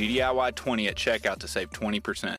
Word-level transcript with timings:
GDIY20 0.00 0.88
at 0.88 0.96
checkout 0.96 1.38
to 1.40 1.48
save 1.48 1.70
20%. 1.70 2.34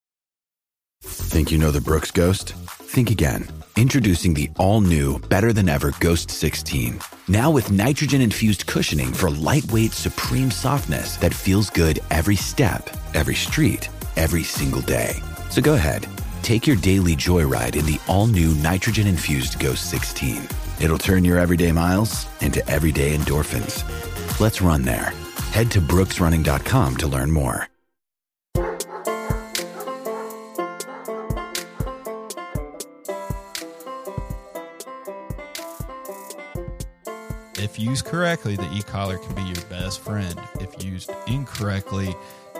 Think 1.04 1.52
you 1.52 1.58
know 1.58 1.72
the 1.72 1.82
Brooks 1.82 2.12
Ghost? 2.12 2.54
Think 2.54 3.10
again. 3.10 3.48
Introducing 3.76 4.34
the 4.34 4.50
all 4.58 4.82
new, 4.82 5.20
better 5.20 5.54
than 5.54 5.70
ever 5.70 5.94
Ghost 6.00 6.30
16. 6.30 7.00
Now 7.28 7.50
with 7.50 7.72
nitrogen 7.72 8.22
infused 8.22 8.68
cushioning 8.68 9.14
for 9.14 9.30
lightweight, 9.30 9.94
supreme 9.94 10.52
softness 10.52 11.18
that 11.18 11.34
feels 11.34 11.70
good 11.70 12.00
every 12.12 12.36
step, 12.36 12.90
every 13.14 13.36
street, 13.36 13.90
every 14.16 14.44
single 14.44 14.82
day. 14.82 15.16
So 15.50 15.62
go 15.62 15.74
ahead, 15.74 16.08
take 16.44 16.68
your 16.68 16.76
daily 16.76 17.16
joyride 17.16 17.76
in 17.76 17.86
the 17.86 18.00
all 18.08 18.28
new 18.28 18.54
nitrogen 18.56 19.08
infused 19.08 19.60
Ghost 19.60 19.90
16. 19.90 20.48
It'll 20.80 20.98
turn 20.98 21.24
your 21.24 21.40
everyday 21.40 21.72
miles 21.72 22.28
into 22.42 22.68
everyday 22.70 23.16
endorphins. 23.16 23.84
Let's 24.40 24.62
run 24.62 24.84
there. 24.84 25.14
Head 25.52 25.70
to 25.72 25.82
brooksrunning.com 25.82 26.96
to 26.98 27.08
learn 27.08 27.30
more. 27.30 27.68
If 37.58 37.78
used 37.78 38.06
correctly, 38.06 38.56
the 38.56 38.70
e-collar 38.74 39.18
can 39.18 39.36
be 39.36 39.44
your 39.44 39.64
best 39.70 40.00
friend. 40.00 40.40
If 40.60 40.84
used 40.84 41.12
incorrectly, 41.28 42.16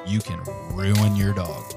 you 0.06 0.20
can 0.20 0.40
ruin 0.74 1.16
your 1.16 1.34
dog. 1.34 1.74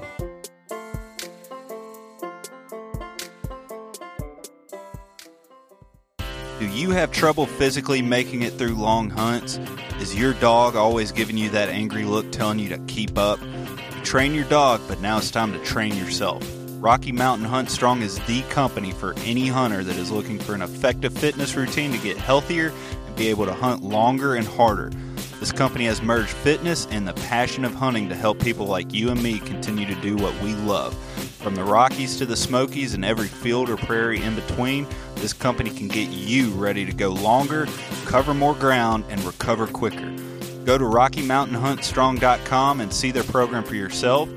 Do 6.57 6.69
you 6.69 6.91
have 6.91 7.11
trouble 7.11 7.47
physically 7.47 8.01
making 8.01 8.43
it 8.43 8.53
through 8.53 8.75
long 8.75 9.09
hunts? 9.09 9.59
Is 9.99 10.15
your 10.15 10.33
dog 10.35 10.77
always 10.77 11.11
giving 11.11 11.37
you 11.37 11.49
that 11.49 11.67
angry 11.67 12.05
look 12.05 12.31
telling 12.31 12.59
you 12.59 12.69
to 12.69 12.77
keep 12.87 13.17
up? 13.17 13.41
You 13.41 14.01
train 14.03 14.33
your 14.33 14.45
dog, 14.45 14.79
but 14.87 15.01
now 15.01 15.17
it's 15.17 15.29
time 15.29 15.51
to 15.51 15.59
train 15.65 15.97
yourself. 15.97 16.41
Rocky 16.79 17.11
Mountain 17.11 17.45
Hunt 17.45 17.69
Strong 17.69 18.03
is 18.03 18.19
the 18.19 18.41
company 18.43 18.91
for 18.91 19.13
any 19.25 19.47
hunter 19.47 19.83
that 19.83 19.97
is 19.97 20.11
looking 20.11 20.39
for 20.39 20.55
an 20.55 20.61
effective 20.61 21.11
fitness 21.11 21.57
routine 21.57 21.91
to 21.91 21.97
get 21.97 22.15
healthier 22.15 22.71
and 23.05 23.15
be 23.17 23.27
able 23.27 23.47
to 23.47 23.53
hunt 23.53 23.83
longer 23.83 24.35
and 24.35 24.47
harder. 24.47 24.91
This 25.41 25.51
company 25.51 25.87
has 25.87 26.01
merged 26.01 26.29
fitness 26.29 26.87
and 26.89 27.05
the 27.05 27.13
passion 27.13 27.65
of 27.65 27.73
hunting 27.73 28.07
to 28.07 28.15
help 28.15 28.39
people 28.39 28.65
like 28.65 28.93
you 28.93 29.09
and 29.09 29.21
me 29.21 29.39
continue 29.39 29.85
to 29.87 30.01
do 30.01 30.15
what 30.15 30.33
we 30.41 30.53
love. 30.53 30.95
From 31.45 31.53
the 31.53 31.63
Rockies 31.63 32.17
to 32.17 32.25
the 32.25 32.35
Smokies 32.35 32.95
and 32.95 33.05
every 33.05 33.27
field 33.27 33.69
or 33.69 33.77
prairie 33.77 34.19
in 34.19 34.33
between, 34.33 34.87
this 35.17 35.31
company 35.31 35.69
can 35.69 35.87
get 35.87 36.09
you 36.09 36.49
ready 36.49 36.87
to 36.87 36.91
go 36.91 37.09
longer, 37.09 37.67
cover 38.07 38.33
more 38.33 38.55
ground, 38.55 39.05
and 39.09 39.23
recover 39.23 39.67
quicker. 39.67 40.11
Go 40.65 40.79
to 40.79 40.83
RockyMountainHuntStrong.com 40.83 42.81
and 42.81 42.91
see 42.91 43.11
their 43.11 43.23
program 43.25 43.63
for 43.63 43.75
yourself. 43.75 44.27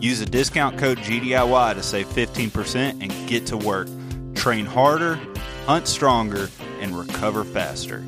Use 0.00 0.20
the 0.20 0.24
discount 0.24 0.78
code 0.78 0.96
GDIY 0.96 1.74
to 1.74 1.82
save 1.82 2.06
15% 2.06 3.02
and 3.02 3.28
get 3.28 3.44
to 3.48 3.58
work. 3.58 3.86
Train 4.34 4.64
harder, 4.64 5.20
hunt 5.66 5.86
stronger, 5.86 6.48
and 6.80 6.98
recover 6.98 7.44
faster. 7.44 8.02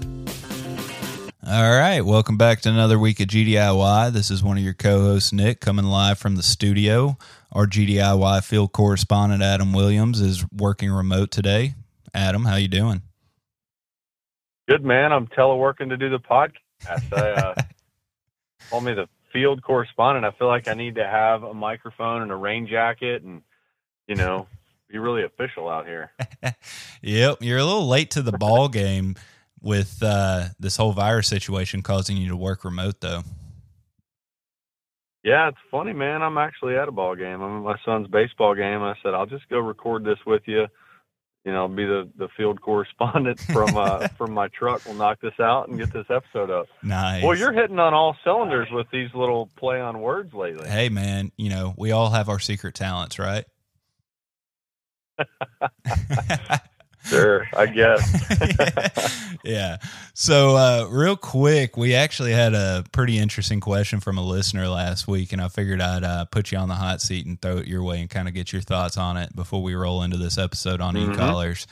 All 1.49 1.71
right, 1.71 2.01
welcome 2.01 2.37
back 2.37 2.63
to 2.63 2.71
another 2.71 2.99
week 2.99 3.21
of 3.21 3.29
GDIY. 3.29 4.13
This 4.13 4.33
is 4.33 4.43
one 4.43 4.59
of 4.59 4.65
your 4.65 4.75
co-hosts, 4.75 5.33
Nick, 5.33 5.61
coming 5.61 5.85
live 5.85 6.19
from 6.19 6.35
the 6.35 6.43
studio. 6.43 7.17
Our 7.53 7.69
GDIY 7.69 8.43
field 8.43 8.73
correspondent, 8.73 9.45
Adam 9.45 9.73
Williams, 9.73 10.21
is 10.21 10.45
working 10.51 10.91
remote 10.91 11.31
today. 11.31 11.75
Adam, 12.13 12.47
how 12.47 12.57
you 12.57 12.67
doing? 12.67 13.03
Good, 14.69 14.85
man. 14.85 15.13
I'm 15.13 15.29
teleworking 15.29 15.91
to 15.91 15.97
do 15.97 16.11
the 16.11 16.19
podcast. 16.19 17.13
I, 17.13 17.31
uh, 17.31 17.55
call 18.71 18.81
me 18.81 18.95
the 18.95 19.09
field 19.33 19.63
correspondent. 19.63 20.27
I 20.27 20.37
feel 20.37 20.49
like 20.49 20.67
I 20.67 20.75
need 20.75 20.97
to 20.97 21.07
have 21.07 21.45
a 21.45 21.55
microphone 21.55 22.23
and 22.23 22.33
a 22.33 22.37
rain 22.37 22.67
jacket 22.67 23.23
and, 23.23 23.43
you 24.09 24.17
know, 24.17 24.49
be 24.89 24.99
really 24.99 25.23
official 25.23 25.69
out 25.69 25.87
here. 25.87 26.11
yep, 27.03 27.37
you're 27.41 27.59
a 27.59 27.65
little 27.65 27.87
late 27.87 28.11
to 28.11 28.23
the 28.23 28.33
ball 28.33 28.69
game 28.69 29.15
with 29.67 29.99
uh, 30.01 30.45
this 30.61 30.77
whole 30.77 30.93
virus 30.93 31.27
situation 31.27 31.83
causing 31.83 32.17
you 32.17 32.29
to 32.29 32.37
work 32.37 32.65
remote, 32.65 33.01
though. 33.01 33.23
Yeah, 35.25 35.49
it's 35.49 35.59
funny, 35.73 35.93
man. 35.93 36.23
I'm 36.23 36.39
actually 36.39 36.77
at 36.77 36.87
a 36.87 36.93
ball 36.93 37.17
game. 37.17 37.43
I'm 37.43 37.57
at 37.59 37.63
my 37.63 37.77
son's 37.85 38.07
baseball 38.07 38.55
game. 38.55 38.81
I 38.81 38.95
said 39.03 39.13
I'll 39.13 39.27
just 39.27 39.49
go 39.49 39.59
record 39.59 40.05
this 40.05 40.19
with 40.25 40.43
you. 40.47 40.69
You 41.45 41.53
know, 41.53 41.63
I'll 41.63 41.69
be 41.69 41.85
the, 41.85 42.09
the 42.17 42.29
field 42.37 42.61
correspondent 42.63 43.41
from 43.41 43.77
uh, 43.77 44.07
from 44.17 44.33
my 44.33 44.47
truck. 44.49 44.83
We'll 44.87 44.95
knock 44.95 45.21
this 45.21 45.39
out 45.41 45.69
and 45.69 45.77
get 45.77 45.93
this 45.93 46.07
episode 46.11 46.51
up. 46.51 46.67
Nice. 46.85 47.25
Well, 47.25 47.37
you're 47.37 47.53
hitting 47.53 47.81
on 47.81 47.93
all 47.93 48.17
cylinders 48.23 48.69
with 48.71 48.87
these 48.93 49.11
little 49.15 49.51
play 49.57 49.81
on 49.81 50.01
words 50.01 50.33
lately. 50.33 50.69
Hey, 50.69 50.91
man. 50.91 51.33
You 51.37 51.51
know, 51.51 51.75
we 51.77 51.91
all 51.91 52.11
have 52.11 52.29
our 52.29 52.39
secret 52.39 52.77
talents, 52.77 53.19
right? 53.19 53.45
Sure, 57.07 57.47
I 57.57 57.67
guess. 57.67 59.39
yeah. 59.45 59.77
So, 60.15 60.57
uh, 60.57 60.89
real 60.91 61.17
quick, 61.17 61.77
we 61.77 61.95
actually 61.95 62.33
had 62.33 62.55
a 62.55 62.85
pretty 62.91 63.19
interesting 63.19 63.61
question 63.61 64.01
from 64.01 64.19
a 64.19 64.23
listener 64.23 64.67
last 64.69 65.07
week, 65.07 65.33
and 65.33 65.41
I 65.41 65.49
figured 65.49 65.81
I'd 65.81 66.03
uh, 66.03 66.25
put 66.25 66.51
you 66.51 66.59
on 66.59 66.69
the 66.69 66.75
hot 66.75 67.01
seat 67.01 67.27
and 67.27 67.41
throw 67.41 67.59
it 67.59 67.69
your 67.69 67.83
way 67.83 68.01
and 68.01 68.11
kind 68.11 68.27
of 68.27 68.35
get 68.35 68.53
your 68.53 68.63
thoughts 68.63 68.97
on 68.97 69.17
it 69.17 69.35
before 69.37 69.63
we 69.63 69.75
roll 69.75 70.03
into 70.03 70.17
this 70.17 70.37
episode 70.37 70.81
on 70.81 70.95
mm-hmm. 70.95 71.13
e-collars. 71.13 71.67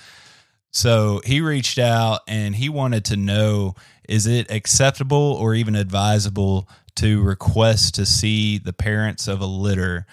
So, 0.70 1.20
he 1.24 1.40
reached 1.40 1.78
out 1.78 2.20
and 2.28 2.54
he 2.54 2.68
wanted 2.68 3.04
to 3.06 3.16
know 3.16 3.74
is 4.08 4.26
it 4.26 4.50
acceptable 4.50 5.16
or 5.16 5.54
even 5.54 5.74
advisable 5.74 6.68
to 6.96 7.22
request 7.22 7.94
to 7.96 8.06
see 8.06 8.58
the 8.58 8.72
parents 8.72 9.26
of 9.26 9.40
a 9.40 9.46
litter 9.46 10.06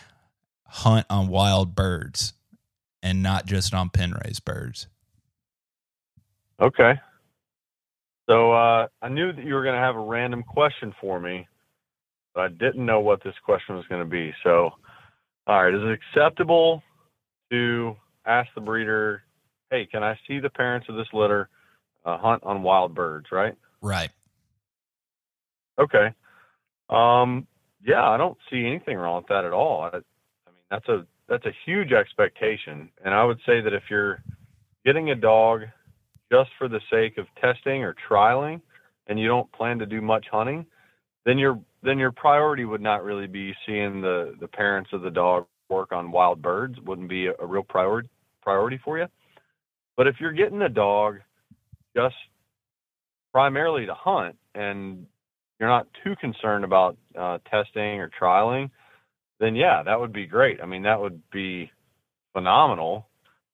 hunt 0.65 1.05
on 1.09 1.27
wild 1.27 1.75
birds 1.75 2.33
and 3.03 3.21
not 3.21 3.45
just 3.45 3.73
on 3.73 3.89
pen 3.89 4.15
raised 4.25 4.45
birds? 4.45 4.87
Okay. 6.61 6.93
So 8.29 8.51
uh, 8.53 8.87
I 9.01 9.09
knew 9.09 9.33
that 9.33 9.43
you 9.43 9.55
were 9.55 9.63
going 9.63 9.75
to 9.75 9.81
have 9.81 9.95
a 9.95 9.99
random 9.99 10.43
question 10.43 10.93
for 11.01 11.19
me, 11.19 11.47
but 12.35 12.41
I 12.41 12.47
didn't 12.49 12.85
know 12.85 12.99
what 12.99 13.23
this 13.23 13.33
question 13.43 13.75
was 13.75 13.85
going 13.87 14.01
to 14.01 14.09
be. 14.09 14.31
So, 14.43 14.69
all 15.47 15.63
right, 15.63 15.73
is 15.73 15.81
it 15.81 15.99
acceptable 15.99 16.83
to 17.51 17.95
ask 18.25 18.47
the 18.53 18.61
breeder, 18.61 19.23
"Hey, 19.71 19.87
can 19.87 20.03
I 20.03 20.17
see 20.27 20.39
the 20.39 20.51
parents 20.51 20.87
of 20.87 20.95
this 20.95 21.07
litter 21.13 21.49
uh, 22.05 22.17
hunt 22.19 22.43
on 22.43 22.61
wild 22.61 22.93
birds?" 22.93 23.27
Right. 23.31 23.55
Right. 23.81 24.11
Okay. 25.79 26.13
Um, 26.89 27.47
yeah, 27.83 28.07
I 28.07 28.17
don't 28.17 28.37
see 28.51 28.65
anything 28.65 28.97
wrong 28.97 29.17
with 29.17 29.27
that 29.29 29.45
at 29.45 29.53
all. 29.53 29.81
I, 29.81 29.87
I 29.87 30.51
mean, 30.51 30.63
that's 30.69 30.87
a 30.87 31.05
that's 31.27 31.45
a 31.45 31.55
huge 31.65 31.91
expectation, 31.91 32.89
and 33.03 33.13
I 33.15 33.23
would 33.23 33.39
say 33.47 33.61
that 33.61 33.73
if 33.73 33.83
you're 33.89 34.23
getting 34.85 35.09
a 35.09 35.15
dog 35.15 35.63
just 36.31 36.49
for 36.57 36.67
the 36.67 36.79
sake 36.89 37.17
of 37.17 37.25
testing 37.39 37.83
or 37.83 37.95
trialing 38.09 38.61
and 39.07 39.19
you 39.19 39.27
don't 39.27 39.51
plan 39.51 39.79
to 39.79 39.85
do 39.85 40.01
much 40.01 40.25
hunting, 40.31 40.65
then 41.25 41.37
your 41.37 41.59
then 41.83 41.97
your 41.97 42.11
priority 42.11 42.63
would 42.65 42.81
not 42.81 43.03
really 43.03 43.27
be 43.27 43.53
seeing 43.65 44.01
the 44.01 44.35
the 44.39 44.47
parents 44.47 44.89
of 44.93 45.01
the 45.01 45.11
dog 45.11 45.45
work 45.69 45.91
on 45.91 46.11
wild 46.11 46.41
birds 46.41 46.79
wouldn't 46.85 47.09
be 47.09 47.27
a, 47.27 47.33
a 47.39 47.45
real 47.45 47.63
priority 47.63 48.09
priority 48.41 48.79
for 48.83 48.97
you. 48.97 49.07
But 49.97 50.07
if 50.07 50.15
you're 50.19 50.31
getting 50.31 50.61
a 50.61 50.69
dog 50.69 51.19
just 51.95 52.15
primarily 53.33 53.85
to 53.85 53.93
hunt 53.93 54.35
and 54.55 55.05
you're 55.59 55.69
not 55.69 55.87
too 56.03 56.15
concerned 56.19 56.63
about 56.65 56.97
uh, 57.17 57.37
testing 57.49 57.99
or 57.99 58.09
trialing, 58.19 58.71
then 59.39 59.55
yeah, 59.55 59.83
that 59.83 59.99
would 59.99 60.13
be 60.13 60.25
great. 60.25 60.59
I 60.61 60.65
mean, 60.65 60.83
that 60.83 60.99
would 60.99 61.21
be 61.31 61.71
phenomenal. 62.33 63.07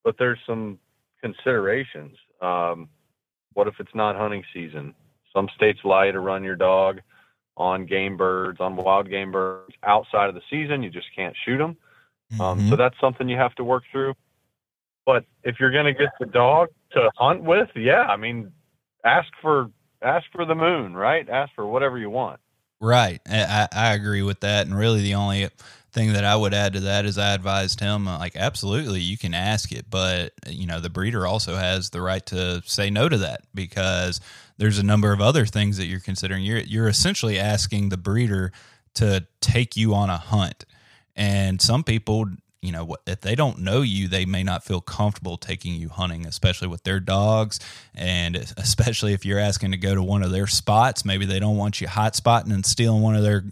But 0.04 0.16
there's 0.18 0.40
some 0.48 0.80
considerations. 1.22 2.16
Um, 2.42 2.90
what 3.54 3.68
if 3.68 3.76
it's 3.80 3.94
not 3.96 4.16
hunting 4.16 4.44
season? 4.54 4.94
Some 5.34 5.50
states 5.56 5.80
allow 5.84 6.04
you 6.04 6.12
to 6.12 6.20
run 6.20 6.44
your 6.44 6.56
dog 6.56 7.02
on 7.56 7.86
game 7.86 8.18
birds, 8.18 8.60
on 8.60 8.76
wild 8.76 9.10
game 9.10 9.32
birds 9.32 9.74
outside 9.84 10.30
of 10.30 10.36
the 10.36 10.42
season. 10.50 10.84
You 10.84 10.90
just 10.90 11.08
can't 11.16 11.36
shoot 11.46 11.58
them. 11.58 11.78
Mm-hmm. 12.34 12.42
Um, 12.42 12.70
so 12.70 12.76
that's 12.76 12.96
something 13.00 13.28
you 13.28 13.38
have 13.38 13.56
to 13.56 13.64
work 13.64 13.84
through. 13.92 14.14
But 15.06 15.26
if 15.44 15.56
you're 15.60 15.72
going 15.72 15.86
to 15.86 15.94
get 15.94 16.10
the 16.20 16.26
dog 16.26 16.68
to 16.92 17.10
hunt 17.16 17.44
with, 17.44 17.70
yeah, 17.76 18.02
I 18.02 18.18
mean, 18.18 18.52
ask 19.06 19.30
for 19.42 19.72
ask 20.02 20.26
for 20.32 20.46
the 20.46 20.56
moon, 20.56 20.96
right? 20.96 21.28
Ask 21.30 21.54
for 21.56 21.66
whatever 21.66 21.98
you 21.98 22.10
want. 22.10 22.40
Right. 22.80 23.22
I, 23.26 23.68
I 23.72 23.94
agree 23.94 24.22
with 24.22 24.42
that. 24.42 24.68
And 24.68 24.78
really, 24.78 25.02
the 25.02 25.16
only 25.16 25.50
thing 25.98 26.14
that 26.14 26.24
I 26.24 26.36
would 26.36 26.54
add 26.54 26.74
to 26.74 26.80
that 26.82 27.06
is 27.06 27.18
I 27.18 27.34
advised 27.34 27.80
him, 27.80 28.08
uh, 28.08 28.20
like, 28.20 28.36
absolutely, 28.36 29.00
you 29.00 29.18
can 29.18 29.34
ask 29.34 29.72
it, 29.72 29.90
but, 29.90 30.32
you 30.48 30.68
know, 30.68 30.80
the 30.80 30.92
breeder 30.92 31.26
also 31.26 31.56
has 31.56 31.90
the 31.90 32.02
right 32.02 32.24
to 32.28 32.62
say 32.66 32.90
no 32.92 33.10
to 33.10 33.18
that 33.18 33.42
because 33.56 34.22
there's 34.58 34.78
a 34.78 34.84
number 34.84 35.12
of 35.12 35.22
other 35.22 35.46
things 35.46 35.78
that 35.78 35.86
you're 35.86 36.00
considering. 36.00 36.44
You're, 36.44 36.60
you're 36.60 36.88
essentially 36.88 37.40
asking 37.40 37.90
the 37.90 37.98
breeder 37.98 38.52
to 38.96 39.26
take 39.42 39.76
you 39.76 39.96
on 39.96 40.10
a 40.10 40.18
hunt. 40.18 40.66
And 41.16 41.60
some 41.60 41.84
people 41.84 42.26
you 42.62 42.72
know 42.72 42.96
if 43.06 43.22
they 43.22 43.36
don't 43.36 43.60
know 43.60 43.82
you 43.82 44.08
they 44.08 44.26
may 44.26 44.44
not 44.44 44.64
feel 44.64 44.82
comfortable 44.82 45.38
taking 45.38 45.76
you 45.76 45.90
hunting 45.90 46.26
especially 46.26 46.68
with 46.68 46.84
their 46.84 47.00
dogs. 47.00 47.60
And 47.96 48.36
especially 48.58 49.14
if 49.14 49.26
you're 49.26 49.40
asking 49.40 49.72
to 49.72 49.78
go 49.78 49.96
to 49.96 50.04
one 50.04 50.24
of 50.24 50.32
their 50.32 50.48
spots 50.48 51.06
maybe 51.06 51.26
they 51.26 51.40
don't 51.40 51.58
want 51.58 51.82
you 51.82 51.88
hot 51.88 52.16
spotting 52.16 52.52
and 52.52 52.66
stealing 52.66 53.02
one 53.02 53.16
of 53.16 53.24
their 53.24 53.44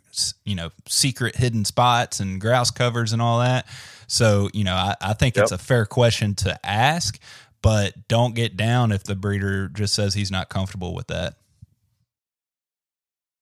you 0.43 0.55
know 0.55 0.69
secret 0.87 1.35
hidden 1.35 1.65
spots 1.65 2.19
and 2.19 2.39
grouse 2.41 2.71
covers 2.71 3.13
and 3.13 3.21
all 3.21 3.39
that. 3.39 3.67
So 4.07 4.49
you 4.53 4.63
know 4.63 4.75
i, 4.75 4.95
I 5.01 5.13
think 5.13 5.35
yep. 5.35 5.43
it's 5.43 5.51
a 5.51 5.57
fair 5.57 5.85
question 5.85 6.35
to 6.35 6.59
ask 6.65 7.19
but 7.65 8.07
don't 8.07 8.35
get 8.35 8.55
down 8.55 8.91
if 8.91 9.03
the 9.05 9.15
breeder 9.15 9.69
just 9.69 9.95
says 9.95 10.13
he's 10.13 10.29
not 10.29 10.49
comfortable 10.49 10.93
with 10.93 11.07
that. 11.07 11.33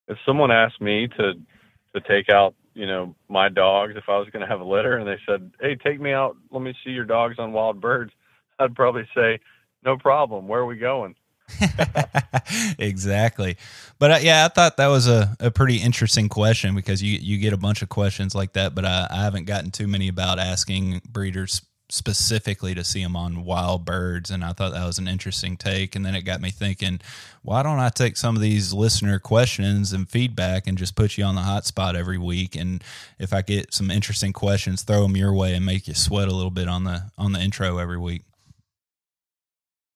If 0.08 0.18
someone 0.26 0.50
asked 0.50 0.80
me 0.80 1.10
to 1.18 1.34
to 1.94 2.02
take 2.08 2.30
out 2.30 2.56
you 2.74 2.88
know, 2.88 3.16
my 3.30 3.50
dogs 3.50 3.94
if 3.96 4.10
I 4.10 4.18
was 4.18 4.30
going 4.30 4.42
to 4.42 4.48
have 4.48 4.62
a 4.62 4.66
litter 4.66 4.98
and 4.98 5.08
they 5.08 5.20
said, 5.26 5.52
"Hey, 5.60 5.76
take 5.76 6.00
me 6.00 6.12
out. 6.12 6.38
Let 6.52 6.62
me 6.62 6.74
see 6.84 6.92
your 6.92 7.06
dogs 7.06 7.40
on 7.40 7.54
wild 7.54 7.82
birds." 7.82 8.12
I'd 8.60 8.76
probably 8.76 9.08
say, 9.16 9.40
"No 9.84 9.98
problem. 9.98 10.48
Where 10.48 10.62
are 10.62 10.66
we 10.66 10.78
going?" 10.78 11.16
exactly. 12.80 13.58
But 14.00 14.12
uh, 14.12 14.20
yeah, 14.22 14.46
I 14.46 14.48
thought 14.48 14.78
that 14.78 14.88
was 14.88 15.08
a, 15.08 15.36
a 15.40 15.52
pretty 15.52 15.78
interesting 15.78 16.30
question 16.30 16.76
because 16.76 17.04
you 17.04 17.18
you 17.20 17.38
get 17.38 17.54
a 17.54 17.58
bunch 17.58 17.82
of 17.82 17.90
questions 17.90 18.34
like 18.34 18.54
that, 18.54 18.74
but 18.76 18.86
I, 18.86 19.08
I 19.10 19.24
haven't 19.24 19.46
gotten 19.46 19.72
too 19.72 19.88
many 19.88 20.08
about 20.08 20.40
asking 20.40 21.02
breeders 21.08 21.62
specifically 21.90 22.74
to 22.74 22.84
see 22.84 23.04
them 23.04 23.16
on 23.16 23.46
wild 23.46 23.86
birds. 23.86 24.32
And 24.32 24.44
I 24.44 24.54
thought 24.54 24.74
that 24.74 24.86
was 24.86 24.98
an 24.98 25.08
interesting 25.08 25.58
take. 25.58 25.96
And 25.96 26.06
then 26.06 26.16
it 26.16 26.22
got 26.22 26.42
me 26.42 26.50
thinking, 26.50 27.00
why 27.42 27.64
don't 27.64 27.80
I 27.80 27.90
take 27.90 28.18
some 28.18 28.36
of 28.36 28.42
these 28.42 28.74
listener 28.74 29.20
questions 29.20 29.94
and 29.94 30.10
feedback 30.10 30.68
and 30.68 30.78
just 30.78 30.96
put 30.96 31.18
you 31.18 31.24
on 31.24 31.36
the 31.36 31.42
hot 31.42 31.66
spot 31.66 31.96
every 31.96 32.18
week? 32.18 32.56
And 32.56 32.84
if 33.20 33.34
I 33.34 33.42
get 33.42 33.74
some 33.74 33.92
interesting 33.92 34.34
questions, 34.34 34.84
throw 34.84 35.04
them 35.04 35.18
your 35.18 35.34
way 35.34 35.54
and 35.54 35.66
make 35.66 35.88
you 35.88 35.94
sweat 35.94 36.28
a 36.28 36.34
little 36.34 36.52
bit 36.52 36.68
on 36.68 36.84
the 36.84 37.12
on 37.18 37.34
the 37.34 37.40
intro 37.40 37.78
every 37.78 37.98
week. 37.98 38.24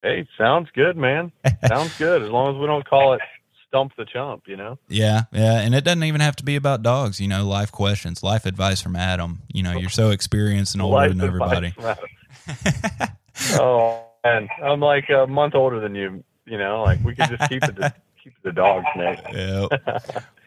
Hey, 0.03 0.27
sounds 0.37 0.69
good, 0.73 0.95
man. 0.95 1.31
sounds 1.67 1.97
good. 1.97 2.21
As 2.21 2.29
long 2.29 2.55
as 2.55 2.59
we 2.59 2.67
don't 2.67 2.87
call 2.87 3.13
it 3.13 3.21
stump 3.67 3.93
the 3.97 4.05
chump, 4.05 4.43
you 4.47 4.55
know? 4.55 4.77
Yeah, 4.87 5.23
yeah. 5.31 5.59
And 5.59 5.75
it 5.75 5.83
doesn't 5.83 6.03
even 6.03 6.21
have 6.21 6.35
to 6.37 6.43
be 6.43 6.55
about 6.55 6.83
dogs, 6.83 7.19
you 7.19 7.27
know, 7.27 7.45
life 7.45 7.71
questions, 7.71 8.23
life 8.23 8.45
advice 8.45 8.81
from 8.81 8.95
Adam. 8.95 9.41
You 9.51 9.63
know, 9.63 9.73
you're 9.73 9.89
so 9.89 10.09
experienced 10.11 10.73
and 10.75 10.81
older 10.81 11.09
than 11.09 11.21
everybody. 11.21 11.73
oh, 13.53 14.05
man. 14.23 14.47
I'm 14.63 14.79
like 14.79 15.09
a 15.09 15.27
month 15.27 15.55
older 15.55 15.79
than 15.79 15.95
you, 15.95 16.23
you 16.45 16.57
know, 16.57 16.83
like 16.83 17.03
we 17.03 17.15
could 17.15 17.29
just 17.29 17.49
keep 17.49 17.63
it 17.63 17.75
to, 17.75 17.93
keep 18.23 18.33
it 18.33 18.43
the 18.43 18.51
dogs, 18.51 18.87
Nate. 18.95 19.19
yeah. 19.33 19.67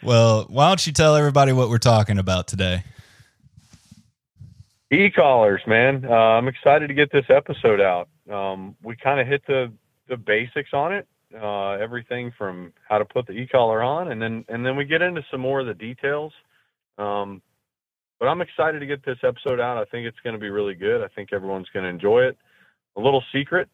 Well, 0.03 0.47
why 0.49 0.69
don't 0.69 0.87
you 0.87 0.93
tell 0.93 1.15
everybody 1.15 1.53
what 1.53 1.69
we're 1.69 1.79
talking 1.79 2.19
about 2.19 2.47
today? 2.47 2.85
E-collars, 4.93 5.61
man. 5.67 6.05
Uh, 6.05 6.13
I'm 6.13 6.49
excited 6.49 6.89
to 6.89 6.95
get 6.95 7.13
this 7.13 7.27
episode 7.29 7.81
out. 7.81 8.09
Um, 8.29 8.77
we 8.83 8.97
kind 8.97 9.21
of 9.21 9.27
hit 9.27 9.47
the, 9.47 9.73
the 10.09 10.17
basics 10.17 10.71
on 10.73 10.93
it 10.93 11.07
uh, 11.35 11.73
everything 11.73 12.33
from 12.37 12.73
how 12.89 12.99
to 12.99 13.05
put 13.05 13.27
the 13.27 13.33
e-collar 13.33 13.83
on, 13.83 14.11
and 14.11 14.21
then 14.21 14.45
and 14.49 14.65
then 14.65 14.77
we 14.77 14.85
get 14.85 15.03
into 15.03 15.23
some 15.31 15.41
more 15.41 15.61
of 15.61 15.67
the 15.67 15.75
details. 15.75 16.33
Um, 16.99 17.43
but 18.19 18.27
I'm 18.27 18.43
excited 18.43 18.81
to 18.81 18.87
get 18.87 19.05
this 19.05 19.19
episode 19.23 19.61
out. 19.61 19.79
I 19.79 19.85
think 19.85 20.07
it's 20.07 20.19
going 20.23 20.35
to 20.35 20.41
be 20.41 20.51
really 20.51 20.75
good. 20.75 21.03
I 21.03 21.09
think 21.09 21.33
everyone's 21.33 21.69
going 21.73 21.85
to 21.85 21.89
enjoy 21.89 22.23
it. 22.25 22.37
A 22.97 23.01
little 23.01 23.23
secret: 23.33 23.69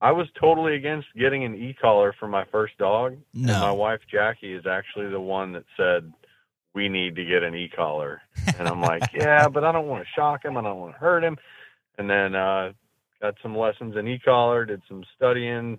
I 0.00 0.12
was 0.12 0.26
totally 0.40 0.76
against 0.76 1.08
getting 1.16 1.44
an 1.44 1.54
e-collar 1.54 2.14
for 2.18 2.28
my 2.28 2.44
first 2.52 2.78
dog, 2.78 3.16
no. 3.32 3.52
and 3.52 3.60
my 3.60 3.72
wife 3.72 4.00
Jackie 4.10 4.54
is 4.54 4.66
actually 4.66 5.08
the 5.08 5.20
one 5.20 5.52
that 5.52 5.64
said 5.76 6.12
we 6.74 6.88
need 6.88 7.16
to 7.16 7.24
get 7.24 7.42
an 7.42 7.54
e-collar. 7.54 8.20
And 8.58 8.68
I'm 8.68 8.80
like, 8.80 9.02
yeah, 9.14 9.48
but 9.48 9.64
I 9.64 9.72
don't 9.72 9.86
want 9.86 10.02
to 10.04 10.10
shock 10.14 10.44
him. 10.44 10.56
I 10.56 10.62
don't 10.62 10.78
want 10.78 10.94
to 10.94 10.98
hurt 10.98 11.22
him. 11.22 11.38
And 11.96 12.10
then 12.10 12.34
uh, 12.34 12.72
got 13.22 13.34
some 13.42 13.56
lessons 13.56 13.96
in 13.96 14.08
e-collar, 14.08 14.64
did 14.64 14.82
some 14.88 15.04
studying 15.16 15.78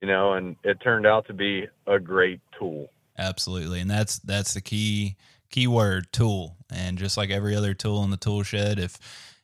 you 0.00 0.08
know, 0.08 0.34
and 0.34 0.56
it 0.64 0.80
turned 0.80 1.06
out 1.06 1.26
to 1.26 1.32
be 1.32 1.66
a 1.86 1.98
great 1.98 2.40
tool. 2.58 2.90
Absolutely. 3.18 3.80
And 3.80 3.90
that's 3.90 4.18
that's 4.20 4.54
the 4.54 4.60
key 4.60 5.16
key 5.50 5.66
word 5.66 6.12
tool. 6.12 6.56
And 6.70 6.98
just 6.98 7.16
like 7.16 7.30
every 7.30 7.56
other 7.56 7.74
tool 7.74 8.04
in 8.04 8.10
the 8.10 8.16
tool 8.16 8.42
shed, 8.42 8.78
if 8.78 8.98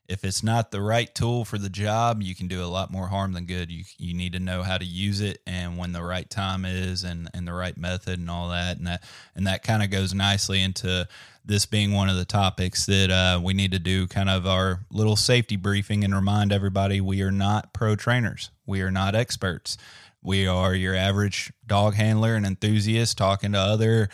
if 0.07 0.23
it's 0.23 0.43
not 0.43 0.71
the 0.71 0.83
right 0.83 1.13
tool 1.15 1.47
for 1.47 1.57
the 1.57 1.71
job, 1.71 2.23
you 2.23 2.35
can 2.35 2.47
do 2.47 2.63
a 2.63 2.67
lot 2.67 2.91
more 2.91 3.09
harm 3.09 3.33
than 3.33 3.47
good. 3.47 3.71
You 3.71 3.85
you 3.99 4.15
need 4.15 4.35
to 4.35 4.39
know 4.39 4.63
how 4.63 4.79
to 4.79 4.85
use 4.85 5.21
it 5.21 5.41
and 5.47 5.79
when 5.79 5.93
the 5.93 6.03
right 6.03 6.29
time 6.29 6.65
is 6.65 7.05
and, 7.05 7.29
and 7.33 7.49
the 7.49 7.55
right 7.55 7.77
method 7.77 8.19
and 8.19 8.31
all 8.31 8.51
that. 8.51 8.77
And 8.77 8.87
that 8.87 9.03
and 9.35 9.47
that 9.47 9.63
kind 9.63 9.83
of 9.83 9.91
goes 9.91 10.15
nicely 10.15 10.61
into 10.61 11.09
this 11.45 11.67
being 11.67 11.93
one 11.93 12.09
of 12.09 12.17
the 12.17 12.25
topics 12.25 12.87
that 12.87 13.11
uh, 13.11 13.41
we 13.43 13.55
need 13.55 13.73
to 13.73 13.79
do 13.79 14.07
kind 14.07 14.31
of 14.31 14.47
our 14.47 14.81
little 14.91 15.17
safety 15.17 15.57
briefing 15.57 16.05
and 16.05 16.15
remind 16.15 16.53
everybody 16.53 17.01
we 17.01 17.21
are 17.23 17.33
not 17.33 17.73
pro 17.73 17.97
trainers. 17.97 18.51
We 18.67 18.81
are 18.83 18.91
not 18.91 19.15
experts. 19.15 19.77
We 20.25 20.47
are 20.47 20.75
your 20.75 20.97
average 20.97 21.53
dog 21.67 21.95
handler 21.95 22.35
and 22.35 22.47
enthusiast 22.47 23.19
talking 23.19 23.53
to 23.53 23.59
other 23.59 24.09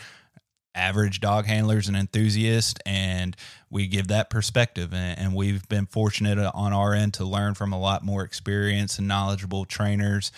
average 0.74 1.20
dog 1.20 1.46
handlers 1.46 1.86
and 1.86 1.96
enthusiasts, 1.96 2.80
and 2.84 3.36
we 3.70 3.86
give 3.86 4.08
that 4.08 4.28
perspective. 4.28 4.92
And, 4.92 5.34
we've 5.34 5.68
been 5.68 5.86
fortunate 5.86 6.38
on 6.38 6.72
our 6.72 6.94
end 6.94 7.14
to 7.14 7.24
learn 7.24 7.54
from 7.54 7.72
a 7.72 7.78
lot 7.78 8.04
more 8.04 8.24
experienced 8.24 8.98
and 8.98 9.06
knowledgeable 9.06 9.64
trainers 9.64 10.32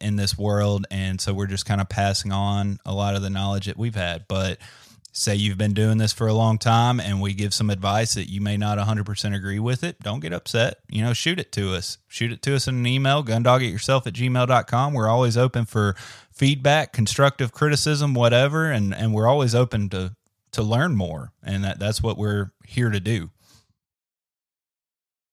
in 0.00 0.16
this 0.16 0.38
world. 0.38 0.86
And 0.90 1.20
so 1.20 1.34
we're 1.34 1.46
just 1.46 1.66
kind 1.66 1.82
of 1.82 1.90
passing 1.90 2.32
on 2.32 2.78
a 2.86 2.94
lot 2.94 3.14
of 3.14 3.20
the 3.22 3.30
knowledge 3.30 3.66
that 3.66 3.76
we've 3.76 3.94
had. 3.94 4.26
But 4.26 4.58
say 5.20 5.34
you've 5.34 5.58
been 5.58 5.74
doing 5.74 5.98
this 5.98 6.12
for 6.12 6.26
a 6.26 6.32
long 6.32 6.56
time 6.56 6.98
and 6.98 7.20
we 7.20 7.34
give 7.34 7.52
some 7.52 7.68
advice 7.68 8.14
that 8.14 8.30
you 8.30 8.40
may 8.40 8.56
not 8.56 8.78
100% 8.78 9.36
agree 9.36 9.58
with 9.58 9.84
it 9.84 10.00
don't 10.00 10.20
get 10.20 10.32
upset. 10.32 10.78
You 10.88 11.04
know 11.04 11.12
shoot 11.12 11.38
it 11.38 11.52
to 11.52 11.74
us. 11.74 11.98
Shoot 12.08 12.32
it 12.32 12.42
to 12.42 12.54
us 12.54 12.66
in 12.66 12.76
an 12.76 12.86
email 12.86 13.22
gundog 13.22 13.62
it 13.62 13.70
yourself 13.70 14.06
at 14.06 14.14
gmail.com 14.14 14.94
we're 14.94 15.08
always 15.08 15.36
open 15.36 15.66
for 15.66 15.94
feedback 16.32 16.92
constructive 16.92 17.52
criticism 17.52 18.14
whatever 18.14 18.70
and 18.70 18.94
and 18.94 19.12
we're 19.12 19.28
always 19.28 19.54
open 19.54 19.88
to 19.90 20.16
to 20.52 20.62
learn 20.62 20.96
more. 20.96 21.32
And 21.42 21.62
that 21.64 21.78
that's 21.78 22.02
what 22.02 22.16
we're 22.16 22.50
here 22.64 22.90
to 22.90 23.00
do. 23.00 23.30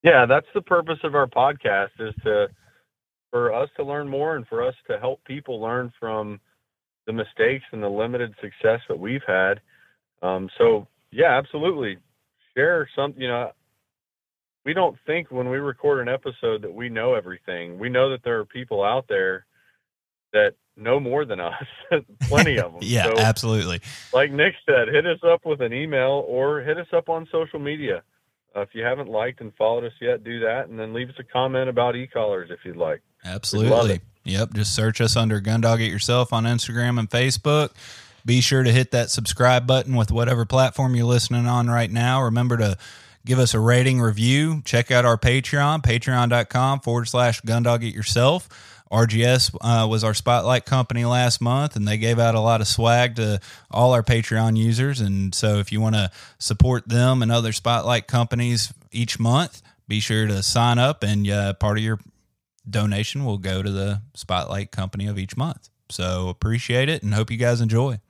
Yeah 0.02 0.26
that's 0.26 0.46
the 0.54 0.62
purpose 0.62 0.98
of 1.02 1.14
our 1.14 1.26
podcast 1.26 1.90
is 1.98 2.14
to 2.24 2.48
for 3.30 3.54
us 3.54 3.68
to 3.76 3.84
learn 3.84 4.08
more 4.08 4.36
and 4.36 4.46
for 4.46 4.66
us 4.66 4.74
to 4.90 4.98
help 4.98 5.22
people 5.24 5.60
learn 5.60 5.92
from 5.98 6.40
the 7.06 7.12
mistakes 7.12 7.64
and 7.72 7.82
the 7.82 7.88
limited 7.88 8.34
success 8.40 8.80
that 8.88 8.98
we've 8.98 9.24
had. 9.26 9.60
Um, 10.22 10.48
so 10.58 10.86
yeah, 11.10 11.38
absolutely. 11.38 11.98
Share 12.56 12.88
some, 12.94 13.14
you 13.16 13.28
know, 13.28 13.52
we 14.64 14.74
don't 14.74 14.96
think 15.06 15.30
when 15.30 15.48
we 15.48 15.58
record 15.58 16.06
an 16.06 16.12
episode 16.12 16.62
that 16.62 16.72
we 16.72 16.88
know 16.88 17.14
everything. 17.14 17.78
We 17.78 17.88
know 17.88 18.10
that 18.10 18.22
there 18.24 18.38
are 18.38 18.44
people 18.44 18.84
out 18.84 19.06
there 19.08 19.46
that 20.32 20.54
know 20.76 21.00
more 21.00 21.24
than 21.24 21.40
us, 21.40 21.64
plenty 22.22 22.58
of 22.58 22.72
them. 22.72 22.80
yeah, 22.82 23.04
so, 23.04 23.18
absolutely. 23.18 23.80
Like 24.12 24.30
Nick 24.30 24.54
said, 24.66 24.88
hit 24.88 25.06
us 25.06 25.20
up 25.26 25.44
with 25.44 25.60
an 25.60 25.72
email 25.72 26.24
or 26.26 26.60
hit 26.60 26.78
us 26.78 26.86
up 26.92 27.08
on 27.08 27.26
social 27.32 27.58
media. 27.58 28.02
Uh, 28.56 28.60
if 28.60 28.70
you 28.72 28.82
haven't 28.82 29.08
liked 29.08 29.40
and 29.40 29.54
followed 29.56 29.84
us 29.84 29.92
yet, 30.00 30.24
do 30.24 30.40
that, 30.40 30.68
and 30.68 30.78
then 30.78 30.92
leave 30.92 31.08
us 31.08 31.16
a 31.18 31.24
comment 31.24 31.68
about 31.68 31.96
e-collars 31.96 32.50
if 32.50 32.58
you'd 32.64 32.76
like. 32.76 33.02
Absolutely. 33.24 34.00
Yep. 34.24 34.54
Just 34.54 34.74
search 34.74 35.00
us 35.00 35.16
under 35.16 35.40
Gundog 35.40 35.80
It 35.80 35.90
Yourself 35.90 36.32
on 36.32 36.44
Instagram 36.44 36.98
and 36.98 37.08
Facebook. 37.08 37.70
Be 38.28 38.42
sure 38.42 38.62
to 38.62 38.70
hit 38.70 38.90
that 38.90 39.08
subscribe 39.08 39.66
button 39.66 39.96
with 39.96 40.12
whatever 40.12 40.44
platform 40.44 40.94
you're 40.94 41.06
listening 41.06 41.46
on 41.46 41.70
right 41.70 41.90
now. 41.90 42.24
Remember 42.24 42.58
to 42.58 42.76
give 43.24 43.38
us 43.38 43.54
a 43.54 43.58
rating 43.58 44.02
review. 44.02 44.60
Check 44.66 44.90
out 44.90 45.06
our 45.06 45.16
Patreon, 45.16 45.80
patreon.com 45.80 46.80
forward 46.80 47.08
slash 47.08 47.40
Gundog 47.40 47.82
It 47.88 47.94
Yourself. 47.94 48.46
RGS 48.92 49.56
uh, 49.62 49.88
was 49.88 50.04
our 50.04 50.12
spotlight 50.12 50.66
company 50.66 51.06
last 51.06 51.40
month, 51.40 51.74
and 51.74 51.88
they 51.88 51.96
gave 51.96 52.18
out 52.18 52.34
a 52.34 52.40
lot 52.40 52.60
of 52.60 52.66
swag 52.66 53.16
to 53.16 53.40
all 53.70 53.94
our 53.94 54.02
Patreon 54.02 54.58
users. 54.58 55.00
And 55.00 55.34
so, 55.34 55.56
if 55.56 55.72
you 55.72 55.80
want 55.80 55.94
to 55.94 56.10
support 56.38 56.86
them 56.86 57.22
and 57.22 57.32
other 57.32 57.52
spotlight 57.54 58.08
companies 58.08 58.74
each 58.92 59.18
month, 59.18 59.62
be 59.88 60.00
sure 60.00 60.26
to 60.26 60.42
sign 60.42 60.78
up, 60.78 61.02
and 61.02 61.26
uh, 61.30 61.54
part 61.54 61.78
of 61.78 61.82
your 61.82 61.98
donation 62.68 63.24
will 63.24 63.38
go 63.38 63.62
to 63.62 63.70
the 63.70 64.02
spotlight 64.12 64.70
company 64.70 65.06
of 65.06 65.18
each 65.18 65.34
month. 65.34 65.70
So, 65.88 66.28
appreciate 66.28 66.90
it 66.90 67.02
and 67.02 67.14
hope 67.14 67.30
you 67.30 67.38
guys 67.38 67.62
enjoy. 67.62 68.00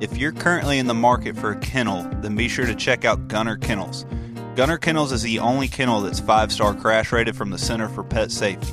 If 0.00 0.16
you're 0.16 0.30
currently 0.30 0.78
in 0.78 0.86
the 0.86 0.94
market 0.94 1.36
for 1.36 1.50
a 1.50 1.58
kennel, 1.58 2.08
then 2.20 2.36
be 2.36 2.46
sure 2.46 2.66
to 2.66 2.74
check 2.76 3.04
out 3.04 3.26
Gunner 3.26 3.56
Kennels. 3.56 4.06
Gunner 4.54 4.78
Kennels 4.78 5.10
is 5.10 5.22
the 5.22 5.40
only 5.40 5.66
kennel 5.66 6.00
that's 6.02 6.20
five 6.20 6.52
star 6.52 6.72
crash 6.72 7.10
rated 7.10 7.34
from 7.34 7.50
the 7.50 7.58
Center 7.58 7.88
for 7.88 8.04
Pet 8.04 8.30
Safety. 8.30 8.72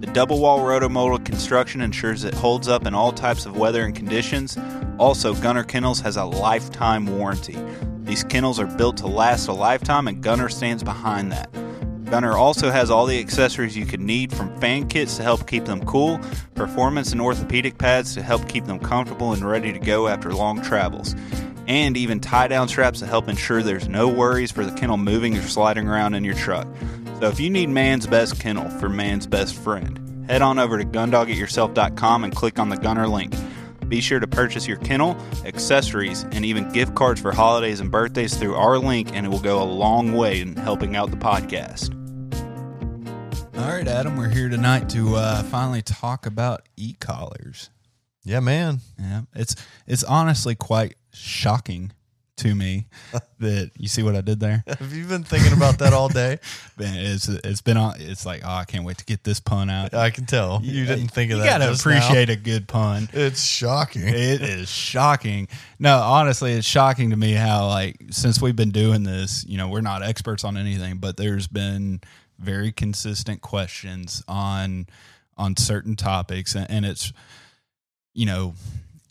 The 0.00 0.08
double 0.08 0.40
wall 0.40 0.58
rotomolded 0.60 1.24
construction 1.24 1.80
ensures 1.80 2.22
it 2.22 2.34
holds 2.34 2.68
up 2.68 2.86
in 2.86 2.92
all 2.92 3.12
types 3.12 3.46
of 3.46 3.56
weather 3.56 3.86
and 3.86 3.96
conditions. 3.96 4.58
Also, 4.98 5.34
Gunner 5.34 5.64
Kennels 5.64 6.00
has 6.02 6.18
a 6.18 6.24
lifetime 6.26 7.06
warranty. 7.06 7.56
These 8.02 8.24
kennels 8.24 8.60
are 8.60 8.66
built 8.66 8.98
to 8.98 9.06
last 9.06 9.48
a 9.48 9.54
lifetime, 9.54 10.06
and 10.06 10.22
Gunner 10.22 10.50
stands 10.50 10.82
behind 10.82 11.32
that. 11.32 11.48
Gunner 12.10 12.36
also 12.36 12.70
has 12.70 12.90
all 12.90 13.04
the 13.04 13.18
accessories 13.18 13.76
you 13.76 13.84
could 13.84 14.00
need 14.00 14.32
from 14.32 14.56
fan 14.60 14.88
kits 14.88 15.18
to 15.18 15.22
help 15.22 15.46
keep 15.46 15.66
them 15.66 15.84
cool, 15.84 16.18
performance 16.54 17.12
and 17.12 17.20
orthopedic 17.20 17.76
pads 17.76 18.14
to 18.14 18.22
help 18.22 18.48
keep 18.48 18.64
them 18.64 18.78
comfortable 18.78 19.34
and 19.34 19.46
ready 19.46 19.72
to 19.72 19.78
go 19.78 20.08
after 20.08 20.32
long 20.32 20.62
travels, 20.62 21.14
and 21.66 21.98
even 21.98 22.18
tie 22.18 22.48
down 22.48 22.66
straps 22.66 23.00
to 23.00 23.06
help 23.06 23.28
ensure 23.28 23.62
there's 23.62 23.88
no 23.88 24.08
worries 24.08 24.50
for 24.50 24.64
the 24.64 24.72
kennel 24.72 24.96
moving 24.96 25.36
or 25.36 25.42
sliding 25.42 25.86
around 25.86 26.14
in 26.14 26.24
your 26.24 26.34
truck. 26.34 26.66
So 27.20 27.28
if 27.28 27.38
you 27.38 27.50
need 27.50 27.68
man's 27.68 28.06
best 28.06 28.40
kennel 28.40 28.70
for 28.78 28.88
man's 28.88 29.26
best 29.26 29.54
friend, 29.54 30.24
head 30.30 30.40
on 30.40 30.58
over 30.58 30.78
to 30.78 30.84
gundogityourself.com 30.84 32.24
and 32.24 32.34
click 32.34 32.58
on 32.58 32.70
the 32.70 32.76
Gunner 32.76 33.06
link. 33.08 33.34
Be 33.88 34.00
sure 34.00 34.20
to 34.20 34.26
purchase 34.26 34.66
your 34.66 34.76
kennel, 34.78 35.16
accessories, 35.44 36.24
and 36.32 36.44
even 36.44 36.70
gift 36.72 36.94
cards 36.94 37.20
for 37.20 37.32
holidays 37.32 37.80
and 37.80 37.90
birthdays 37.90 38.36
through 38.36 38.54
our 38.54 38.78
link, 38.78 39.10
and 39.12 39.26
it 39.26 39.28
will 39.30 39.40
go 39.40 39.62
a 39.62 39.64
long 39.64 40.12
way 40.12 40.40
in 40.40 40.56
helping 40.56 40.94
out 40.94 41.10
the 41.10 41.16
podcast. 41.16 41.97
All 43.68 43.74
right, 43.74 43.86
Adam, 43.86 44.16
we're 44.16 44.30
here 44.30 44.48
tonight 44.48 44.88
to 44.90 45.16
uh, 45.16 45.42
finally 45.42 45.82
talk 45.82 46.24
about 46.24 46.62
e-collars. 46.78 47.68
Yeah, 48.24 48.40
man. 48.40 48.80
Yeah, 48.98 49.20
it's 49.34 49.56
it's 49.86 50.02
honestly 50.02 50.54
quite 50.54 50.94
shocking 51.12 51.92
to 52.38 52.54
me 52.54 52.86
that 53.40 53.72
you 53.76 53.86
see 53.86 54.02
what 54.02 54.16
I 54.16 54.22
did 54.22 54.40
there. 54.40 54.64
Have 54.66 54.94
you 54.94 55.04
been 55.04 55.22
thinking 55.22 55.52
about 55.52 55.80
that 55.80 55.92
all 55.92 56.08
day? 56.08 56.38
It's 56.78 57.28
it's 57.28 57.60
been 57.60 57.76
on. 57.76 57.96
It's 57.98 58.24
like 58.24 58.40
oh, 58.42 58.50
I 58.50 58.64
can't 58.64 58.86
wait 58.86 58.96
to 58.98 59.04
get 59.04 59.22
this 59.22 59.38
pun 59.38 59.68
out. 59.68 59.92
I 59.92 60.08
can 60.08 60.24
tell 60.24 60.60
you 60.62 60.86
didn't 60.86 61.08
think 61.08 61.30
of 61.32 61.38
you 61.38 61.44
that. 61.44 61.60
You 61.60 61.66
gotta 61.66 61.72
appreciate 61.74 62.28
now. 62.28 62.34
a 62.34 62.36
good 62.36 62.68
pun. 62.68 63.10
It's 63.12 63.42
shocking. 63.42 64.08
It 64.08 64.40
is 64.40 64.70
shocking. 64.70 65.46
No, 65.78 65.98
honestly, 65.98 66.52
it's 66.52 66.66
shocking 66.66 67.10
to 67.10 67.16
me 67.16 67.32
how 67.32 67.66
like 67.66 67.96
since 68.12 68.40
we've 68.40 68.56
been 68.56 68.70
doing 68.70 69.02
this, 69.02 69.44
you 69.46 69.58
know, 69.58 69.68
we're 69.68 69.82
not 69.82 70.02
experts 70.02 70.42
on 70.42 70.56
anything, 70.56 70.96
but 70.96 71.18
there's 71.18 71.48
been 71.48 72.00
very 72.38 72.72
consistent 72.72 73.40
questions 73.40 74.22
on 74.28 74.86
on 75.36 75.56
certain 75.56 75.94
topics, 75.96 76.54
and, 76.54 76.68
and 76.70 76.84
it's 76.84 77.12
you 78.14 78.26
know, 78.26 78.54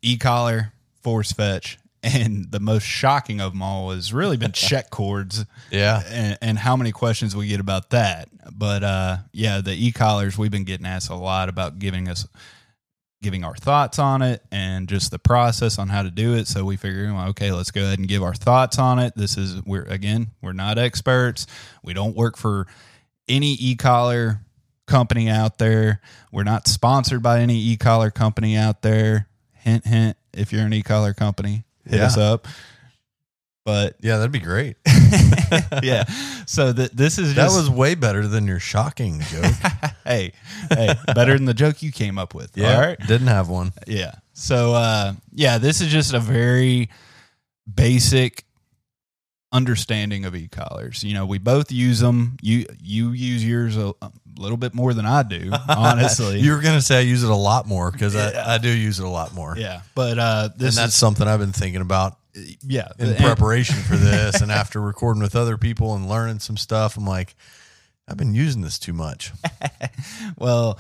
e-collar, 0.02 0.74
force 1.02 1.32
fetch, 1.32 1.78
and 2.04 2.52
the 2.52 2.60
most 2.60 2.84
shocking 2.84 3.40
of 3.40 3.54
them 3.54 3.62
all 3.62 3.92
has 3.92 4.12
really 4.14 4.36
been 4.36 4.52
check 4.54 4.90
cords 4.90 5.46
Yeah. 5.72 6.04
and, 6.10 6.38
and 6.42 6.58
how 6.58 6.76
many 6.76 6.92
questions 6.92 7.34
we 7.36 7.48
get 7.48 7.62
about 7.62 7.92
that. 7.92 8.28
But 8.52 8.84
uh, 8.84 9.18
yeah, 9.32 9.62
the 9.62 9.74
e-collars 9.74 10.38
we've 10.38 10.52
been 10.52 10.66
getting 10.66 10.86
asked 10.86 11.10
a 11.10 11.16
lot 11.16 11.48
about 11.48 11.80
giving 11.80 12.10
us 12.10 12.28
giving 13.22 13.44
our 13.44 13.56
thoughts 13.56 13.98
on 13.98 14.22
it 14.22 14.44
and 14.52 14.88
just 14.88 15.10
the 15.10 15.18
process 15.20 15.80
on 15.80 15.88
how 15.90 16.04
to 16.04 16.12
do 16.12 16.36
it. 16.36 16.48
So 16.48 16.64
we 16.66 16.76
figured, 16.78 17.12
well, 17.12 17.30
okay, 17.30 17.52
let's 17.52 17.72
go 17.72 17.82
ahead 17.84 17.98
and 17.98 18.08
give 18.08 18.22
our 18.22 18.36
thoughts 18.36 18.78
on 18.78 19.00
it. 19.00 19.14
This 19.16 19.38
is 19.38 19.64
we're 19.66 19.84
again, 19.86 20.28
we're 20.42 20.54
not 20.54 20.78
experts. 20.78 21.48
We 21.84 21.94
don't 21.94 22.16
work 22.16 22.36
for 22.38 22.68
any 23.28 23.54
e-collar 23.60 24.42
company 24.88 25.30
out 25.30 25.58
there. 25.58 26.02
We're 26.32 26.44
not 26.44 26.68
sponsored 26.68 27.22
by 27.22 27.40
any 27.42 27.58
e-collar 27.58 28.10
company 28.12 28.56
out 28.58 28.82
there. 28.82 29.28
Hint, 29.54 29.86
hint. 29.86 30.18
If 30.34 30.54
you're 30.54 30.62
an 30.66 30.74
e-collar 30.74 31.14
company, 31.14 31.64
hit 31.86 32.00
Yeah. 32.00 32.06
us 32.06 32.18
up. 32.18 32.48
But 33.66 33.96
Yeah, 34.00 34.18
that'd 34.18 34.32
be 34.32 34.40
great. 34.40 34.78
yeah. 35.84 36.06
So 36.46 36.72
th- 36.72 36.92
this 36.92 37.18
is 37.18 37.36
That 37.36 37.50
was 37.50 37.70
way 37.70 37.96
better 37.96 38.28
than 38.28 38.48
your 38.48 38.60
shocking 38.60 39.20
joke. 39.22 39.54
hey, 40.06 40.32
hey, 40.70 40.94
better 41.14 41.34
than 41.34 41.46
the 41.46 41.54
joke 41.54 41.82
you 41.82 41.92
came 41.92 42.18
up 42.18 42.34
with. 42.34 42.56
Yeah. 42.58 42.76
All 42.76 42.82
right. 42.82 42.98
Didn't 43.08 43.28
have 43.28 43.50
one. 43.50 43.74
Yeah. 43.88 44.16
So 44.34 44.74
uh 44.74 45.14
yeah, 45.34 45.58
this 45.58 45.82
is 45.82 45.88
just 45.90 46.14
a 46.14 46.20
very 46.20 46.90
basic 47.74 48.46
understanding 49.52 50.26
of 50.26 50.36
e-collars. 50.36 51.04
You 51.04 51.14
know, 51.14 51.26
we 51.26 51.38
both 51.38 51.72
use 51.72 52.00
them. 52.00 52.38
You 52.42 52.66
you 52.82 53.12
use 53.12 53.46
yours 53.46 53.78
a, 53.78 53.94
a 54.02 54.12
little 54.38 54.58
bit 54.58 54.74
more 54.74 54.94
than 54.94 55.06
I 55.06 55.24
do, 55.24 55.52
honestly. 55.70 56.40
you 56.40 56.52
were 56.52 56.62
gonna 56.62 56.82
say 56.82 56.98
I 56.98 57.02
use 57.02 57.24
it 57.24 57.30
a 57.30 57.36
lot 57.36 57.68
more 57.68 57.92
because 57.92 58.16
I, 58.16 58.56
I 58.56 58.58
do 58.58 58.70
use 58.70 59.00
it 59.00 59.06
a 59.06 59.10
lot 59.10 59.34
more. 59.34 59.56
yeah. 59.58 59.82
But 59.96 60.20
uh 60.20 60.50
And 60.54 60.60
that's 60.60 60.78
is 60.78 60.96
something 60.96 61.28
I've 61.28 61.40
been 61.40 61.54
thinking 61.54 61.82
about 61.82 62.18
yeah, 62.62 62.90
in 63.00 63.08
and- 63.10 63.18
preparation 63.18 63.76
for 63.78 63.96
this 63.98 64.42
and 64.42 64.52
after 64.52 64.80
recording 64.82 65.24
with 65.24 65.36
other 65.36 65.58
people 65.58 65.96
and 65.96 66.08
learning 66.08 66.40
some 66.40 66.58
stuff. 66.58 66.98
I'm 66.98 67.06
like, 67.08 67.36
I've 68.08 68.18
been 68.18 68.36
using 68.36 68.62
this 68.62 68.78
too 68.80 68.94
much. 68.94 69.32
well, 70.38 70.78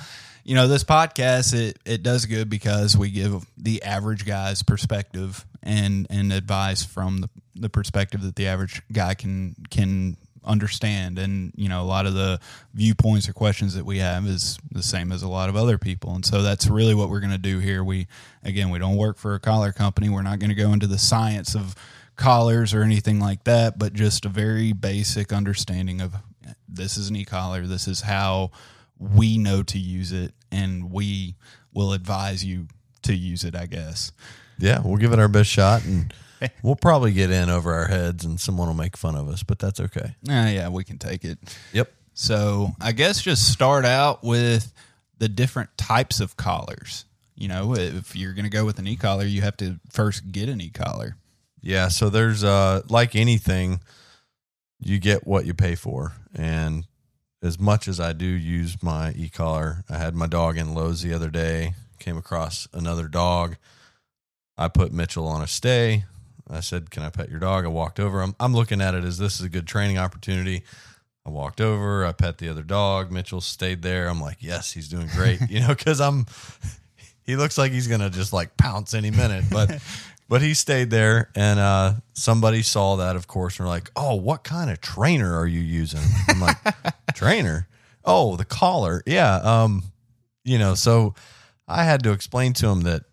you 0.48 0.56
know, 0.56 0.70
this 0.70 0.86
podcast 0.86 1.54
it 1.54 1.78
it 1.86 2.04
does 2.04 2.26
good 2.26 2.50
because 2.50 2.96
we 2.98 3.12
give 3.12 3.46
the 3.58 3.84
average 3.84 4.26
guy's 4.26 4.64
perspective 4.64 5.46
and 5.62 6.08
and 6.10 6.32
advice 6.32 6.86
from 6.86 7.18
the 7.18 7.30
the 7.54 7.70
perspective 7.70 8.22
that 8.22 8.38
the 8.38 8.48
average 8.48 8.82
guy 8.94 9.14
can 9.14 9.58
can 9.70 10.16
understand. 10.46 11.20
And 11.20 11.52
you 11.58 11.68
know 11.68 11.82
a 11.82 11.84
lot 11.84 12.06
of 12.06 12.14
the 12.14 12.40
viewpoints 12.74 13.28
or 13.28 13.34
questions 13.34 13.76
that 13.76 13.84
we 13.86 13.98
have 13.98 14.26
is 14.26 14.58
the 14.72 14.82
same 14.82 15.12
as 15.12 15.22
a 15.22 15.28
lot 15.28 15.50
of 15.50 15.58
other 15.58 15.78
people. 15.78 16.16
And 16.16 16.26
so 16.26 16.42
that's 16.42 16.68
really 16.68 16.96
what 16.96 17.10
we're 17.10 17.20
going 17.20 17.32
to 17.34 17.38
do 17.38 17.60
here. 17.60 17.84
We 17.84 18.08
again 18.42 18.70
we 18.70 18.80
don't 18.80 18.96
work 18.96 19.18
for 19.18 19.36
a 19.36 19.42
collar 19.42 19.74
company. 19.74 20.08
We're 20.08 20.22
not 20.22 20.40
going 20.40 20.50
to 20.50 20.56
go 20.56 20.72
into 20.72 20.88
the 20.88 20.98
science 20.98 21.56
of 21.56 21.76
collars 22.16 22.74
or 22.74 22.84
anything 22.84 23.20
like 23.20 23.44
that 23.44 23.78
but 23.78 23.94
just 23.94 24.26
a 24.26 24.30
very 24.30 24.74
basic 24.74 25.32
understanding 25.32 26.02
of 26.02 26.16
this 26.68 26.96
is 26.96 27.10
an 27.10 27.18
e-collar. 27.18 27.68
This 27.68 27.88
is 27.88 28.02
how 28.02 28.52
we 29.00 29.38
know 29.38 29.64
to 29.64 29.78
use 29.80 30.12
it 30.12 30.34
and 30.52 30.92
we 30.92 31.36
will 31.74 31.94
advise 31.94 32.44
you 32.44 32.68
to 33.04 33.14
use 33.16 33.44
it 33.44 33.56
i 33.56 33.66
guess 33.66 34.12
Yeah, 34.60 34.80
we'll 34.84 34.98
give 34.98 35.14
it 35.14 35.20
our 35.20 35.28
best 35.28 35.50
shot 35.50 35.86
and 35.86 36.14
we'll 36.64 36.76
probably 36.76 37.12
get 37.14 37.32
in 37.32 37.50
over 37.50 37.74
our 37.74 37.88
heads 37.88 38.24
and 38.26 38.40
someone 38.40 38.68
will 38.68 38.76
make 38.76 38.96
fun 38.98 39.16
of 39.16 39.28
us, 39.28 39.42
but 39.44 39.60
that's 39.60 39.80
okay. 39.80 40.16
yeah 40.24 40.50
yeah 40.50 40.70
we 40.70 40.84
can 40.84 40.98
take 40.98 41.24
it 41.26 41.38
Yep. 41.74 41.92
so 42.14 42.72
i 42.82 42.92
guess 42.92 43.22
just 43.22 43.52
start 43.52 43.86
out 43.86 44.24
with 44.24 44.74
the 45.20 45.28
different 45.30 45.76
types 45.78 46.20
of 46.20 46.38
collars 46.38 47.06
you 47.36 47.48
know 47.48 47.76
if 47.76 48.16
you're 48.16 48.34
going 48.34 48.46
to 48.46 48.52
go 48.52 48.66
with 48.66 48.78
an 48.80 48.88
e-collar 48.88 49.26
you 49.26 49.42
have 49.42 49.58
to 49.58 49.80
first 49.92 50.32
get 50.32 50.48
an 50.50 50.60
e-collar 50.62 51.16
Yeah, 51.62 51.88
so 51.90 52.10
there's 52.10 52.44
uh 52.44 52.82
like 52.90 53.16
anything, 53.16 53.80
you 54.80 55.00
get 55.00 55.26
what 55.28 55.46
you 55.46 55.54
pay 55.56 55.74
for. 55.76 56.14
And 56.36 56.86
as 57.42 57.60
much 57.60 57.88
as 57.88 58.00
I 58.00 58.14
do 58.14 58.26
use 58.26 58.82
my 58.82 59.12
e 59.12 59.30
collar, 59.30 59.84
I 59.90 59.98
had 59.98 60.16
my 60.16 60.28
dog 60.28 60.58
in 60.58 60.74
Lowe's 60.74 61.02
the 61.02 61.14
other 61.14 61.30
day, 61.30 61.74
came 62.00 62.18
across 62.18 62.68
another 62.74 63.08
dog. 63.08 63.58
I 64.58 64.68
put 64.68 64.92
Mitchell 64.92 65.28
on 65.28 65.42
a 65.42 65.48
stay. 65.48 66.06
I 66.50 66.62
said, 66.62 66.90
Can 66.90 67.04
I 67.04 67.10
pet 67.10 67.30
your 67.30 67.40
dog? 67.40 67.66
I 67.66 67.70
walked 67.70 68.00
over. 68.00 68.22
I'm 68.22 68.36
I'm 68.40 68.54
looking 68.54 68.82
at 68.82 68.96
it 68.96 69.04
as 69.04 69.18
this 69.18 69.40
is 69.40 69.46
a 69.46 69.50
good 69.50 69.68
training 69.68 69.98
opportunity. 69.98 70.64
I 71.26 71.30
walked 71.30 71.60
over, 71.60 72.06
I 72.06 72.14
pet 72.14 72.38
the 72.38 72.48
other 72.48 72.64
dog. 72.64 73.12
Mitchell 73.12 73.42
stayed 73.42 73.82
there. 73.82 74.08
I'm 74.08 74.22
like, 74.22 74.38
yes, 74.40 74.72
he's 74.72 74.88
doing 74.88 75.08
great, 75.08 75.42
you 75.50 75.60
know, 75.60 75.76
because 75.76 76.00
I'm 76.00 76.26
he 77.24 77.36
looks 77.36 77.58
like 77.58 77.72
he's 77.72 77.88
gonna 77.88 78.10
just 78.10 78.34
like 78.34 78.56
pounce 78.58 78.94
any 78.94 79.12
minute, 79.12 79.46
but 79.52 79.70
but 80.30 80.42
he 80.42 80.54
stayed 80.54 80.90
there, 80.90 81.30
and 81.36 81.60
uh, 81.60 81.94
somebody 82.14 82.62
saw 82.62 82.98
that, 82.98 83.16
of 83.16 83.28
course, 83.28 83.58
and 83.60 83.66
were 83.68 83.74
like, 83.74 83.92
"Oh, 83.96 84.16
what 84.16 84.44
kind 84.44 84.70
of 84.70 84.82
trainer 84.82 85.38
are 85.38 85.48
you 85.48 85.62
using?" 85.62 86.02
I'm 86.28 86.40
like, 86.40 86.58
"Trainer? 87.16 87.68
Oh, 88.04 88.36
the 88.36 88.46
collar, 88.46 89.02
yeah." 89.06 89.36
Um, 89.36 89.84
you 90.44 90.58
know, 90.58 90.76
so 90.76 91.16
I 91.68 91.84
had 91.84 92.04
to 92.04 92.12
explain 92.12 92.54
to 92.54 92.68
him 92.68 92.82
that 92.82 93.04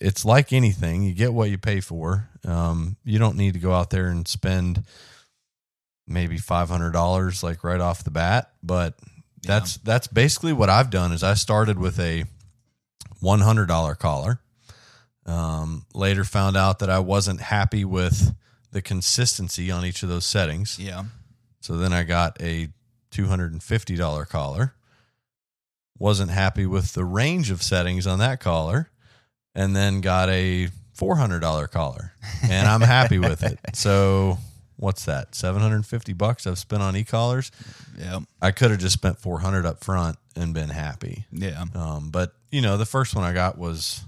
it's 0.00 0.24
like 0.24 0.52
anything; 0.52 1.02
you 1.02 1.14
get 1.14 1.32
what 1.32 1.50
you 1.50 1.58
pay 1.58 1.80
for. 1.80 2.28
Um, 2.46 2.96
you 3.04 3.18
don't 3.18 3.36
need 3.36 3.54
to 3.54 3.60
go 3.60 3.72
out 3.72 3.90
there 3.90 4.08
and 4.08 4.26
spend 4.26 4.84
maybe 6.06 6.36
five 6.36 6.68
hundred 6.68 6.92
dollars 6.92 7.42
like 7.42 7.64
right 7.64 7.80
off 7.80 8.04
the 8.04 8.10
bat, 8.10 8.50
but 8.62 8.94
that's 9.42 9.78
that's 9.78 10.06
basically 10.06 10.52
what 10.52 10.68
I've 10.68 10.90
done. 10.90 11.12
Is 11.12 11.22
I 11.22 11.34
started 11.34 11.78
with 11.78 11.98
a 11.98 12.24
one 13.20 13.40
hundred 13.40 13.66
dollar 13.66 13.94
collar. 13.94 14.40
Um, 15.26 15.86
later 15.94 16.24
found 16.24 16.56
out 16.56 16.80
that 16.80 16.90
I 16.90 16.98
wasn't 16.98 17.40
happy 17.40 17.84
with 17.84 18.34
the 18.72 18.82
consistency 18.82 19.70
on 19.70 19.84
each 19.84 20.02
of 20.02 20.08
those 20.08 20.26
settings. 20.26 20.78
yeah 20.80 21.04
So 21.60 21.76
then 21.76 21.92
I 21.92 22.02
got 22.02 22.40
a 22.42 22.68
two 23.10 23.26
hundred 23.26 23.52
and 23.52 23.62
fifty 23.62 23.94
dollar 23.96 24.24
collar. 24.24 24.74
wasn't 25.98 26.30
happy 26.30 26.66
with 26.66 26.94
the 26.94 27.04
range 27.04 27.50
of 27.50 27.62
settings 27.62 28.06
on 28.06 28.18
that 28.18 28.40
collar, 28.40 28.90
and 29.54 29.76
then 29.76 30.00
got 30.00 30.28
a 30.30 30.68
four 30.94 31.16
hundred 31.16 31.40
dollar 31.40 31.66
collar, 31.68 32.14
and 32.42 32.66
I'm 32.66 32.80
happy 32.80 33.18
with 33.18 33.42
it. 33.42 33.58
So 33.74 34.38
what's 34.76 35.04
that? 35.04 35.34
Seven 35.34 35.62
hundred 35.62 35.76
and 35.76 35.86
fifty 35.86 36.12
bucks 36.14 36.46
I've 36.46 36.58
spent 36.58 36.82
on 36.82 36.96
e 36.96 37.04
collars. 37.04 37.52
Yeah. 37.96 38.20
I 38.40 38.50
could 38.50 38.70
have 38.72 38.80
just 38.80 38.94
spent 38.94 39.18
four 39.18 39.38
hundred 39.40 39.66
up 39.66 39.84
front 39.84 40.16
and 40.34 40.52
been 40.52 40.70
happy. 40.70 41.26
Yeah. 41.30 41.64
Um, 41.74 42.10
but 42.10 42.32
you 42.50 42.60
know, 42.62 42.76
the 42.76 42.86
first 42.86 43.14
one 43.14 43.24
I 43.24 43.32
got 43.32 43.56
was 43.58 44.02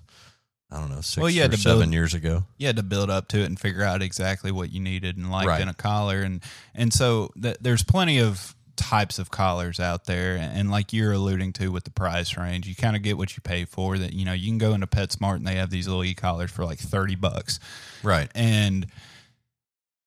I 0.70 0.80
don't 0.80 0.88
know 0.90 1.02
six 1.02 1.16
Well, 1.18 1.26
or 1.28 1.56
seven 1.56 1.80
build- 1.80 1.92
years 1.92 2.14
ago. 2.14 2.46
you 2.58 2.66
had 2.66 2.76
to 2.76 2.82
build 2.82 3.08
up 3.10 3.28
to 3.28 3.38
it 3.40 3.44
and 3.46 3.58
figure 3.60 3.82
out 3.84 4.02
exactly 4.02 4.50
what 4.50 4.72
you 4.72 4.80
needed 4.80 5.16
and 5.16 5.30
liked 5.30 5.46
Right. 5.48 5.60
in 5.60 5.68
a 5.68 5.74
collar 5.74 6.22
and 6.22 6.42
and 6.74 6.92
so 6.92 7.30
th- 7.40 7.58
there's 7.60 7.82
plenty 7.84 8.18
of 8.18 8.54
types 8.76 9.20
of 9.20 9.30
collars 9.30 9.78
out 9.78 10.06
there 10.06 10.36
and 10.36 10.68
like 10.68 10.92
you're 10.92 11.12
alluding 11.12 11.52
to 11.52 11.68
with 11.70 11.84
the 11.84 11.90
price 11.92 12.36
range 12.36 12.66
you 12.66 12.74
kind 12.74 12.96
of 12.96 13.02
get 13.02 13.16
what 13.16 13.36
you 13.36 13.40
pay 13.40 13.64
for 13.64 13.98
that 13.98 14.12
you 14.14 14.24
know 14.24 14.32
you 14.32 14.48
can 14.48 14.58
go 14.58 14.74
into 14.74 14.86
PetSmart 14.88 15.36
and 15.36 15.46
they 15.46 15.54
have 15.54 15.70
these 15.70 15.86
little 15.86 16.02
e-collars 16.02 16.50
for 16.50 16.64
like 16.64 16.80
30 16.80 17.14
bucks 17.14 17.60
Right. 18.02 18.28
and 18.34 18.86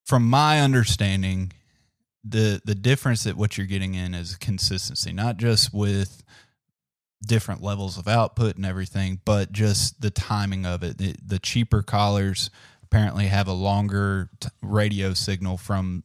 from 0.05 0.29
my 0.29 0.59
understanding 0.59 1.53
the 2.25 2.61
the 2.65 2.75
difference 2.75 3.23
that 3.23 3.37
what 3.37 3.57
you're 3.57 3.67
getting 3.67 3.93
in 3.95 4.13
is 4.13 4.35
consistency 4.35 5.13
not 5.13 5.37
just 5.37 5.73
with 5.73 6.23
different 7.25 7.61
levels 7.63 7.97
of 7.97 8.07
output 8.07 8.55
and 8.57 8.65
everything 8.65 9.19
but 9.25 9.51
just 9.51 9.99
the 10.01 10.11
timing 10.11 10.65
of 10.65 10.83
it 10.83 10.97
the, 10.97 11.15
the 11.25 11.39
cheaper 11.39 11.81
collars 11.81 12.49
apparently 12.83 13.25
have 13.27 13.47
a 13.47 13.53
longer 13.53 14.29
t- 14.39 14.49
radio 14.61 15.13
signal 15.13 15.57
from 15.57 16.03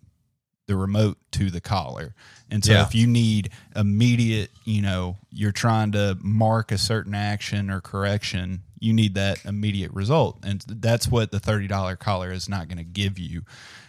the 0.67 0.75
remote 0.75 1.19
to 1.31 1.51
the 1.51 1.61
collar 1.61 2.15
and 2.51 2.65
so 2.65 2.73
Yeah. 2.73 2.83
if 2.83 2.95
you 2.95 3.07
need 3.07 3.51
immediate 3.77 4.51
you 4.65 4.81
know 4.81 5.17
you're 5.31 5.53
trying 5.53 5.93
to 5.93 6.17
mark 6.23 6.73
a 6.73 6.79
certain 6.79 7.15
action 7.15 7.69
or 7.71 7.81
correction 7.81 8.63
you 8.81 8.93
need 8.93 9.15
that 9.15 9.45
immediate 9.45 9.93
result 9.93 10.39
and 10.45 10.65
that's 10.67 11.09
what 11.09 11.31
the 11.31 11.39
$30 11.39 11.99
collar 11.99 12.33
is 12.33 12.49
not 12.49 12.69
going 12.69 12.79
to 12.79 12.85
give 12.85 13.19
you 13.19 13.43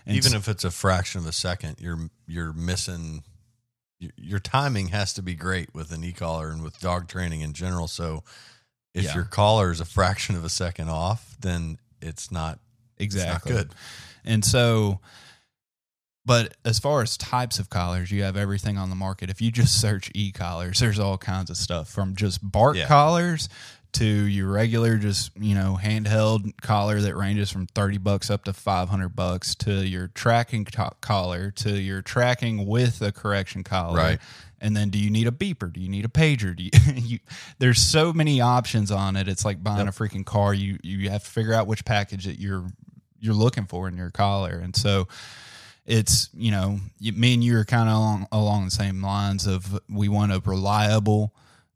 and 0.06 0.18
Even 0.18 0.32
so- 0.32 0.38
if 0.38 0.50
it's 0.50 0.66
a 0.66 0.72
fraction 0.72 1.22
of 1.22 1.28
a 1.28 1.32
second, 1.32 1.78
you're 1.80 2.10
you're 2.28 2.52
missing. 2.52 3.24
Your, 4.18 4.40
timing 4.40 4.88
has 4.90 5.14
to 5.14 5.22
be 5.22 5.36
great 5.36 5.74
with 5.74 5.92
an 5.92 6.04
e 6.04 6.12
collar 6.12 6.50
and 6.50 6.62
with 6.64 6.80
dog 6.80 7.08
training 7.08 7.42
in 7.42 7.54
general. 7.54 7.88
So, 7.88 8.24
if 8.94 9.06
Yeah. 9.06 9.16
your 9.16 9.24
collar 9.26 9.72
is 9.72 9.80
a 9.80 9.86
fraction 9.86 10.36
of 10.36 10.44
a 10.46 10.50
second 10.50 10.90
off, 10.90 11.36
then 11.40 11.78
it's 12.02 12.32
not 12.32 12.60
exactly 12.98 13.52
good. 13.54 13.74
And 14.24 14.46
so, 14.46 15.00
but 16.26 16.56
as 16.64 16.80
far 16.80 17.02
as 17.02 17.18
types 17.18 17.60
of 17.60 17.70
collars, 17.70 18.12
you 18.12 18.24
have 18.24 18.38
everything 18.38 18.78
on 18.78 18.90
the 18.90 18.96
market. 18.96 19.30
If 19.30 19.42
you 19.42 19.52
just 19.52 19.80
search 19.82 20.10
e 20.14 20.32
collars, 20.32 20.80
there's 20.80 21.00
all 21.00 21.18
kinds 21.18 21.50
of 21.50 21.58
stuff 21.58 21.90
from 21.90 22.16
just 22.16 22.40
bark 22.50 22.78
Yeah. 22.78 22.88
collars 22.88 23.50
to 23.94 24.06
your 24.06 24.48
regular, 24.52 24.98
just 24.98 25.32
you 25.40 25.56
know, 25.56 25.78
handheld 25.82 26.52
collar 26.62 27.00
that 27.02 27.16
ranges 27.16 27.50
from 27.52 27.68
thirty 27.68 27.98
bucks 27.98 28.30
up 28.30 28.44
to 28.46 28.54
five 28.54 28.90
hundred 28.90 29.16
bucks 29.16 29.56
to 29.56 29.86
your 29.86 30.08
tracking 30.10 30.66
co- 30.66 30.94
collar 31.02 31.52
to 31.52 31.80
your 31.80 32.02
tracking 32.02 32.66
with 32.68 33.02
a 33.02 33.12
correction 33.12 33.64
collar. 33.64 33.98
Right. 33.98 34.20
And 34.60 34.78
then, 34.78 34.90
do 34.90 34.98
you 34.98 35.10
need 35.10 35.28
a 35.28 35.32
beeper? 35.32 35.72
Do 35.74 35.82
you 35.82 35.90
need 35.90 36.06
a 36.06 36.10
pager? 36.10 36.56
Do 36.56 36.64
you, 36.64 36.70
you 36.96 37.20
there's 37.60 37.82
so 37.82 38.14
many 38.14 38.40
options 38.42 38.92
on 38.92 39.16
it. 39.16 39.28
It's 39.28 39.44
like 39.44 39.62
buying 39.64 39.86
Yep. 39.86 39.90
a 39.90 39.92
freaking 39.92 40.26
car. 40.26 40.54
You 40.54 40.78
you 40.84 41.10
have 41.10 41.24
to 41.24 41.30
figure 41.30 41.54
out 41.54 41.68
which 41.68 41.84
package 41.86 42.26
that 42.26 42.40
you're 42.40 42.66
you're 43.20 43.34
looking 43.34 43.66
for 43.66 43.88
in 43.88 43.96
your 43.98 44.10
collar, 44.10 44.60
and 44.64 44.76
so 44.76 45.08
it's 45.86 46.30
you 46.34 46.50
know 46.50 46.80
me 47.02 47.34
and 47.34 47.44
you 47.44 47.58
are 47.58 47.66
kind 47.66 47.90
of 47.90 47.96
along 47.96 48.28
along 48.32 48.66
the 48.66 48.72
same 48.72 49.02
lines 49.02 49.46
of 49.46 49.80
we 49.90 50.08
want 50.08 50.32
a 50.32 50.42
reliable 50.46 51.34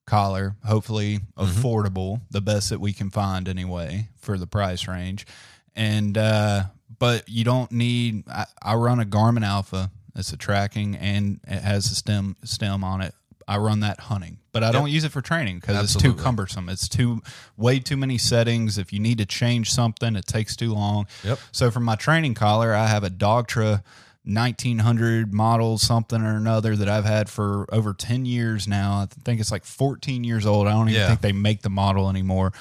collar, 0.08 0.56
hopefully 0.66 1.20
affordable, 1.38 2.22
the 2.32 2.42
best 2.42 2.70
that 2.72 2.80
we 2.80 2.94
can 2.94 3.12
find 3.12 3.48
anyway 3.48 4.08
for 4.20 4.38
the 4.40 4.48
price 4.48 4.88
range, 4.88 5.28
and 5.76 6.18
uh, 6.18 6.64
but 6.98 7.30
you 7.30 7.44
don't 7.44 7.72
need. 7.72 8.28
I, 8.28 8.46
I 8.62 8.76
run 8.76 9.00
a 9.00 9.06
Garmin 9.06 9.46
Alpha. 9.46 9.92
It's 10.16 10.34
a 10.34 10.38
tracking 10.38 10.96
and 10.96 11.40
it 11.48 11.62
has 11.62 11.92
a 11.92 11.96
stim 11.96 12.38
stim 12.44 12.84
on 12.84 13.02
it. 13.02 13.14
I 13.48 13.58
run 13.58 13.82
that 13.82 14.00
hunting, 14.02 14.40
but 14.52 14.64
I 14.64 14.72
don't 14.74 14.90
use 14.90 15.06
it 15.06 15.12
for 15.14 15.22
training 15.22 15.60
because 15.60 15.82
it's 15.84 16.02
too 16.02 16.14
cumbersome. 16.14 16.68
It's 16.68 16.90
too 16.90 17.22
way 17.56 17.80
too 17.80 17.96
many 17.96 18.18
settings. 18.18 18.78
If 18.78 18.92
you 18.92 19.00
need 19.00 19.20
to 19.20 19.26
change 19.26 19.72
something, 19.72 20.18
it 20.18 20.26
takes 20.26 20.58
too 20.58 20.74
long. 20.74 21.08
Yep. 21.24 21.40
So 21.54 21.72
for 21.72 21.80
my 21.80 21.96
training 21.96 22.34
collar, 22.34 22.74
I 22.74 22.88
have 22.88 23.06
a 23.06 23.10
Dogtra 23.10 23.84
1900 24.28 25.34
model 25.34 25.78
something 25.78 26.22
or 26.22 26.36
another 26.36 26.76
that 26.76 26.90
I've 26.90 27.06
had 27.06 27.30
for 27.30 27.66
over 27.74 27.94
10 27.94 28.26
years 28.26 28.68
now. 28.68 28.94
I 29.02 29.06
think 29.24 29.40
it's 29.40 29.52
like 29.52 29.64
14 29.66 30.24
years 30.24 30.46
old. 30.46 30.68
I 30.68 30.72
don't 30.72 30.90
even 30.90 31.02
Yeah. 31.02 31.08
think 31.08 31.22
they 31.22 31.32
make 31.32 31.62
the 31.62 31.70
model 31.70 32.10
anymore. 32.10 32.54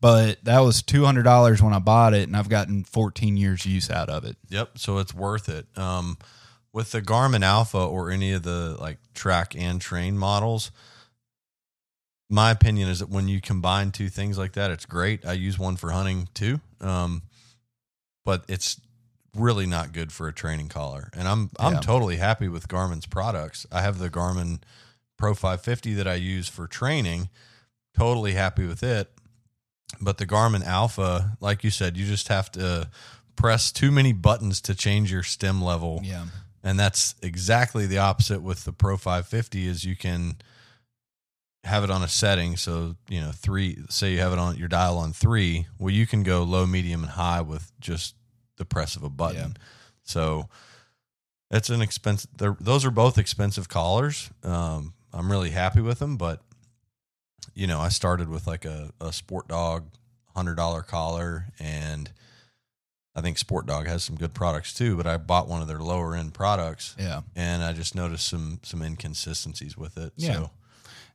But 0.00 0.44
that 0.44 0.60
was 0.60 0.82
$200 0.82 1.60
when 1.60 1.72
I 1.72 1.80
bought 1.80 2.14
it 2.14 2.28
and 2.28 2.36
I've 2.36 2.48
gotten 2.48 2.84
14 2.84 3.36
years 3.36 3.66
use 3.66 3.90
out 3.90 4.08
of 4.08 4.24
it. 4.24 4.36
Yep. 4.48 4.78
So 4.78 4.98
it's 4.98 5.12
worth 5.12 5.48
it. 5.48 5.66
Um, 5.76 6.18
with 6.72 6.92
the 6.92 7.02
Garmin 7.02 7.42
Alpha 7.42 7.78
or 7.78 8.10
any 8.10 8.32
of 8.32 8.44
the 8.44 8.76
like 8.78 8.98
track 9.14 9.54
and 9.56 9.80
train 9.80 10.16
models, 10.16 10.70
my 12.30 12.50
opinion 12.50 12.88
is 12.88 12.98
that 13.00 13.08
when 13.08 13.26
you 13.26 13.40
combine 13.40 13.90
two 13.90 14.08
things 14.08 14.38
like 14.38 14.52
that, 14.52 14.70
it's 14.70 14.84
great. 14.86 15.24
I 15.26 15.32
use 15.32 15.58
one 15.58 15.76
for 15.76 15.90
hunting 15.90 16.28
too. 16.34 16.60
Um, 16.80 17.22
but 18.24 18.44
it's 18.48 18.78
really 19.38 19.66
not 19.66 19.92
good 19.92 20.12
for 20.12 20.28
a 20.28 20.32
training 20.32 20.68
collar. 20.68 21.10
And 21.14 21.26
I'm 21.28 21.50
I'm 21.58 21.74
Yeah. 21.74 21.80
totally 21.80 22.16
happy 22.16 22.48
with 22.48 22.68
Garmin's 22.68 23.06
products. 23.06 23.66
I 23.72 23.82
have 23.82 23.98
the 23.98 24.10
Garmin 24.10 24.60
Pro 25.16 25.34
550 25.34 25.94
that 25.94 26.06
I 26.08 26.14
use 26.14 26.48
for 26.48 26.66
training. 26.66 27.28
Totally 27.96 28.34
happy 28.34 28.66
with 28.66 28.82
it. 28.82 29.10
But 30.00 30.18
the 30.18 30.26
Garmin 30.26 30.64
Alpha, 30.64 31.36
like 31.40 31.64
you 31.64 31.70
said, 31.70 31.96
you 31.96 32.06
just 32.06 32.28
have 32.28 32.50
to 32.52 32.88
press 33.36 33.72
too 33.72 33.90
many 33.90 34.12
buttons 34.12 34.60
to 34.62 34.74
change 34.74 35.10
your 35.10 35.22
stim 35.22 35.62
level. 35.62 36.00
Yeah. 36.04 36.26
And 36.62 36.78
that's 36.78 37.14
exactly 37.22 37.86
the 37.86 37.98
opposite 37.98 38.42
with 38.42 38.64
the 38.64 38.72
Pro 38.72 38.96
550 38.96 39.66
is 39.66 39.84
you 39.84 39.96
can 39.96 40.36
have 41.64 41.84
it 41.84 41.90
on 41.90 42.02
a 42.02 42.08
setting. 42.08 42.56
So, 42.56 42.96
you 43.08 43.20
know, 43.20 43.30
three, 43.32 43.78
say 43.88 44.12
you 44.12 44.18
have 44.20 44.32
it 44.32 44.38
on 44.38 44.56
your 44.56 44.68
dial 44.68 44.98
on 44.98 45.12
three, 45.12 45.66
well, 45.78 45.92
you 45.92 46.06
can 46.06 46.22
go 46.22 46.42
low, 46.42 46.66
medium, 46.66 47.02
and 47.02 47.12
high 47.12 47.40
with 47.40 47.72
just 47.80 48.14
the 48.58 48.64
press 48.64 48.96
of 48.96 49.02
a 49.02 49.08
button. 49.10 49.56
Yeah. 49.56 49.62
So 50.04 50.48
it's 51.50 51.70
an 51.70 51.80
expensive, 51.80 52.30
those 52.60 52.84
are 52.84 52.90
both 52.90 53.16
expensive 53.18 53.68
collars. 53.68 54.30
Um, 54.44 54.92
I'm 55.12 55.30
really 55.30 55.50
happy 55.50 55.80
with 55.80 55.98
them, 55.98 56.16
but 56.16 56.42
you 57.54 57.66
know, 57.66 57.80
I 57.80 57.88
started 57.88 58.28
with 58.28 58.46
like 58.46 58.64
a, 58.64 58.92
a 59.00 59.12
sport 59.12 59.48
dog 59.48 59.84
hundred 60.36 60.56
dollar 60.56 60.82
collar 60.82 61.46
and 61.58 62.10
I 63.16 63.20
think 63.20 63.36
Sport 63.36 63.66
Dog 63.66 63.88
has 63.88 64.04
some 64.04 64.14
good 64.14 64.32
products 64.32 64.72
too, 64.72 64.96
but 64.96 65.04
I 65.04 65.16
bought 65.16 65.48
one 65.48 65.60
of 65.60 65.66
their 65.66 65.80
lower 65.80 66.14
end 66.14 66.34
products 66.34 66.94
Yeah. 66.96 67.22
and 67.34 67.64
I 67.64 67.72
just 67.72 67.96
noticed 67.96 68.28
some 68.28 68.60
some 68.62 68.80
inconsistencies 68.80 69.76
with 69.76 69.96
it. 69.98 70.12
Yeah. 70.16 70.34
So 70.34 70.50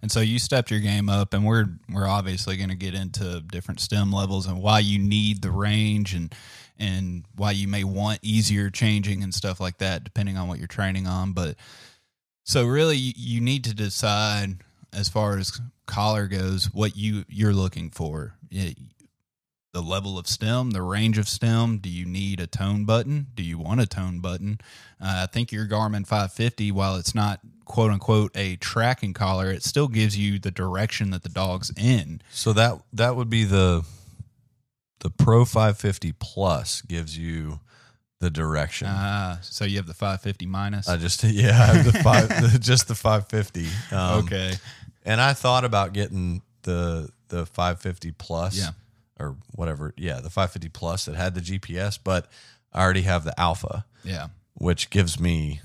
And 0.04 0.12
so 0.12 0.20
you 0.20 0.38
stepped 0.38 0.70
your 0.70 0.82
game 0.82 1.08
up, 1.08 1.34
and 1.34 1.46
we're 1.46 1.66
we're 1.90 2.10
obviously 2.10 2.58
going 2.58 2.68
to 2.68 2.76
get 2.76 2.94
into 2.94 3.40
different 3.40 3.80
stim 3.80 4.12
levels 4.12 4.46
and 4.46 4.62
why 4.62 4.80
you 4.80 5.00
need 5.00 5.42
the 5.42 5.50
range 5.50 6.14
and 6.14 6.36
and 6.78 7.24
why 7.38 7.52
you 7.52 7.70
may 7.70 7.86
want 7.86 8.20
easier 8.22 8.70
changing 8.70 9.24
and 9.24 9.34
stuff 9.34 9.62
like 9.62 9.78
that, 9.78 10.04
depending 10.04 10.36
on 10.36 10.50
what 10.50 10.60
you're 10.60 10.68
training 10.68 11.08
on. 11.08 11.32
But 11.32 11.56
so 12.44 12.66
really, 12.66 12.98
you, 12.98 13.40
need 13.40 13.64
to 13.64 13.74
decide 13.74 14.58
as 14.92 15.08
far 15.08 15.38
as 15.38 15.62
collar 15.86 16.28
goes 16.28 16.66
what 16.74 16.98
you 16.98 17.24
you're 17.30 17.54
looking 17.54 17.90
for. 17.90 18.36
It- 18.52 18.78
the 19.72 19.82
level 19.82 20.20
of 20.20 20.28
stim, 20.28 20.70
the 20.70 20.84
range 20.84 21.18
of 21.18 21.28
stim. 21.28 21.80
Do 21.80 21.90
you 21.90 22.06
need 22.06 22.40
a 22.40 22.46
tone 22.46 22.86
button? 22.86 23.28
Do 23.34 23.42
you 23.42 23.58
want 23.58 23.82
a 23.82 23.88
tone 23.88 24.20
button? 24.20 24.60
Uh, 25.02 25.24
I 25.24 25.26
think 25.26 25.52
your 25.52 25.66
Garmin 25.66 26.06
550, 26.06 26.72
while 26.72 26.96
it's 26.96 27.16
not 27.16 27.40
quote 27.66 27.92
unquote 27.92 28.32
a 28.36 28.56
tracking 28.58 29.14
collar, 29.14 29.52
it 29.52 29.64
still 29.64 29.88
gives 29.88 30.18
you 30.18 30.40
the 30.40 30.52
direction 30.52 31.12
that 31.12 31.24
the 31.24 31.30
dog's 31.30 31.72
in. 31.78 32.22
so 32.32 32.54
that 32.54 32.80
that 32.94 33.16
would 33.16 33.30
be 33.30 33.44
the 33.44 33.84
the 35.00 35.10
Pro 35.10 35.44
550 35.46 36.14
Plus 36.14 36.82
gives 36.82 37.18
you 37.18 37.60
the 38.22 38.30
direction. 38.30 38.88
Ah, 38.90 39.40
so 39.42 39.66
you 39.66 39.76
have 39.78 39.88
the 39.88 39.94
550 39.94 40.46
minus. 40.46 40.88
I 40.88 40.96
just 40.98 41.24
yeah, 41.26 41.82
the 41.84 41.92
five 42.04 42.30
the, 42.54 42.58
just 42.60 42.88
the 42.88 42.96
550. 42.96 43.68
Um, 43.96 44.24
okay. 44.24 44.54
And 45.06 45.20
I 45.20 45.34
thought 45.34 45.66
about 45.66 45.92
getting 45.94 46.42
the 46.64 47.10
the 47.28 47.46
550 47.46 48.12
plus 48.14 48.58
Yeah. 48.58 48.70
or 49.20 49.36
whatever. 49.56 49.94
Yeah, 49.98 50.22
the 50.22 50.30
550 50.30 50.70
plus 50.70 51.06
that 51.06 51.16
had 51.16 51.36
the 51.36 51.42
GPS, 51.42 52.00
but 52.02 52.28
I 52.72 52.82
already 52.84 53.02
have 53.02 53.24
the 53.26 53.38
alpha, 53.40 53.86
Yeah. 54.04 54.28
which 54.54 54.90
gives 54.90 55.20
me 55.20 55.60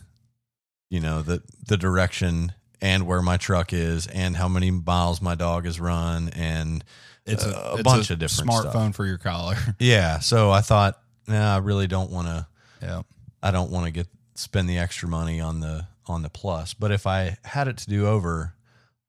you 0.90 1.00
know 1.00 1.22
the 1.22 1.42
the 1.66 1.76
direction 1.76 2.52
and 2.80 3.06
where 3.06 3.20
my 3.22 3.36
truck 3.36 3.72
is 3.72 4.06
and 4.06 4.36
how 4.36 4.48
many 4.48 4.70
miles 4.70 5.20
my 5.20 5.34
dog 5.34 5.64
has 5.64 5.80
run 5.80 6.30
and 6.34 6.84
It's 7.26 7.44
a, 7.44 7.50
a 7.50 7.74
it's 7.74 7.82
bunch 7.82 8.10
a 8.10 8.12
of 8.14 8.18
different 8.20 8.50
smartphone 8.50 8.70
stuff. 8.70 8.96
for 8.96 9.04
your 9.06 9.18
collar. 9.18 9.56
yeah, 9.78 10.20
so 10.20 10.50
I 10.50 10.60
thought, 10.60 10.98
nah, 11.26 11.54
I 11.54 11.58
really 11.58 11.86
don't 11.88 12.10
want 12.10 12.28
to 12.28 12.46
yeah. 12.80 13.02
I 13.42 13.50
don't 13.50 13.70
want 13.70 13.86
to 13.86 13.90
get 13.90 14.06
spend 14.34 14.68
the 14.68 14.78
extra 14.78 15.08
money 15.08 15.40
on 15.40 15.60
the 15.60 15.86
on 16.06 16.22
the 16.22 16.30
plus. 16.30 16.72
But 16.74 16.90
if 16.92 17.06
I 17.06 17.36
had 17.44 17.68
it 17.68 17.76
to 17.78 17.86
do 17.88 18.06
over, 18.06 18.54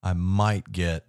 I 0.03 0.13
might 0.13 0.71
get 0.71 1.05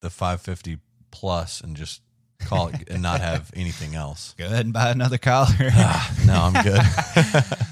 the 0.00 0.10
550 0.10 0.78
plus 1.10 1.60
and 1.60 1.76
just 1.76 2.02
call 2.40 2.68
it 2.68 2.88
and 2.88 3.02
not 3.02 3.20
have 3.20 3.50
anything 3.54 3.94
else. 3.94 4.34
Go 4.38 4.46
ahead 4.46 4.64
and 4.64 4.72
buy 4.72 4.90
another 4.90 5.18
collar. 5.18 5.70
no, 6.26 6.50
I'm 6.54 6.62
good. 6.62 6.80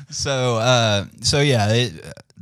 so, 0.11 0.57
uh, 0.57 1.07
so 1.22 1.40
yeah, 1.40 1.72
it, 1.72 1.92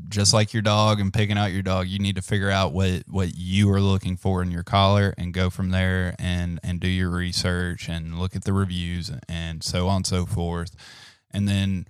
just 0.09 0.33
like 0.33 0.53
your 0.53 0.63
dog 0.63 1.01
and 1.01 1.13
picking 1.13 1.37
out 1.37 1.53
your 1.53 1.63
dog, 1.63 1.89
you 1.89 1.99
need 1.99 2.17
to 2.17 2.23
figure 2.23 2.51
out 2.51 2.73
what 2.73 3.03
what 3.09 3.37
you 3.37 3.71
are 3.71 3.81
looking 3.81 4.17
for 4.17 4.43
in 4.43 4.51
your 4.51 4.63
collar 4.63 5.15
and 5.19 5.33
go 5.35 5.51
from 5.51 5.71
there 5.71 6.15
and 6.19 6.61
and 6.63 6.81
do 6.81 6.89
your 6.89 7.11
research 7.11 7.89
and 7.89 8.19
look 8.19 8.37
at 8.37 8.45
the 8.45 8.53
reviews 8.53 9.11
and 9.29 9.63
so 9.63 9.89
on 9.89 9.97
and 9.97 10.07
so 10.07 10.27
forth. 10.27 10.75
And 11.31 11.49
then 11.49 11.87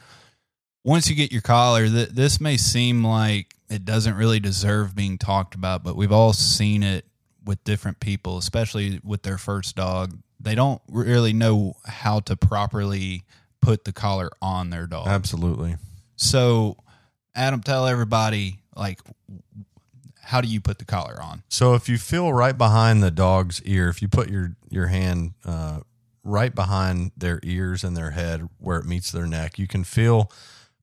once 0.85 1.09
you 1.09 1.17
get 1.17 1.33
your 1.33 1.43
collar, 1.43 1.87
th- 1.87 2.11
this 2.11 2.41
may 2.41 2.57
seem 2.57 3.05
like 3.05 3.55
it 3.69 3.85
doesn't 3.85 4.17
really 4.17 4.41
deserve 4.41 4.95
being 4.95 5.19
talked 5.19 5.55
about, 5.55 5.83
but 5.83 5.97
we've 5.97 6.13
all 6.13 6.33
seen 6.33 6.83
it 6.83 7.05
with 7.45 7.63
different 7.65 8.01
people, 8.01 8.39
especially 8.39 9.01
with 9.05 9.23
their 9.23 9.39
first 9.39 9.77
dog. 9.77 10.19
They 10.41 10.55
don't 10.55 10.81
really 10.89 11.33
know 11.33 11.75
how 11.87 12.21
to 12.21 12.37
properly 12.37 13.23
put 13.61 13.85
the 13.85 13.93
collar 13.93 14.31
on 14.43 14.71
their 14.71 14.87
dog. 14.87 15.07
Absolutely. 15.09 15.77
So, 16.17 16.77
Adam, 17.35 17.61
tell 17.63 17.87
everybody 17.87 18.59
like 18.77 19.01
how 20.25 20.41
do 20.41 20.49
you 20.49 20.61
put 20.61 20.79
the 20.79 20.85
collar 20.85 21.21
on? 21.23 21.43
So 21.49 21.75
if 21.75 21.89
you 21.89 21.99
feel 21.99 22.33
right 22.33 22.57
behind 22.57 23.03
the 23.03 23.11
dog's 23.11 23.63
ear, 23.63 23.89
if 23.89 24.01
you 24.03 24.09
put 24.09 24.31
your 24.31 24.57
your 24.71 24.87
hand 24.87 25.35
uh, 25.45 25.81
right 26.23 26.55
behind 26.55 27.13
their 27.17 27.41
ears 27.43 27.85
and 27.85 27.97
their 27.97 28.11
head 28.11 28.49
where 28.59 28.79
it 28.79 28.87
meets 28.87 29.13
their 29.13 29.27
neck, 29.27 29.59
you 29.59 29.67
can 29.67 29.85
feel 29.85 30.31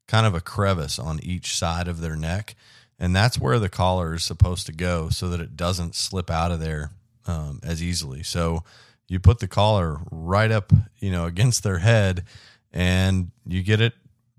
kind 0.08 0.26
of 0.26 0.36
a 0.36 0.41
crevice 0.41 1.00
on 1.00 1.19
each 1.24 1.56
side 1.56 1.88
of 1.88 2.02
their 2.02 2.15
neck, 2.15 2.56
and 3.02 3.16
that's 3.16 3.40
where 3.40 3.58
the 3.58 3.68
collar 3.68 4.14
is 4.14 4.24
supposed 4.24 4.68
to 4.68 4.72
go, 4.72 5.10
so 5.10 5.28
that 5.30 5.42
it 5.42 5.58
doesn't 5.58 5.96
slip 5.96 6.30
out 6.30 6.52
of 6.52 6.60
there 6.60 6.92
um, 7.26 7.60
as 7.64 7.82
easily. 7.82 8.22
So 8.22 8.64
you 9.08 9.20
put 9.20 9.40
the 9.40 9.48
collar 9.48 9.98
right 10.12 10.52
up, 10.52 10.72
you 11.00 11.12
know, 11.12 11.26
against 11.26 11.64
their 11.64 11.80
head, 11.80 12.26
and 12.72 13.32
you 13.44 13.64
get 13.64 13.82
it 13.82 13.94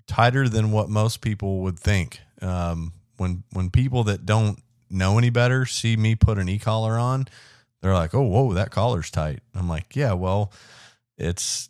tighter 0.07 0.49
than 0.49 0.71
what 0.71 0.89
most 0.89 1.21
people 1.21 1.59
would 1.63 1.77
think. 1.77 2.21
Um, 2.41 2.93
when 3.17 3.43
when 3.53 3.69
people 3.69 4.05
that 4.05 4.25
don't 4.25 4.63
know 4.89 5.19
any 5.19 5.31
better 5.31 5.67
see 5.67 5.97
me 5.97 6.15
put 6.15 6.39
an 6.39 6.49
e-collar 6.49 6.97
on, 6.97 7.27
they're 7.81 7.95
like, 7.95 8.15
"Oh, 8.15 8.23
whoa, 8.23 8.53
that 8.53 8.71
collar's 8.71 9.11
tight." 9.11 9.41
I'm 9.57 9.69
like, 9.69 9.97
"Yeah, 9.97 10.13
well, 10.13 10.53
it's 11.19 11.69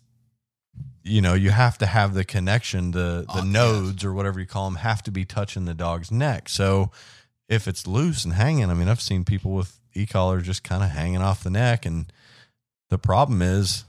you 1.04 1.20
know, 1.20 1.34
you 1.34 1.50
have 1.50 1.78
to 1.78 1.86
have 1.86 2.14
the 2.14 2.24
connection, 2.24 2.92
the 2.92 3.24
the 3.34 3.40
Oh, 3.40 3.44
nodes 3.44 4.04
or 4.04 4.12
whatever 4.12 4.40
you 4.40 4.46
call 4.46 4.66
them, 4.66 4.76
have 4.76 5.02
to 5.04 5.10
be 5.10 5.24
touching 5.24 5.64
the 5.64 5.74
dog's 5.74 6.10
neck. 6.10 6.48
So 6.48 6.90
if 7.48 7.66
it's 7.68 7.86
loose 7.86 8.24
and 8.24 8.34
hanging, 8.34 8.70
I 8.70 8.74
mean, 8.74 8.88
I've 8.88 9.00
seen 9.00 9.24
people 9.24 9.52
with 9.52 9.78
e-collars 9.94 10.46
just 10.46 10.64
kind 10.64 10.82
of 10.82 10.90
hanging 10.90 11.20
off 11.20 11.42
the 11.42 11.50
neck, 11.50 11.84
and 11.84 12.12
the 12.88 12.98
problem 12.98 13.42
is 13.42 13.84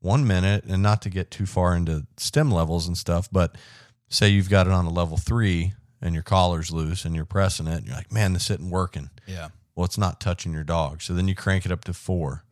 one 0.00 0.26
minute, 0.26 0.64
and 0.64 0.82
not 0.82 1.02
to 1.02 1.10
get 1.10 1.30
too 1.30 1.46
far 1.46 1.74
into 1.74 2.06
stim 2.16 2.50
levels 2.50 2.86
and 2.86 2.96
stuff, 2.96 3.28
but 3.32 3.56
say 4.08 4.28
you've 4.28 4.50
got 4.50 4.66
it 4.66 4.72
on 4.72 4.84
a 4.86 4.90
level 4.90 5.16
three 5.16 5.72
and 6.00 6.14
your 6.14 6.22
collar's 6.22 6.70
loose 6.70 7.04
and 7.04 7.16
you're 7.16 7.24
pressing 7.24 7.66
it, 7.66 7.78
and 7.78 7.86
you're 7.86 7.96
like, 7.96 8.12
man, 8.12 8.32
this 8.34 8.50
isn't 8.50 8.70
working. 8.70 9.10
Yeah. 9.26 9.48
Well, 9.74 9.84
it's 9.84 9.98
not 9.98 10.20
touching 10.20 10.52
your 10.52 10.62
dog. 10.64 11.02
So 11.02 11.12
then 11.12 11.26
you 11.26 11.34
crank 11.34 11.66
it 11.66 11.72
up 11.72 11.84
to 11.84 11.92
four. 11.92 12.44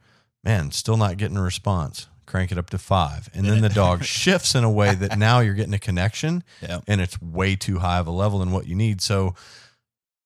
Man, 0.42 0.72
still 0.72 0.96
not 0.96 1.16
getting 1.16 1.36
a 1.36 1.42
response. 1.42 2.08
Crank 2.26 2.50
it 2.52 2.58
up 2.58 2.70
to 2.70 2.78
five. 2.78 3.28
And 3.34 3.44
then 3.46 3.60
the 3.60 3.68
dog 3.68 4.04
shifts 4.04 4.54
in 4.54 4.64
a 4.64 4.70
way 4.70 4.94
that 4.94 5.18
now 5.18 5.40
you're 5.40 5.54
getting 5.54 5.74
a 5.74 5.78
connection 5.78 6.42
Yeah. 6.62 6.80
and 6.86 7.00
it's 7.00 7.20
way 7.20 7.56
too 7.56 7.78
high 7.78 7.98
of 7.98 8.06
a 8.06 8.10
level 8.10 8.38
than 8.38 8.50
what 8.50 8.66
you 8.66 8.74
need. 8.74 9.00
So 9.00 9.34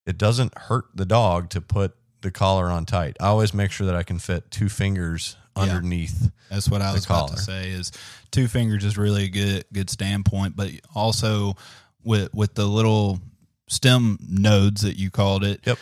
it 0.07 0.17
doesn't 0.19 0.57
hurt 0.57 0.87
the 0.95 1.05
dog 1.05 1.51
to 1.51 1.61
put 1.61 1.95
the 2.21 2.31
collar 2.31 2.67
on 2.67 2.85
tight. 2.85 3.17
I 3.21 3.27
always 3.27 3.53
make 3.55 3.71
sure 3.71 3.87
that 3.87 3.95
I 3.97 4.03
can 4.03 4.19
fit 4.19 4.51
two 4.51 4.69
fingers 4.69 5.37
Yeah. 5.57 5.65
underneath. 5.65 6.31
That's 6.51 6.69
what 6.69 6.83
I 6.83 6.93
was 6.93 7.05
about 7.05 7.31
to 7.31 7.37
say. 7.37 7.71
Is 7.71 7.91
two 8.31 8.47
fingers 8.49 8.85
is 8.85 8.97
really 8.97 9.25
a 9.25 9.29
good 9.29 9.65
good 9.73 9.91
standpoint, 9.91 10.57
but 10.57 10.71
also 10.95 11.57
with 12.05 12.33
with 12.33 12.55
the 12.55 12.65
little 12.67 13.21
stim 13.69 14.19
nodes 14.27 14.81
that 14.83 14.97
you 14.97 15.11
called 15.11 15.45
it, 15.45 15.61
Yep. 15.65 15.79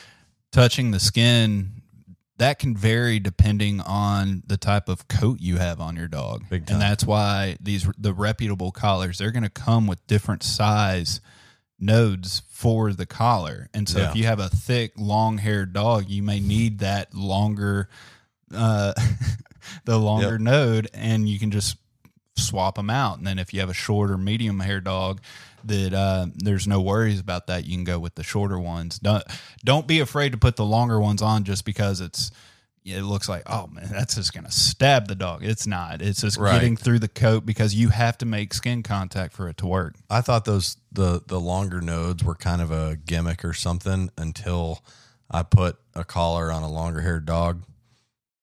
touching 0.50 0.90
the 0.90 0.98
skin. 1.00 1.75
That 2.38 2.58
can 2.58 2.76
vary 2.76 3.18
depending 3.18 3.80
on 3.80 4.42
the 4.46 4.56
type 4.58 4.88
of 4.90 5.08
coat 5.08 5.40
you 5.40 5.56
have 5.56 5.80
on 5.80 5.96
your 5.96 6.08
dog, 6.08 6.44
and 6.50 6.82
that's 6.82 7.04
why 7.04 7.56
these 7.60 7.88
the 7.96 8.12
reputable 8.12 8.72
collars 8.72 9.18
they're 9.18 9.30
going 9.30 9.42
to 9.42 9.48
come 9.48 9.86
with 9.86 10.06
different 10.06 10.42
size 10.42 11.20
nodes 11.78 12.42
for 12.50 12.92
the 12.92 13.06
collar. 13.06 13.68
And 13.74 13.88
so 13.88 13.98
Yeah. 14.00 14.10
if 14.10 14.16
you 14.16 14.24
have 14.24 14.38
a 14.40 14.48
thick, 14.48 14.92
long 14.96 15.38
haired 15.38 15.72
dog, 15.72 16.08
you 16.08 16.22
may 16.22 16.40
need 16.40 16.78
that 16.80 17.14
longer, 17.14 17.88
uh, 18.54 18.92
the 19.84 19.98
longer 19.98 20.32
Yep. 20.32 20.40
node, 20.40 20.88
and 20.94 21.28
you 21.28 21.38
can 21.38 21.50
just 21.50 21.76
swap 22.36 22.76
them 22.76 22.88
out. 22.90 23.18
And 23.18 23.26
then 23.26 23.38
if 23.38 23.52
you 23.54 23.60
have 23.60 23.68
a 23.70 23.74
short 23.74 24.10
or 24.10 24.16
medium 24.18 24.60
hair 24.60 24.80
dog, 24.80 25.20
that 25.68 25.92
uh, 25.94 26.26
there's 26.34 26.66
no 26.66 26.80
worries 26.80 27.20
about 27.20 27.46
that. 27.48 27.64
You 27.64 27.76
can 27.76 27.84
go 27.84 27.98
with 27.98 28.14
the 28.14 28.22
shorter 28.22 28.58
ones. 28.58 28.98
Don't 28.98 29.24
don't 29.64 29.86
be 29.86 30.00
afraid 30.00 30.32
to 30.32 30.38
put 30.38 30.56
the 30.56 30.64
longer 30.64 31.00
ones 31.00 31.22
on 31.22 31.44
just 31.44 31.64
because 31.64 32.00
it's 32.00 32.30
it 32.84 33.02
looks 33.02 33.28
like 33.28 33.42
oh 33.46 33.66
man 33.66 33.88
that's 33.90 34.14
just 34.14 34.32
gonna 34.32 34.50
stab 34.50 35.08
the 35.08 35.14
dog. 35.16 35.42
It's 35.44 35.66
not. 35.66 36.00
It's 36.02 36.20
just 36.20 36.38
Right. 36.38 36.52
getting 36.52 36.76
through 36.76 37.00
the 37.00 37.08
coat 37.08 37.44
because 37.44 37.74
you 37.74 37.88
have 37.88 38.16
to 38.18 38.26
make 38.26 38.54
skin 38.54 38.82
contact 38.84 39.32
for 39.32 39.48
it 39.48 39.56
to 39.58 39.66
work. 39.66 39.96
I 40.08 40.20
thought 40.20 40.44
those 40.44 40.76
the 40.92 41.20
the 41.26 41.40
longer 41.40 41.80
nodes 41.80 42.22
were 42.22 42.36
kind 42.36 42.62
of 42.62 42.70
a 42.70 42.96
gimmick 43.04 43.44
or 43.44 43.52
something 43.54 44.10
until 44.16 44.84
I 45.28 45.42
put 45.42 45.76
a 45.94 46.04
collar 46.04 46.52
on 46.52 46.62
a 46.62 46.70
longer 46.70 47.00
haired 47.00 47.26
dog, 47.26 47.64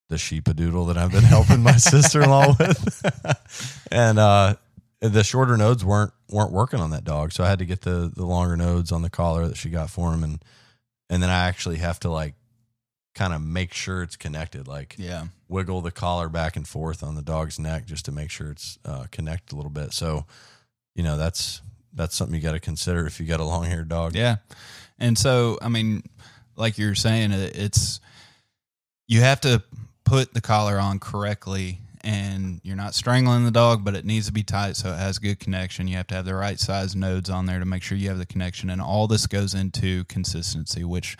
the 0.10 0.18
sheepadoodle 0.18 0.88
that 0.88 0.98
I've 0.98 1.12
been 1.14 1.24
helping 1.38 1.64
my 1.64 1.78
sister 1.78 2.22
in 2.22 2.30
law 2.30 2.54
with, 2.60 3.86
and 3.92 4.20
uh, 4.20 4.56
the 5.00 5.24
shorter 5.24 5.56
nodes 5.56 5.86
weren't 5.86 6.12
weren't 6.34 6.52
working 6.52 6.80
on 6.80 6.90
that 6.92 7.04
dog, 7.04 7.32
so 7.32 7.44
I 7.44 7.50
had 7.50 7.60
to 7.60 7.66
get 7.66 7.82
the 7.82 8.12
the 8.14 8.26
longer 8.26 8.58
nodes 8.58 8.92
on 8.92 9.02
the 9.02 9.10
collar 9.10 9.48
that 9.48 9.56
she 9.58 9.70
got 9.70 9.90
for 9.90 10.14
him, 10.14 10.24
and 10.24 10.44
and 11.10 11.22
then 11.24 11.30
I 11.30 11.48
actually 11.48 11.78
have 11.78 12.00
to 12.02 12.10
like 12.10 12.34
kind 13.16 13.34
of 13.34 13.42
make 13.42 13.74
sure 13.74 14.02
it's 14.02 14.16
connected, 14.16 14.68
like 14.68 14.96
Yeah. 14.98 15.28
wiggle 15.48 15.82
the 15.82 15.92
collar 15.92 16.30
back 16.30 16.56
and 16.56 16.68
forth 16.68 17.04
on 17.04 17.14
the 17.16 17.22
dog's 17.22 17.60
neck 17.60 17.86
just 17.86 18.06
to 18.06 18.12
make 18.12 18.32
sure 18.32 18.50
it's 18.50 18.80
uh, 18.84 19.06
connected 19.12 19.54
a 19.54 19.56
little 19.56 19.70
bit. 19.70 19.94
So, 19.94 20.26
you 20.96 21.04
know, 21.04 21.16
that's 21.16 21.62
that's 21.94 22.16
something 22.16 22.34
you 22.36 22.42
got 22.42 22.54
to 22.54 22.60
consider 22.60 23.06
if 23.06 23.20
you 23.20 23.28
got 23.28 23.40
a 23.40 23.44
long 23.44 23.66
haired 23.66 23.88
dog. 23.88 24.16
Yeah. 24.16 24.38
And 24.98 25.16
so, 25.16 25.60
I 25.62 25.70
mean, 25.70 26.02
like 26.56 26.80
you're 26.80 26.96
saying, 26.96 27.34
it's 27.34 28.00
you 29.08 29.22
have 29.22 29.42
to 29.42 29.62
put 30.06 30.34
the 30.34 30.42
collar 30.42 30.80
on 30.80 30.98
correctly 30.98 31.80
and 32.04 32.60
you're 32.64 32.76
not 32.76 32.96
strangling 32.96 33.46
the 33.46 33.52
dog, 33.52 33.86
but 33.86 33.96
it 33.96 34.06
needs 34.06 34.26
to 34.28 34.34
be 34.34 34.44
tight 34.44 34.76
so 34.76 34.92
it 34.92 34.98
has 34.98 35.20
good 35.20 35.40
connection. 35.40 35.88
You 35.88 35.98
have 35.98 36.08
to 36.08 36.16
have 36.16 36.26
the 36.26 36.36
right 36.36 36.60
size 36.60 36.96
nodes 36.96 37.30
on 37.30 37.46
there 37.46 37.60
to 37.60 37.66
make 37.66 37.82
sure 37.82 37.98
you 37.98 38.10
have 38.10 38.18
the 38.18 38.26
connection. 38.26 38.70
And 38.70 38.82
all 38.82 39.08
this 39.08 39.26
goes 39.26 39.54
into 39.54 40.04
consistency, 40.06 40.84
which 40.84 41.16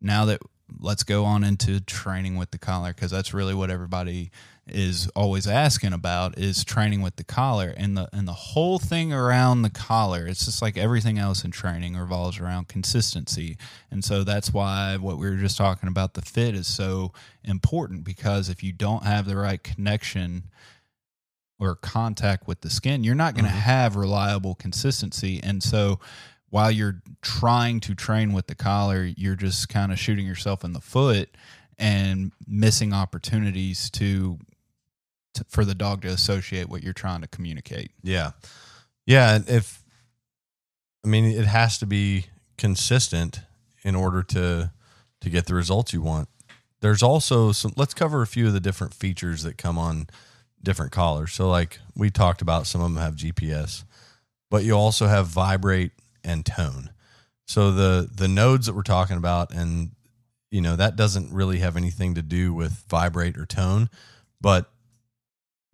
now 0.00 0.24
that 0.24 0.40
let's 0.80 1.02
go 1.02 1.24
on 1.24 1.44
into 1.44 1.80
training 1.80 2.36
with 2.36 2.50
the 2.50 2.58
collar 2.58 2.94
because 2.94 3.10
that's 3.10 3.34
really 3.34 3.54
what 3.54 3.70
everybody 3.70 4.30
is 4.66 5.08
always 5.14 5.46
asking 5.46 5.92
about 5.92 6.38
is 6.38 6.64
training 6.64 7.02
with 7.02 7.16
the 7.16 7.24
collar. 7.24 7.74
And 7.76 7.96
the 7.96 8.08
and 8.14 8.26
the 8.26 8.32
whole 8.32 8.78
thing 8.78 9.12
around 9.12 9.60
the 9.62 9.68
collar 9.70 10.26
it's 10.26 10.46
just 10.46 10.62
like 10.62 10.78
everything 10.78 11.18
else 11.18 11.44
in 11.44 11.50
training 11.50 11.96
revolves 11.96 12.40
around 12.40 12.68
consistency. 12.68 13.58
And 13.90 14.02
so 14.02 14.24
that's 14.24 14.52
why 14.54 14.96
what 14.96 15.18
we 15.18 15.28
were 15.28 15.36
just 15.36 15.58
talking 15.58 15.88
about 15.88 16.14
the 16.14 16.22
fit 16.22 16.54
is 16.54 16.66
so 16.66 17.12
important 17.44 18.04
because 18.04 18.48
if 18.48 18.62
you 18.62 18.72
don't 18.72 19.04
have 19.04 19.26
the 19.26 19.36
right 19.36 19.62
connection 19.62 20.44
or 21.58 21.74
contact 21.74 22.46
with 22.48 22.62
the 22.62 22.70
skin 22.70 23.04
you're 23.04 23.14
not 23.14 23.34
going 23.34 23.44
to 23.44 23.50
Mhm. 23.50 23.54
have 23.60 23.96
reliable 23.96 24.54
consistency. 24.54 25.42
And 25.42 25.62
so 25.62 26.00
while 26.48 26.70
you're 26.70 27.02
trying 27.20 27.80
to 27.80 27.94
train 27.94 28.32
with 28.32 28.46
the 28.46 28.54
collar 28.54 29.04
you're 29.04 29.36
just 29.36 29.68
kind 29.68 29.92
of 29.92 29.98
shooting 29.98 30.26
yourself 30.26 30.64
in 30.64 30.72
the 30.72 30.80
foot 30.80 31.28
and 31.78 32.32
missing 32.46 32.92
opportunities 32.92 33.90
to, 33.90 34.38
to 35.34 35.44
for 35.48 35.64
the 35.64 35.74
dog 35.74 36.02
to 36.02 36.08
associate 36.08 36.68
what 36.68 36.82
you're 36.82 36.92
trying 36.92 37.20
to 37.20 37.28
communicate. 37.28 37.90
Yeah. 38.02 38.32
Yeah. 39.06 39.34
And 39.34 39.48
if, 39.48 39.82
I 41.04 41.08
mean, 41.08 41.24
it 41.24 41.46
has 41.46 41.78
to 41.78 41.86
be 41.86 42.26
consistent 42.56 43.40
in 43.82 43.94
order 43.94 44.22
to, 44.22 44.70
to 45.20 45.30
get 45.30 45.46
the 45.46 45.54
results 45.54 45.92
you 45.92 46.02
want. 46.02 46.28
There's 46.80 47.02
also 47.02 47.52
some, 47.52 47.72
let's 47.76 47.94
cover 47.94 48.22
a 48.22 48.26
few 48.26 48.46
of 48.46 48.52
the 48.52 48.60
different 48.60 48.94
features 48.94 49.42
that 49.42 49.56
come 49.56 49.78
on 49.78 50.08
different 50.62 50.92
collars. 50.92 51.32
So, 51.32 51.48
like 51.48 51.78
we 51.94 52.10
talked 52.10 52.42
about, 52.42 52.66
some 52.66 52.80
of 52.80 52.92
them 52.92 53.02
have 53.02 53.14
GPS, 53.14 53.84
but 54.50 54.64
you 54.64 54.72
also 54.72 55.06
have 55.06 55.26
vibrate 55.26 55.92
and 56.24 56.44
tone. 56.44 56.90
So 57.46 57.70
the 57.70 58.08
the 58.12 58.28
nodes 58.28 58.66
that 58.66 58.74
we're 58.74 58.82
talking 58.82 59.16
about, 59.16 59.52
and 59.52 59.90
you 60.50 60.60
know 60.60 60.76
that 60.76 60.96
doesn't 60.96 61.32
really 61.32 61.58
have 61.58 61.76
anything 61.76 62.14
to 62.14 62.22
do 62.22 62.54
with 62.54 62.72
vibrate 62.88 63.36
or 63.36 63.46
tone, 63.46 63.90
but 64.40 64.70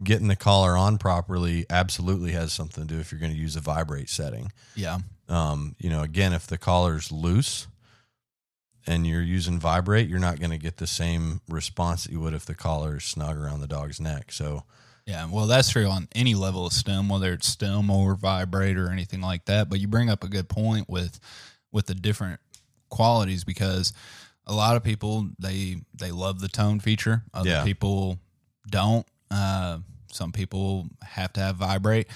getting 0.02 0.28
the 0.28 0.36
collar 0.36 0.76
on 0.76 0.98
properly 0.98 1.66
absolutely 1.70 2.32
has 2.32 2.52
something 2.52 2.86
to 2.86 2.94
do 2.94 3.00
if 3.00 3.12
you're 3.12 3.20
going 3.20 3.32
to 3.32 3.38
use 3.38 3.56
a 3.56 3.60
vibrate 3.60 4.08
setting. 4.08 4.50
Yeah. 4.74 4.98
Um, 5.28 5.76
you 5.78 5.90
know, 5.90 6.02
again, 6.02 6.32
if 6.32 6.46
the 6.46 6.58
collar's 6.58 7.12
loose, 7.12 7.66
and 8.86 9.06
you're 9.06 9.22
using 9.22 9.60
vibrate, 9.60 10.08
you're 10.08 10.18
not 10.18 10.40
going 10.40 10.50
to 10.50 10.58
get 10.58 10.78
the 10.78 10.86
same 10.86 11.42
response 11.48 12.04
that 12.04 12.12
you 12.12 12.18
would 12.20 12.32
if 12.34 12.46
the 12.46 12.54
collar 12.54 12.96
is 12.96 13.04
snug 13.04 13.36
around 13.36 13.60
the 13.60 13.66
dog's 13.66 14.00
neck. 14.00 14.32
So 14.32 14.64
Yeah, 15.06 15.28
well, 15.30 15.46
that's 15.46 15.68
true 15.70 15.86
on 15.86 16.08
any 16.14 16.34
level 16.34 16.66
of 16.66 16.72
stim, 16.72 17.08
whether 17.10 17.32
it's 17.34 17.46
stim 17.46 17.90
or 17.90 18.14
vibrate 18.14 18.78
or 18.78 18.90
anything 18.90 19.20
like 19.20 19.44
that. 19.44 19.68
But 19.68 19.80
you 19.80 19.86
bring 19.86 20.08
up 20.08 20.24
a 20.24 20.28
good 20.28 20.48
point 20.48 20.88
with 20.88 21.20
with 21.72 21.86
the 21.86 21.94
different 21.94 22.40
qualities 22.88 23.44
because 23.44 23.92
a 24.46 24.54
lot 24.54 24.76
of 24.76 24.82
people 24.82 25.28
they 25.38 25.82
they 25.94 26.10
love 26.10 26.40
the 26.40 26.48
tone 26.48 26.80
feature. 26.80 27.22
Other 27.34 27.50
Yeah. 27.50 27.64
people 27.64 28.18
don't. 28.68 29.06
Uh, 29.30 29.78
some 30.12 30.32
people 30.32 30.88
have 31.02 31.32
to 31.34 31.40
have 31.40 31.56
vibrate. 31.56 32.08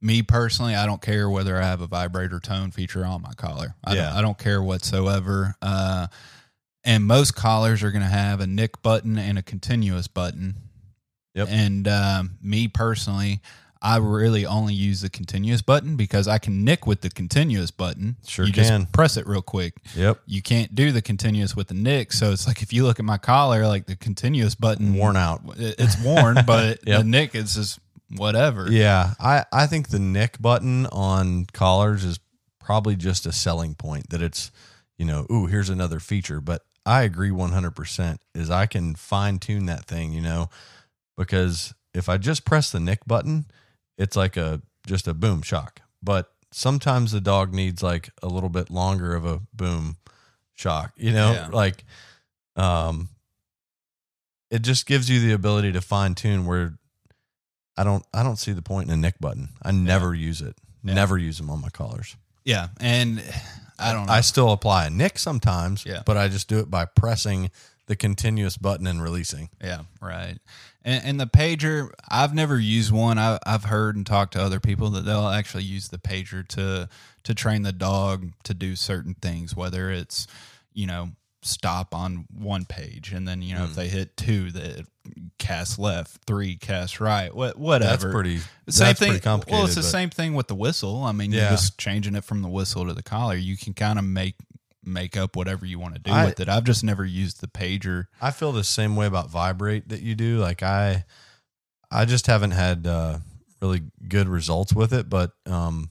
Me 0.00 0.22
personally, 0.22 0.74
I 0.76 0.86
don't 0.86 1.02
care 1.02 1.28
whether 1.28 1.56
I 1.56 1.64
have 1.64 1.80
a 1.80 1.86
vibrator 1.86 2.38
tone 2.40 2.70
feature 2.70 3.04
on 3.04 3.22
my 3.22 3.32
collar. 3.36 3.74
I, 3.84 3.94
Yeah. 3.94 4.02
don't, 4.08 4.16
I 4.16 4.20
don't 4.22 4.38
care 4.38 4.62
whatsoever. 4.62 5.54
Uh, 5.60 6.06
and 6.84 7.04
most 7.04 7.34
collars 7.34 7.82
are 7.82 7.90
going 7.90 8.02
to 8.04 8.08
have 8.08 8.40
a 8.40 8.46
nick 8.46 8.80
button 8.82 9.18
and 9.18 9.38
a 9.38 9.42
continuous 9.42 10.06
button. 10.06 10.54
Yep. 11.34 11.48
And 11.50 11.88
um, 11.88 12.38
me 12.42 12.68
personally, 12.68 13.40
I 13.80 13.98
really 13.98 14.44
only 14.44 14.74
use 14.74 15.00
the 15.02 15.08
continuous 15.08 15.62
button 15.62 15.96
because 15.96 16.26
I 16.28 16.38
can 16.38 16.64
nick 16.64 16.86
with 16.86 17.00
the 17.02 17.10
continuous 17.10 17.70
button. 17.70 18.16
Sure 18.26 18.44
you 18.46 18.52
can. 18.52 18.82
Just 18.82 18.92
press 18.92 19.16
it 19.16 19.26
real 19.26 19.42
quick. 19.42 19.74
yep, 19.94 20.20
You 20.26 20.42
can't 20.42 20.74
do 20.74 20.90
the 20.92 21.02
continuous 21.02 21.54
with 21.54 21.68
the 21.68 21.74
nick. 21.74 22.12
So 22.12 22.32
it's 22.32 22.46
like 22.46 22.62
if 22.62 22.72
you 22.72 22.84
look 22.84 22.98
at 22.98 23.04
my 23.04 23.18
collar, 23.18 23.66
like 23.66 23.86
the 23.86 23.96
continuous 23.96 24.54
button 24.54 24.94
worn 24.94 25.16
out. 25.16 25.42
It's 25.56 26.00
worn, 26.02 26.38
but 26.46 26.80
Yep. 26.86 26.98
the 26.98 27.04
nick 27.04 27.34
is 27.34 27.54
just 27.54 27.78
whatever. 28.16 28.70
Yeah, 28.70 29.14
I 29.20 29.44
I 29.52 29.66
think 29.66 29.88
the 29.88 29.98
nick 29.98 30.40
button 30.40 30.86
on 30.86 31.46
collars 31.52 32.04
is 32.04 32.18
probably 32.58 32.96
just 32.96 33.26
a 33.26 33.32
selling 33.32 33.74
point 33.74 34.10
that 34.10 34.20
it's 34.22 34.50
you 34.98 35.04
know 35.06 35.26
ooh 35.30 35.46
here's 35.46 35.70
another 35.70 36.00
feature, 36.00 36.40
but 36.40 36.62
I 36.86 37.02
agree 37.02 37.30
100% 37.30 38.16
is 38.34 38.50
I 38.50 38.64
can 38.66 38.94
fine 38.94 39.38
tune 39.38 39.66
that 39.66 39.84
thing, 39.84 40.12
you 40.14 40.22
know, 40.22 40.48
because 41.16 41.74
if 41.94 42.08
I 42.08 42.16
just 42.16 42.44
press 42.44 42.70
the 42.70 42.80
nick 42.80 43.00
button, 43.06 43.46
it's 43.98 44.16
like 44.16 44.36
a 44.38 44.62
just 44.86 45.06
a 45.06 45.12
boom 45.14 45.42
shock. 45.42 45.82
But 46.02 46.32
sometimes 46.52 47.12
the 47.12 47.20
dog 47.20 47.52
needs 47.52 47.82
like 47.82 48.10
a 48.22 48.28
little 48.28 48.48
bit 48.48 48.70
longer 48.70 49.14
of 49.14 49.26
a 49.26 49.40
boom 49.52 49.96
shock, 50.54 50.92
you 50.96 51.12
know, 51.12 51.32
Yeah. 51.32 51.48
like 51.48 51.84
um 52.56 53.08
it 54.50 54.62
just 54.62 54.86
gives 54.86 55.10
you 55.10 55.20
the 55.20 55.32
ability 55.32 55.72
to 55.72 55.80
fine 55.80 56.14
tune 56.14 56.46
where 56.46 56.78
I 57.76 57.84
don't 57.84 58.04
I 58.14 58.22
don't 58.22 58.36
see 58.38 58.52
the 58.52 58.62
point 58.62 58.88
in 58.88 58.94
a 58.94 58.96
nick 58.96 59.18
button. 59.20 59.50
I 59.62 59.72
never 59.72 60.14
use 60.14 60.40
it. 60.40 60.56
Yeah. 60.82 60.94
Never 60.94 61.18
use 61.18 61.36
them 61.38 61.50
on 61.50 61.60
my 61.60 61.68
collars. 61.68 62.16
Yeah. 62.44 62.68
And 62.80 63.22
I 63.78 63.92
don't 63.92 64.06
know. 64.06 64.12
I 64.12 64.22
still 64.22 64.52
apply 64.52 64.86
a 64.86 64.90
nick 64.90 65.18
sometimes, 65.18 65.84
Yeah. 65.84 66.02
but 66.06 66.16
I 66.16 66.28
just 66.28 66.48
do 66.48 66.58
it 66.60 66.70
by 66.70 66.86
pressing 66.86 67.50
the 67.86 67.94
continuous 67.96 68.56
button 68.56 68.86
and 68.86 69.02
releasing. 69.02 69.48
Yeah, 69.62 69.82
right. 70.00 70.38
And, 70.88 71.04
and 71.04 71.20
the 71.20 71.26
pager, 71.26 71.90
I've 72.08 72.34
never 72.34 72.58
used 72.58 72.90
one. 72.92 73.18
I, 73.18 73.38
I've 73.44 73.64
heard 73.64 73.94
and 73.96 74.06
talked 74.06 74.32
to 74.32 74.40
other 74.42 74.58
people 74.60 74.88
that 74.90 75.04
they'll 75.04 75.28
actually 75.28 75.64
use 75.64 75.88
the 75.88 75.98
pager 75.98 76.46
to 76.48 76.88
to 77.24 77.34
train 77.34 77.62
the 77.62 77.72
dog 77.72 78.32
to 78.44 78.54
do 78.54 78.74
certain 78.74 79.14
things, 79.20 79.54
whether 79.54 79.90
it's 79.90 80.26
you 80.72 80.86
know 80.86 81.10
stop 81.42 81.94
on 81.94 82.26
one 82.36 82.64
page 82.64 83.12
and 83.12 83.26
then 83.28 83.40
you 83.42 83.54
know 83.54 83.64
if 83.64 83.70
Mm. 83.70 83.74
they 83.74 83.88
hit 83.88 84.16
two, 84.16 84.50
that 84.52 84.86
cast 85.38 85.78
left, 85.78 86.20
three 86.26 86.56
cast 86.56 87.00
right, 87.00 87.34
what 87.34 87.58
whatever. 87.58 87.90
That's 88.06 88.14
pretty 88.14 88.38
Same 88.38 88.86
that's 88.88 88.98
thing. 88.98 89.08
pretty 89.10 89.22
complicated. 89.22 89.56
well, 89.58 89.66
it's 89.66 89.74
the 89.74 89.80
but- 89.82 89.86
same 89.88 90.10
thing 90.10 90.34
with 90.34 90.48
the 90.48 90.54
whistle. 90.54 91.04
I 91.04 91.12
mean, 91.12 91.32
Yeah. 91.32 91.42
you're 91.42 91.50
just 91.50 91.76
changing 91.78 92.14
it 92.16 92.24
from 92.24 92.40
the 92.42 92.48
whistle 92.48 92.86
to 92.86 92.94
the 92.94 93.02
collar. 93.02 93.36
You 93.36 93.56
can 93.56 93.74
kind 93.74 93.98
of 93.98 94.04
make 94.04 94.36
make 94.88 95.16
up 95.16 95.36
whatever 95.36 95.66
you 95.66 95.78
want 95.78 95.94
to 95.94 96.00
do 96.00 96.10
I- 96.10 96.26
with 96.26 96.40
it. 96.40 96.48
I've 96.48 96.64
just 96.64 96.82
never 96.82 97.04
used 97.04 97.40
the 97.40 97.46
pager. 97.48 98.06
I 98.20 98.30
feel 98.30 98.52
the 98.52 98.64
same 98.64 98.96
way 98.96 99.06
about 99.06 99.30
vibrate 99.30 99.88
that 99.88 100.02
you 100.02 100.14
do. 100.14 100.38
Like 100.38 100.62
I, 100.62 101.04
I 101.90 102.04
just 102.04 102.26
haven't 102.26 102.52
had 102.52 102.86
uh, 102.86 103.18
really 103.60 103.82
good 104.08 104.28
results 104.28 104.72
with 104.74 104.92
it, 104.92 105.08
but 105.08 105.32
um, 105.46 105.90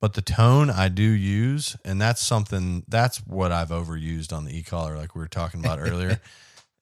but 0.00 0.12
the 0.14 0.22
tone 0.22 0.68
I 0.70 0.88
do 0.88 1.02
use, 1.02 1.76
and 1.84 2.00
that's 2.00 2.20
something 2.24 2.84
that's 2.88 3.18
what 3.26 3.52
I've 3.52 3.70
overused 3.70 4.32
on 4.32 4.44
the 4.44 4.56
e 4.56 4.62
collar, 4.62 4.96
like 4.96 5.14
we 5.14 5.20
were 5.20 5.28
talking 5.28 5.60
about 5.60 5.78
earlier. 5.80 6.20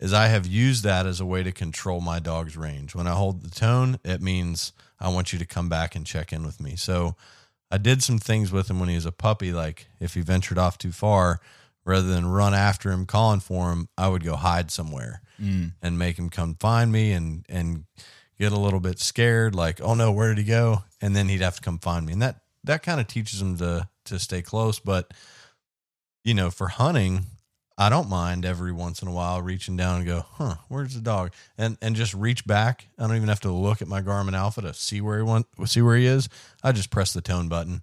Is 0.01 0.12
I 0.12 0.27
have 0.27 0.47
used 0.49 0.83
that 0.83 1.07
as 1.07 1.21
a 1.21 1.25
way 1.25 1.45
to 1.45 1.53
control 1.53 2.01
my 2.01 2.19
dog's 2.19 2.57
range. 2.57 2.93
When 2.93 3.07
I 3.07 3.12
hold 3.12 3.43
the 3.43 3.51
tone, 3.51 4.01
it 4.05 4.21
means 4.21 4.73
I 4.99 5.09
want 5.11 5.33
you 5.33 5.38
to 5.38 5.47
come 5.47 5.69
back 5.69 5.95
and 5.95 6.05
check 6.05 6.33
in 6.33 6.45
with 6.45 6.61
me. 6.61 6.75
So 6.75 7.15
I 7.73 7.79
did 7.79 8.03
some 8.03 8.19
things 8.19 8.53
with 8.53 8.69
him 8.71 8.79
when 8.79 8.89
he 8.91 8.95
was 8.95 9.07
a 9.07 9.13
puppy. 9.13 9.53
Like 9.53 9.89
if 9.99 10.15
he 10.15 10.21
ventured 10.21 10.59
off 10.59 10.77
too 10.79 10.93
far, 10.93 11.41
rather 11.85 12.07
than 12.07 12.27
run 12.27 12.55
after 12.55 12.93
him, 12.93 13.07
calling 13.07 13.41
for 13.41 13.73
him, 13.73 13.89
I 13.99 14.09
would 14.09 14.23
go 14.23 14.37
hide 14.37 14.71
somewhere 14.71 15.21
Mm. 15.41 15.73
and 15.83 15.99
make 15.99 16.19
him 16.19 16.29
come 16.31 16.55
find 16.55 16.93
me 16.93 17.11
and 17.13 17.45
and 17.49 17.85
get 18.39 18.53
a 18.53 18.59
little 18.61 18.79
bit 18.79 19.01
scared, 19.01 19.55
like, 19.55 19.81
oh 19.81 19.95
no, 19.95 20.13
where 20.13 20.29
did 20.29 20.39
he 20.39 20.45
go? 20.45 20.85
And 21.01 21.17
then 21.17 21.29
he'd 21.29 21.41
have 21.41 21.57
to 21.57 21.63
come 21.63 21.79
find 21.81 22.07
me. 22.07 22.13
And 22.13 22.23
that 22.23 22.43
that 22.65 22.83
kind 22.85 23.01
of 23.01 23.07
teaches 23.09 23.41
him 23.43 23.57
to 23.59 23.89
to 24.05 24.19
stay 24.19 24.43
close. 24.43 24.79
But 24.79 25.13
you 26.25 26.35
know, 26.35 26.51
for 26.51 26.69
hunting, 26.69 27.27
I 27.79 27.89
don't 27.89 28.09
mind 28.09 28.45
every 28.45 28.73
once 28.73 29.03
in 29.03 29.09
a 29.09 29.13
while 29.13 29.41
reaching 29.43 29.77
down 29.77 29.99
and 29.99 30.07
go, 30.07 30.25
huh, 30.33 30.57
where's 30.69 30.95
the 30.95 31.01
dog? 31.01 31.33
And 31.57 31.77
and 31.81 31.97
just 31.97 32.15
reach 32.15 32.47
back. 32.47 32.89
I 32.99 33.07
don't 33.07 33.17
even 33.17 33.29
have 33.29 33.41
to 33.41 33.51
look 33.51 33.83
at 33.83 33.89
my 33.89 34.03
Garmin 34.03 34.35
Alpha 34.35 34.63
to 34.63 34.75
see 34.75 35.01
where 35.01 35.19
he 35.19 35.25
want 35.25 35.47
see 35.67 35.83
where 35.83 35.97
he 35.97 36.07
is. 36.07 36.29
I 36.63 36.73
just 36.73 36.91
press 36.91 37.13
the 37.13 37.21
tone 37.21 37.49
button 37.49 37.83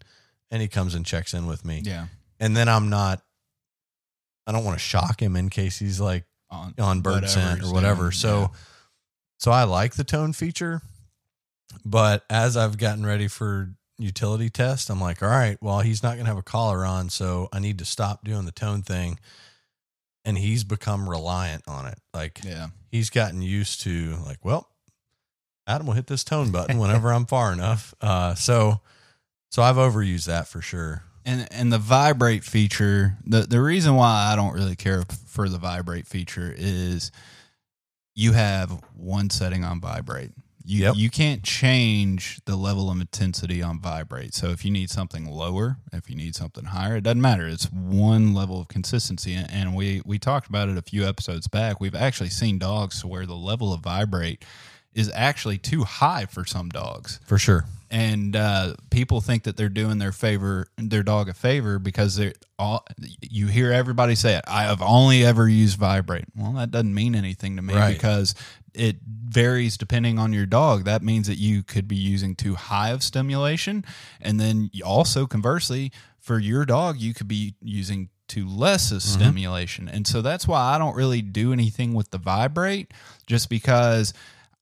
and 0.52 0.62
he 0.62 0.68
comes 0.68 0.96
and 0.96 1.06
checks 1.06 1.34
in 1.34 1.48
with 1.48 1.66
me. 1.66 1.82
Yeah. 1.84 2.08
And 2.40 2.56
then 2.56 2.70
I'm 2.70 2.90
not 2.90 3.22
I 4.48 4.52
don't 4.52 4.64
want 4.64 4.78
to 4.78 4.84
shock 4.84 5.22
him 5.22 5.36
in 5.36 5.50
case 5.50 5.78
he's 5.78 6.00
like 6.00 6.26
On, 6.50 6.74
on 6.80 7.02
bird 7.02 7.30
scent 7.30 7.60
or 7.60 7.64
doing, 7.64 7.74
whatever. 7.74 8.12
So 8.12 8.40
yeah. 8.40 8.48
so 9.38 9.52
I 9.52 9.64
like 9.66 9.96
the 9.96 10.04
tone 10.04 10.34
feature, 10.34 10.82
but 11.86 12.26
as 12.30 12.58
I've 12.58 12.78
gotten 12.78 13.06
ready 13.06 13.28
for 13.28 13.70
utility 14.00 14.50
test, 14.50 14.90
I'm 14.90 15.02
like, 15.02 15.22
all 15.22 15.30
right, 15.30 15.58
well, 15.62 15.82
he's 15.82 16.02
not 16.02 16.14
going 16.14 16.26
to 16.26 16.30
have 16.30 16.38
a 16.38 16.42
collar 16.42 16.86
on, 16.86 17.10
so 17.10 17.50
I 17.52 17.60
need 17.60 17.80
to 17.80 17.86
stop 17.86 18.24
doing 18.24 18.46
the 18.46 18.52
tone 18.52 18.82
thing. 18.82 19.20
And 20.26 20.38
he's 20.38 20.64
become 20.64 21.10
reliant 21.10 21.64
on 21.68 21.88
it. 21.88 21.98
Like 22.14 22.42
yeah. 22.44 22.68
he's 22.92 23.10
gotten 23.10 23.42
used 23.42 23.82
to 23.82 24.18
like, 24.26 24.44
well, 24.44 24.70
Adam 25.66 25.88
will 25.88 25.94
hit 25.94 26.08
this 26.08 26.24
tone 26.24 26.52
button 26.52 26.78
whenever 26.78 27.12
I'm 27.14 27.26
far 27.26 27.54
enough. 27.54 27.94
Uh, 28.02 28.34
so 28.34 28.80
so 29.52 29.62
I've 29.62 29.76
overused 29.76 30.26
that 30.26 30.48
for 30.48 30.62
sure. 30.62 31.04
And 31.26 31.48
and 31.52 31.72
the 31.72 31.78
vibrate 31.78 32.44
feature, 32.44 33.18
the 33.26 33.42
the 33.42 33.62
reason 33.62 33.96
why 33.96 34.30
I 34.32 34.36
don't 34.36 34.54
really 34.54 34.76
care 34.76 35.04
for 35.28 35.50
the 35.50 35.58
vibrate 35.58 36.08
feature 36.08 36.54
is 36.56 37.12
you 38.16 38.34
have 38.34 38.72
one 38.96 39.30
setting 39.30 39.64
on 39.64 39.82
vibrate. 39.82 40.32
You 40.70 40.84
Yep. 40.84 40.96
you 40.98 41.10
can't 41.10 41.42
change 41.42 42.42
the 42.46 42.56
level 42.56 42.92
of 42.92 43.00
intensity 43.02 43.64
on 43.64 43.80
vibrate. 43.80 44.36
So 44.36 44.50
if 44.50 44.64
you 44.64 44.70
need 44.70 44.92
something 44.92 45.26
lower, 45.26 45.78
if 45.92 46.10
you 46.12 46.16
need 46.16 46.36
something 46.36 46.66
higher, 46.66 46.98
it 46.98 47.02
doesn't 47.02 47.22
matter. 47.22 47.48
It's 47.48 47.72
one 47.72 48.36
level 48.36 48.62
of 48.62 48.68
consistency. 48.68 49.34
And- 49.34 49.74
we 49.76 50.02
we 50.06 50.20
talked 50.20 50.48
about 50.48 50.70
it 50.70 50.78
a 50.78 50.82
few 50.84 51.08
episodes 51.08 51.48
back. 51.48 51.80
We've 51.80 51.96
actually 51.96 52.30
seen 52.30 52.60
dogs 52.60 53.04
where 53.04 53.26
the 53.26 53.36
level 53.36 53.74
of 53.74 53.82
vibrate 53.82 54.44
is 54.94 55.12
actually 55.16 55.58
too 55.58 55.84
high 55.86 56.26
for 56.26 56.44
some 56.46 56.70
dogs 56.70 57.20
For 57.26 57.38
sure. 57.38 57.66
and 57.92 58.36
uh, 58.36 58.74
people 58.90 59.22
think 59.22 59.44
that 59.44 59.56
they're 59.58 59.70
doing 59.70 59.98
their 60.00 60.12
favor 60.12 60.68
their 60.78 61.04
dog 61.04 61.30
a 61.30 61.34
favor 61.34 61.78
because 61.80 62.16
they're 62.16 62.34
all 62.58 62.84
you 63.22 63.46
hear 63.48 63.72
everybody 63.72 64.16
say 64.16 64.36
it 64.36 64.44
i 64.48 64.64
have 64.64 64.82
only 64.82 65.24
ever 65.24 65.48
used 65.48 65.78
vibrate 65.78 66.26
well 66.36 66.54
that 66.54 66.72
doesn't 66.72 66.94
mean 66.94 67.14
anything 67.14 67.56
to 67.56 67.62
me 67.62 67.76
Right. 67.76 67.94
because 67.94 68.34
it 68.74 68.98
varies 69.06 69.78
depending 69.78 70.20
on 70.20 70.34
your 70.34 70.46
dog. 70.46 70.86
That 70.86 71.04
means 71.04 71.28
that 71.28 71.38
you 71.38 71.64
could 71.64 71.88
be 71.88 71.96
using 71.96 72.36
too 72.36 72.56
high 72.56 72.90
of 72.90 73.04
stimulation. 73.04 73.86
And 74.22 74.40
then 74.40 74.70
also 74.86 75.26
conversely 75.26 75.92
for 76.20 76.40
your 76.40 76.66
dog 76.66 76.98
you 76.98 77.14
could 77.14 77.28
be 77.28 77.56
using 77.62 78.10
too 78.28 78.48
less 78.48 78.92
of 78.92 79.00
mm-hmm. 79.00 79.22
stimulation. 79.22 79.90
And 79.90 80.06
so 80.06 80.22
that's 80.22 80.48
why 80.48 80.76
i 80.76 80.78
don't 80.78 80.96
really 80.96 81.22
do 81.22 81.52
anything 81.52 81.94
with 81.94 82.12
the 82.12 82.18
vibrate 82.18 82.94
just 83.26 83.50
because 83.50 84.14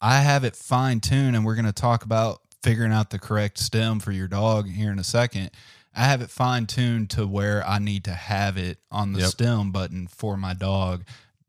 I 0.01 0.19
have 0.19 0.43
it 0.43 0.55
fine 0.55 0.99
tuned, 0.99 1.35
and 1.35 1.45
we're 1.45 1.55
going 1.55 1.65
to 1.65 1.73
talk 1.73 2.03
about 2.03 2.41
figuring 2.61 2.91
out 2.91 3.09
the 3.09 3.19
correct 3.19 3.57
stim 3.57 3.99
for 3.99 4.11
your 4.11 4.27
dog 4.27 4.69
here 4.69 4.91
in 4.91 4.99
a 4.99 5.03
second. 5.03 5.51
I 5.95 6.03
have 6.03 6.21
it 6.21 6.29
fine 6.29 6.67
tuned 6.67 7.09
to 7.11 7.25
where 7.25 7.67
I 7.67 7.79
need 7.79 8.03
to 8.03 8.13
have 8.13 8.57
it 8.57 8.77
on 8.91 9.13
the 9.13 9.21
Yep. 9.21 9.29
stim 9.29 9.71
button 9.71 10.07
for 10.07 10.37
my 10.37 10.53
dog, 10.53 11.03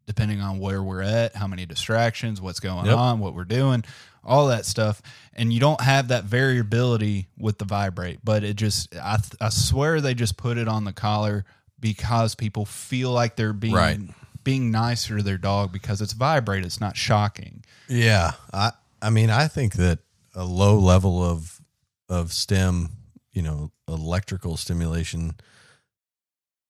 depending 0.08 0.40
on 0.40 0.58
where 0.58 0.82
we're 0.82 1.02
at, 1.02 1.36
how 1.36 1.46
many 1.46 1.66
distractions, 1.66 2.40
what's 2.40 2.58
going 2.58 2.86
Yep. 2.86 2.96
on, 2.96 3.20
what 3.20 3.34
we're 3.34 3.44
doing, 3.44 3.84
all 4.24 4.48
that 4.48 4.64
stuff. 4.66 5.00
And 5.34 5.52
you 5.52 5.60
don't 5.60 5.80
have 5.82 6.08
that 6.08 6.24
variability 6.24 7.28
with 7.38 7.58
the 7.58 7.66
vibrate, 7.66 8.20
but 8.24 8.42
it 8.42 8.56
just, 8.56 8.96
I, 8.96 9.18
I 9.40 9.50
swear 9.50 10.00
they 10.00 10.14
just 10.14 10.36
put 10.38 10.56
it 10.58 10.66
on 10.66 10.84
the 10.84 10.94
collar 10.94 11.44
because 11.78 12.34
people 12.34 12.64
feel 12.64 13.12
like 13.12 13.36
they're 13.36 13.52
being. 13.52 13.74
Right. 13.74 14.00
Being 14.44 14.70
nicer 14.70 15.18
to 15.18 15.22
their 15.22 15.36
dog 15.36 15.72
because 15.74 16.00
it's 16.00 16.14
vibrate, 16.14 16.64
it's 16.64 16.80
not 16.80 16.96
shocking. 16.96 17.64
Yeah, 17.86 18.30
I 18.50 18.72
I 19.02 19.10
mean 19.10 19.28
I 19.28 19.46
think 19.46 19.74
that 19.74 19.98
a 20.34 20.44
low 20.44 20.78
level 20.78 21.22
of 21.22 21.60
of 22.08 22.32
stim, 22.32 22.88
you 23.34 23.42
know, 23.42 23.72
electrical 23.86 24.56
stimulation 24.56 25.34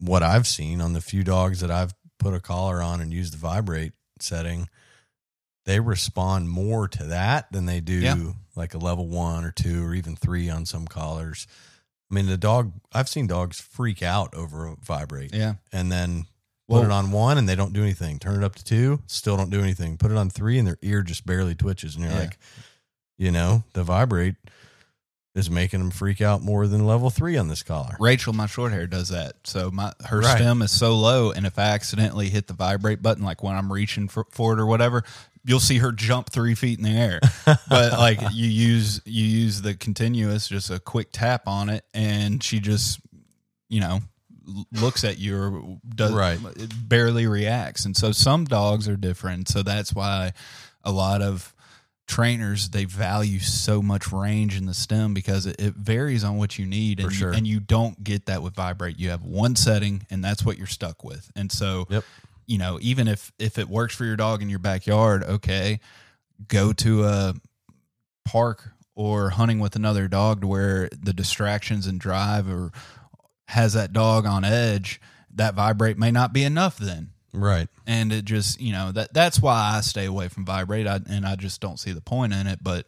what 0.01 0.25
I've 0.25 0.47
seen 0.49 0.81
on 0.81 0.93
the 0.93 1.01
few 1.01 1.23
dogs 1.23 1.61
that 1.61 1.71
I've 1.71 1.93
put 2.19 2.35
a 2.35 2.41
collar 2.41 2.83
on 2.83 3.01
and 3.01 3.13
use 3.13 3.31
the 3.31 3.37
vibrate 3.37 3.93
setting, 4.21 4.69
they 5.65 5.81
respond 5.81 6.49
more 6.51 6.89
to 6.89 7.05
that 7.05 7.51
than 7.53 7.67
they 7.67 7.81
do 7.81 7.95
Yeah. 8.01 8.33
like 8.57 8.75
a 8.75 8.79
level 8.79 9.07
one 9.09 9.45
or 9.45 9.51
two 9.53 9.85
or 9.85 9.95
even 9.95 10.17
three 10.17 10.49
on 10.49 10.67
some 10.67 10.87
collars. 10.87 11.47
I 12.11 12.15
mean, 12.15 12.27
the 12.27 12.37
dog, 12.39 12.73
I've 12.93 13.09
seen 13.09 13.27
dogs 13.27 13.61
freak 13.61 14.03
out 14.03 14.33
over 14.35 14.67
a 14.67 14.77
vibrate 14.77 15.35
Yeah. 15.35 15.55
and 15.73 15.93
then 15.93 16.27
Well- 16.67 16.81
put 16.83 16.87
it 16.87 16.93
on 16.93 17.11
one 17.13 17.37
and 17.39 17.49
they 17.49 17.55
don't 17.55 17.73
do 17.75 17.83
anything. 17.83 18.19
Turn 18.19 18.43
it 18.43 18.45
up 18.45 18.55
to 18.57 18.65
two, 18.65 19.03
still 19.07 19.37
don't 19.37 19.51
do 19.51 19.61
anything. 19.63 19.99
Put 19.99 20.11
it 20.11 20.17
on 20.17 20.31
three 20.31 20.59
and 20.59 20.67
their 20.67 20.79
ear 20.83 21.03
just 21.03 21.27
barely 21.27 21.55
twitches. 21.55 21.95
And 21.97 22.05
you're 22.05 22.13
Yeah. 22.15 22.19
like, 22.21 22.39
you 23.19 23.31
know, 23.31 23.65
the 23.75 23.85
vibrate 23.85 24.37
is 25.39 25.51
making 25.51 25.81
them 25.81 25.91
freak 25.91 26.21
out 26.21 26.43
more 26.43 26.67
than 26.67 26.87
level 26.87 27.11
three 27.11 27.37
on 27.37 27.49
this 27.49 27.63
collar. 27.63 27.97
Rachel, 28.01 28.33
my 28.33 28.47
short 28.47 28.73
hair, 28.73 28.87
does 28.87 29.09
that. 29.09 29.35
So 29.45 29.71
my 29.71 29.93
her 30.07 30.21
Right. 30.21 30.37
stim 30.37 30.63
is 30.63 30.71
so 30.71 30.97
low, 30.97 31.31
and 31.31 31.47
if 31.47 31.59
I 31.59 31.65
accidentally 31.71 32.29
hit 32.29 32.47
the 32.47 32.55
vibrate 32.55 33.03
button, 33.03 33.25
like 33.25 33.43
when 33.43 33.55
I'm 33.57 33.73
reaching 33.73 34.09
for, 34.09 34.25
for 34.31 34.53
it 34.55 34.61
or 34.61 34.67
whatever, 34.67 35.05
you'll 35.45 35.61
see 35.61 35.79
her 35.79 35.93
jump 35.93 36.31
three 36.31 36.55
feet 36.55 36.79
in 36.79 36.85
the 36.85 36.91
air. 36.91 37.21
but 37.69 37.93
like 37.93 38.21
you 38.33 38.49
use 38.49 39.01
you 39.05 39.25
use 39.25 39.63
the 39.63 39.75
continuous, 39.75 40.49
just 40.49 40.71
a 40.71 40.79
quick 40.79 41.09
tap 41.13 41.47
on 41.47 41.69
it, 41.71 41.85
and 41.95 42.43
she 42.43 42.59
just 42.61 43.01
you 43.69 43.81
know 43.81 44.01
looks 44.73 45.05
at 45.05 45.19
you 45.19 45.37
or 45.39 45.79
does 45.95 46.13
Right. 46.13 46.39
barely 46.89 47.27
reacts. 47.27 47.85
And 47.85 47.95
so 47.95 48.13
some 48.13 48.45
dogs 48.47 48.89
are 48.89 48.97
different. 48.97 49.47
So 49.49 49.63
that's 49.63 49.93
why 49.93 50.33
a 50.83 50.91
lot 50.91 51.21
of 51.21 51.53
trainers 52.09 52.71
they 52.71 52.85
value 52.87 53.39
so 53.39 53.81
much 53.83 54.11
range 54.11 54.57
in 54.57 54.67
the 54.67 54.75
stim 54.75 55.15
because 55.15 55.47
it, 55.47 55.57
it 55.61 55.75
varies 55.75 56.25
on 56.25 56.37
what 56.39 56.59
you 56.59 56.67
need 56.67 56.99
and, 56.99 57.13
For 57.15 57.27
you- 57.27 57.33
and 57.33 57.47
you 57.47 57.61
don't 57.61 58.03
get 58.03 58.27
that 58.27 58.43
with 58.43 58.55
vibrate. 58.55 58.99
You 58.99 59.11
have 59.11 59.23
one 59.23 59.55
setting 59.55 60.05
and 60.11 60.25
that's 60.25 60.45
what 60.45 60.59
you're 60.59 60.67
stuck 60.67 61.05
with. 61.05 61.31
And 61.37 61.53
so 61.53 61.87
Yep. 61.91 62.05
you 62.47 62.59
know 62.59 62.79
even 62.81 63.07
if 63.09 63.31
if 63.39 63.59
it 63.59 63.69
works 63.69 63.95
for 63.95 64.05
your 64.07 64.17
dog 64.17 64.41
in 64.43 64.49
your 64.49 64.59
backyard 64.59 65.23
okay 65.23 65.81
go 66.49 66.73
to 66.73 67.05
a 67.05 67.35
park 68.25 68.71
or 68.95 69.31
hunting 69.31 69.59
with 69.61 69.77
another 69.77 70.09
dog 70.09 70.41
to 70.41 70.47
where 70.47 70.89
the 70.99 71.13
distractions 71.13 71.87
and 71.87 72.01
drive 72.01 72.49
or 72.49 72.73
has 73.49 73.75
that 73.75 73.93
dog 73.93 74.25
on 74.27 74.45
edge 74.45 75.01
that 75.35 75.55
vibrate 75.55 75.99
may 75.99 76.11
not 76.11 76.33
be 76.33 76.43
enough 76.43 76.79
then 76.79 77.11
Right. 77.33 77.69
and 77.87 78.13
it 78.13 78.25
just 78.25 78.61
you 78.61 78.73
know 78.73 78.93
that 78.93 79.13
that's 79.13 79.41
why 79.41 79.75
I 79.77 79.81
stay 79.83 80.07
away 80.07 80.29
from 80.29 80.45
vibrate 80.45 80.87
I, 80.87 81.01
and 81.09 81.27
I 81.27 81.37
just 81.37 81.61
don't 81.61 81.79
see 81.79 81.93
the 81.93 82.01
point 82.01 82.33
in 82.33 82.47
it 82.47 82.61
but 82.63 82.87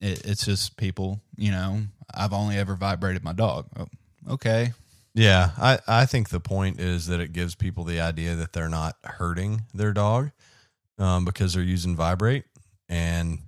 it, 0.00 0.26
it's 0.26 0.44
just 0.44 0.76
people 0.76 1.20
you 1.36 1.50
know 1.50 1.82
I've 2.12 2.32
only 2.32 2.56
ever 2.58 2.74
vibrated 2.74 3.22
my 3.22 3.32
dog 3.32 3.66
oh, 3.78 3.86
okay 4.32 4.72
Yeah, 5.14 5.50
I, 5.58 5.78
I 5.86 6.06
think 6.06 6.30
the 6.30 6.40
point 6.40 6.80
is 6.80 7.06
that 7.06 7.20
it 7.20 7.32
gives 7.32 7.54
people 7.54 7.84
the 7.84 8.00
idea 8.00 8.34
that 8.34 8.52
they're 8.52 8.68
not 8.68 8.96
hurting 9.04 9.62
their 9.74 9.92
dog 9.92 10.30
um, 10.98 11.24
because 11.26 11.52
they're 11.52 11.62
using 11.62 11.94
vibrate. 11.94 12.44
And 12.88 13.40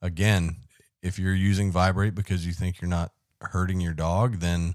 again, 0.00 0.56
if 1.00 1.18
you're 1.20 1.34
using 1.34 1.70
vibrate 1.70 2.14
because 2.16 2.44
you 2.44 2.52
think 2.52 2.80
you're 2.80 2.88
not 2.88 3.12
hurting 3.40 3.80
your 3.80 3.94
dog, 3.94 4.40
then 4.40 4.74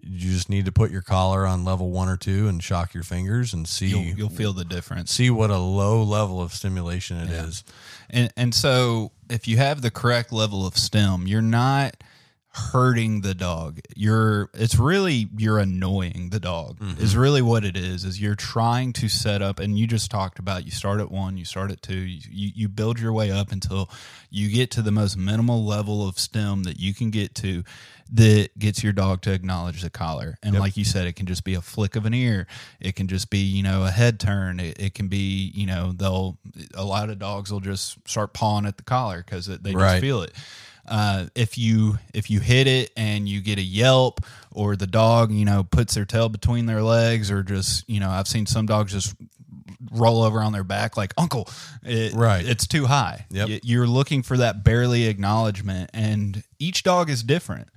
you 0.00 0.30
just 0.30 0.48
need 0.48 0.64
to 0.64 0.72
put 0.72 0.90
your 0.90 1.02
collar 1.02 1.46
on 1.46 1.64
level 1.64 1.90
one 1.90 2.08
or 2.08 2.16
two 2.16 2.48
and 2.48 2.62
shock 2.62 2.94
your 2.94 3.02
fingers 3.02 3.52
and 3.52 3.68
see 3.68 3.88
you'll, 3.88 4.16
you'll 4.16 4.28
feel 4.28 4.52
the 4.52 4.64
difference 4.64 5.10
see 5.10 5.28
what 5.28 5.50
a 5.50 5.58
low 5.58 6.02
level 6.02 6.40
of 6.40 6.52
stimulation 6.52 7.18
it 7.18 7.30
is. 7.30 7.64
Yeah. 7.66 8.20
and 8.20 8.32
and 8.36 8.54
so 8.54 9.10
if 9.28 9.48
you 9.48 9.56
have 9.56 9.82
the 9.82 9.90
correct 9.90 10.32
level 10.32 10.66
of 10.66 10.78
stim 10.78 11.26
you're 11.26 11.42
not 11.42 11.96
hurting 12.58 13.20
the 13.20 13.34
dog. 13.34 13.80
You're 13.94 14.50
it's 14.54 14.78
really 14.78 15.28
you're 15.36 15.58
annoying 15.58 16.30
the 16.30 16.40
dog 16.40 16.78
mm-hmm. 16.78 17.02
is 17.02 17.16
really 17.16 17.42
what 17.42 17.64
it 17.64 17.76
is 17.76 18.04
is 18.04 18.20
you're 18.20 18.34
trying 18.34 18.92
to 18.94 19.08
set 19.08 19.42
up 19.42 19.60
and 19.60 19.78
you 19.78 19.86
just 19.86 20.10
talked 20.10 20.38
about 20.38 20.64
you 20.64 20.70
start 20.70 21.00
at 21.00 21.10
one 21.10 21.36
you 21.36 21.44
start 21.44 21.70
at 21.70 21.80
two 21.82 21.94
you, 21.94 22.20
you, 22.30 22.50
you 22.54 22.68
build 22.68 22.98
your 22.98 23.12
way 23.12 23.30
up 23.30 23.52
until 23.52 23.88
you 24.30 24.50
get 24.50 24.70
to 24.72 24.82
the 24.82 24.90
most 24.90 25.16
minimal 25.16 25.64
level 25.64 26.06
of 26.08 26.18
stim 26.18 26.64
that 26.64 26.78
you 26.78 26.92
can 26.92 27.10
get 27.10 27.34
to 27.36 27.62
that 28.10 28.58
gets 28.58 28.82
your 28.82 28.92
dog 28.92 29.20
to 29.22 29.32
acknowledge 29.32 29.82
the 29.82 29.90
collar. 29.90 30.38
And 30.42 30.54
Yep. 30.54 30.60
like 30.60 30.76
you 30.76 30.84
said 30.84 31.06
it 31.06 31.14
can 31.14 31.26
just 31.26 31.44
be 31.44 31.54
a 31.54 31.60
flick 31.60 31.94
of 31.94 32.06
an 32.06 32.14
ear. 32.14 32.46
It 32.80 32.96
can 32.96 33.06
just 33.06 33.28
be 33.30 33.38
you 33.38 33.62
know 33.62 33.84
a 33.84 33.90
head 33.90 34.18
turn. 34.18 34.60
It, 34.60 34.80
it 34.80 34.94
can 34.94 35.08
be 35.08 35.52
you 35.54 35.66
know 35.66 35.92
they'll 35.92 36.38
a 36.74 36.84
lot 36.84 37.10
of 37.10 37.18
dogs 37.18 37.52
will 37.52 37.60
just 37.60 37.98
start 38.08 38.32
pawing 38.32 38.66
at 38.66 38.78
the 38.78 38.82
collar 38.82 39.18
because 39.18 39.46
they 39.46 39.74
Right. 39.74 39.92
just 39.92 40.00
feel 40.00 40.22
it 40.22 40.32
uh, 40.88 41.26
if 41.34 41.58
you 41.58 41.98
if 42.14 42.30
you 42.30 42.40
hit 42.40 42.66
it 42.66 42.90
and 42.96 43.28
you 43.28 43.40
get 43.40 43.58
a 43.58 43.62
yelp 43.62 44.20
or 44.50 44.76
the 44.76 44.86
dog 44.86 45.30
you 45.32 45.44
know 45.44 45.64
puts 45.64 45.94
their 45.94 46.04
tail 46.04 46.28
between 46.28 46.66
their 46.66 46.82
legs 46.82 47.30
or 47.30 47.42
just 47.42 47.88
you 47.88 48.00
know 48.00 48.10
I've 48.10 48.28
seen 48.28 48.46
some 48.46 48.66
dogs 48.66 48.92
just 48.92 49.14
roll 49.92 50.22
over 50.22 50.40
on 50.42 50.52
their 50.52 50.64
back 50.64 50.96
like 50.96 51.12
uncle 51.16 51.48
it, 51.84 52.12
Right. 52.14 52.44
it's 52.44 52.66
too 52.66 52.86
high 52.86 53.26
Yep. 53.30 53.60
You're 53.62 53.86
looking 53.86 54.22
for 54.22 54.36
that 54.38 54.64
barely 54.64 55.06
acknowledgement 55.06 55.90
and 55.94 56.42
each 56.58 56.82
dog 56.82 57.08
is 57.10 57.22
different 57.22 57.68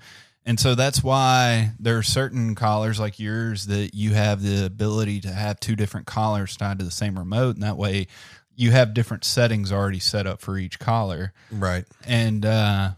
and 0.45 0.59
so 0.59 0.73
that's 0.73 1.03
why 1.03 1.71
there 1.79 1.97
are 1.99 2.03
certain 2.03 2.55
collars 2.55 2.99
like 2.99 3.19
yours 3.19 3.67
that 3.67 3.93
you 3.93 4.13
have 4.13 4.41
the 4.41 4.65
ability 4.65 5.21
to 5.21 5.29
have 5.31 5.59
two 5.59 5.75
different 5.75 6.07
collars 6.07 6.57
tied 6.57 6.79
to 6.79 6.85
the 6.85 6.89
same 6.91 7.17
remote 7.19 7.55
and 7.55 7.63
that 7.63 7.77
way 7.77 8.07
you 8.55 8.71
have 8.71 8.93
different 8.93 9.23
settings 9.23 9.71
already 9.71 9.99
set 9.99 10.25
up 10.27 10.41
for 10.41 10.57
each 10.57 10.79
collar 10.79 11.33
Right. 11.51 11.85
and 12.07 12.45
uh, 12.45 12.91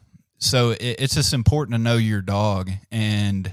so 0.43 0.71
it, 0.71 0.95
it's 0.99 1.15
just 1.15 1.33
important 1.33 1.75
to 1.75 1.81
know 1.81 1.95
your 1.97 2.21
dog 2.21 2.69
and 2.91 3.51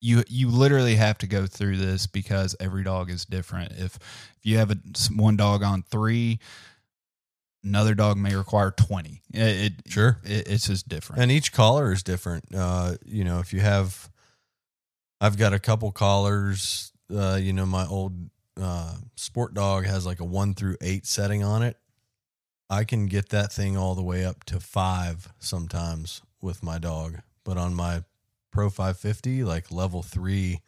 you 0.00 0.22
you 0.28 0.48
literally 0.48 0.96
have 0.96 1.18
to 1.18 1.26
go 1.26 1.46
through 1.46 1.76
this 1.76 2.06
because 2.06 2.54
every 2.60 2.82
dog 2.84 3.10
is 3.10 3.24
different 3.24 3.72
if 3.72 3.96
if 3.96 4.40
you 4.42 4.58
have 4.58 4.70
a, 4.70 4.76
one 5.14 5.36
dog 5.36 5.62
on 5.62 5.82
three 5.82 6.38
another 7.64 7.94
dog 7.94 8.16
may 8.16 8.34
require 8.34 8.70
20 8.72 9.22
it, 9.32 9.40
it 9.40 9.72
Sure. 9.86 10.18
it, 10.24 10.48
it's 10.48 10.66
just 10.66 10.88
different 10.88 11.22
And 11.22 11.30
each 11.30 11.52
collar 11.52 11.92
is 11.92 12.02
different. 12.02 12.44
Uh, 12.54 12.96
you 13.04 13.24
know, 13.24 13.38
if 13.38 13.52
you 13.52 13.60
have, 13.60 14.10
I've 15.20 15.38
got 15.38 15.52
a 15.52 15.58
couple 15.58 15.92
collars. 15.92 16.92
Uh, 17.14 17.38
you 17.40 17.52
know, 17.52 17.66
my 17.66 17.86
old 17.86 18.14
uh, 18.60 18.96
SportDOG 19.16 19.86
has 19.86 20.04
like 20.04 20.18
a 20.20 20.24
one 20.24 20.54
through 20.54 20.76
eight 20.80 21.06
setting 21.06 21.44
on 21.44 21.62
it. 21.62 21.76
I 22.72 22.84
can 22.84 23.06
get 23.06 23.28
that 23.28 23.52
thing 23.52 23.76
all 23.76 23.94
the 23.94 24.02
way 24.02 24.24
up 24.24 24.44
to 24.44 24.58
five 24.58 25.28
sometimes 25.38 26.22
with 26.40 26.62
my 26.62 26.78
dog, 26.78 27.18
but 27.44 27.56
on 27.58 27.74
my 27.74 28.04
Pro 28.50 28.68
550, 28.70 29.44
like 29.44 29.70
level 29.70 30.02
three 30.02 30.60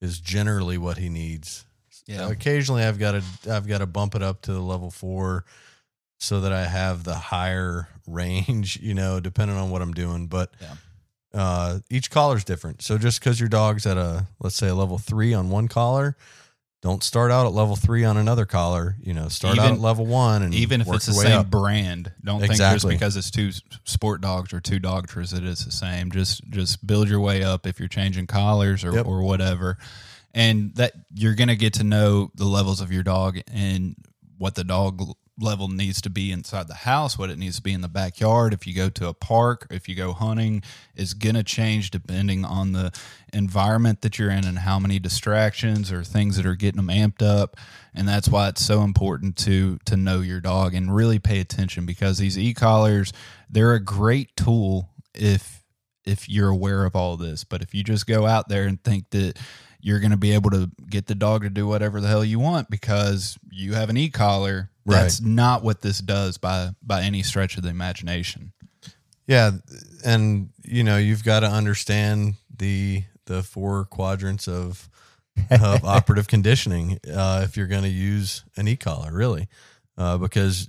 is 0.00 0.18
generally 0.20 0.78
what 0.78 0.98
he 0.98 1.08
needs. 1.08 1.64
Yeah. 2.06 2.28
Occasionally, 2.30 2.84
I've 2.84 2.98
got 2.98 3.12
to 3.12 3.22
I've 3.50 3.66
got 3.66 3.78
to 3.78 3.86
bump 3.86 4.14
it 4.14 4.22
up 4.22 4.42
to 4.42 4.52
the 4.52 4.60
level 4.60 4.90
four 4.90 5.44
so 6.18 6.40
that 6.40 6.52
I 6.52 6.64
have 6.64 7.04
the 7.04 7.14
higher 7.16 7.88
range, 8.06 8.78
you 8.80 8.94
know, 8.94 9.20
depending 9.20 9.56
on 9.56 9.70
what 9.70 9.82
I'm 9.82 9.92
doing. 9.94 10.26
But 10.26 10.52
Yeah. 10.60 10.74
uh, 11.34 11.78
each 11.90 12.10
collar's 12.10 12.44
different. 12.44 12.82
So 12.82 12.96
just 12.98 13.20
because 13.20 13.38
your 13.40 13.48
dog's 13.50 13.84
at 13.86 13.96
a, 13.98 14.26
let's 14.40 14.56
say, 14.56 14.68
a 14.68 14.74
level 14.74 14.98
three 14.98 15.34
on 15.34 15.50
one 15.50 15.68
collar, 15.68 16.16
don't 16.80 17.02
start 17.02 17.30
out 17.32 17.44
at 17.46 17.52
level 17.52 17.74
three 17.74 18.04
on 18.04 18.16
another 18.16 18.46
collar. 18.46 18.94
You 19.00 19.12
know, 19.14 19.28
start 19.28 19.58
out 19.58 19.72
at 19.72 19.80
level 19.80 20.06
one 20.06 20.42
and 20.42 20.54
even 20.54 20.80
if 20.80 20.88
it's 20.88 21.06
the 21.06 21.12
same 21.12 21.40
up. 21.40 21.50
brand 21.50 22.12
don't 22.22 22.40
think 22.40 22.54
just 22.56 22.86
because 22.88 23.16
it's 23.16 23.30
two 23.30 23.48
SportDOGs 23.84 24.52
or 24.52 24.60
two 24.60 24.78
Dogtras 24.78 25.30
that 25.30 25.42
it's 25.44 25.64
the 25.64 25.72
same 25.72 26.10
just 26.12 26.48
just 26.50 26.86
build 26.86 27.08
your 27.08 27.20
way 27.20 27.42
up 27.42 27.66
if 27.66 27.78
you're 27.80 27.88
changing 27.88 28.26
collars 28.26 28.84
or, 28.84 28.92
Yep. 28.94 29.06
or 29.06 29.22
whatever 29.22 29.76
and 30.34 30.74
that 30.76 30.92
you're 31.14 31.34
going 31.34 31.48
to 31.48 31.56
get 31.56 31.74
to 31.74 31.84
know 31.84 32.30
the 32.34 32.44
levels 32.44 32.80
of 32.80 32.92
your 32.92 33.02
dog 33.02 33.38
and 33.52 33.96
what 34.36 34.54
the 34.54 34.62
dog 34.64 35.02
level 35.38 35.68
needs 35.68 36.00
to 36.02 36.10
be 36.10 36.32
inside 36.32 36.68
the 36.68 36.74
house 36.74 37.18
what 37.18 37.30
it 37.30 37.38
needs 37.38 37.56
to 37.56 37.62
be 37.62 37.72
in 37.72 37.80
the 37.80 37.88
backyard. 37.88 38.52
If 38.52 38.66
you 38.66 38.74
go 38.74 38.88
to 38.90 39.08
a 39.08 39.14
park 39.14 39.66
if 39.70 39.88
you 39.88 39.94
go 39.94 40.12
hunting 40.12 40.62
is 40.94 41.14
going 41.14 41.34
to 41.34 41.42
change 41.42 41.90
depending 41.90 42.44
on 42.44 42.72
the 42.72 42.92
environment 43.32 44.02
that 44.02 44.18
you're 44.18 44.30
in 44.30 44.46
and 44.46 44.58
how 44.58 44.78
many 44.78 44.98
distractions 44.98 45.92
or 45.92 46.02
things 46.02 46.36
that 46.36 46.46
are 46.46 46.56
getting 46.56 46.84
them 46.84 46.88
amped 46.88 47.22
up. 47.22 47.56
And 47.94 48.08
that's 48.08 48.28
why 48.28 48.48
it's 48.48 48.64
so 48.64 48.82
important 48.82 49.36
to 49.38 49.78
to 49.86 49.96
know 49.96 50.20
your 50.20 50.40
dog 50.40 50.74
and 50.74 50.94
really 50.94 51.18
pay 51.18 51.40
attention 51.40 51.86
because 51.86 52.18
these 52.18 52.38
e-collars 52.38 53.12
they're 53.48 53.74
a 53.74 53.84
great 53.84 54.36
tool 54.36 54.90
if 55.14 55.62
if 56.04 56.28
you're 56.28 56.48
aware 56.48 56.84
of 56.84 56.96
all 56.96 57.16
this. 57.16 57.44
But 57.44 57.62
if 57.62 57.74
you 57.74 57.84
just 57.84 58.06
go 58.06 58.26
out 58.26 58.48
there 58.48 58.64
and 58.64 58.82
think 58.82 59.10
that 59.10 59.38
you're 59.80 60.00
going 60.00 60.10
to 60.10 60.16
be 60.16 60.32
able 60.32 60.50
to 60.50 60.70
get 60.88 61.06
the 61.06 61.14
dog 61.14 61.42
to 61.42 61.50
do 61.50 61.66
whatever 61.66 62.00
the 62.00 62.08
hell 62.08 62.24
you 62.24 62.38
want 62.38 62.70
because 62.70 63.38
you 63.50 63.74
have 63.74 63.90
an 63.90 63.96
e-collar 63.96 64.70
that's 64.96 65.20
not 65.20 65.62
what 65.62 65.80
this 65.82 65.98
does 65.98 66.38
by 66.38 66.70
by 66.82 67.02
any 67.02 67.22
stretch 67.22 67.56
of 67.56 67.62
the 67.62 67.68
imagination 67.70 68.52
Yeah, 69.26 69.52
and 70.04 70.50
you 70.64 70.82
know 70.84 70.96
you've 70.96 71.24
got 71.24 71.40
to 71.40 71.46
understand 71.48 72.34
the 72.56 73.04
the 73.26 73.42
four 73.42 73.84
quadrants 73.84 74.48
of 74.48 74.88
of 75.50 75.84
operant 75.96 76.26
conditioning 76.28 76.98
uh, 77.12 77.42
if 77.44 77.56
you're 77.56 77.66
going 77.66 77.82
to 77.82 77.88
use 77.88 78.44
an 78.56 78.66
e 78.68 78.76
collar, 78.76 79.12
really, 79.12 79.46
uh, 79.96 80.16
because 80.18 80.68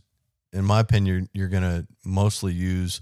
in 0.52 0.66
my 0.66 0.80
opinion, 0.80 1.30
you're, 1.34 1.48
you're 1.48 1.48
going 1.60 1.64
to 1.64 1.88
mostly 2.04 2.54
use 2.54 3.02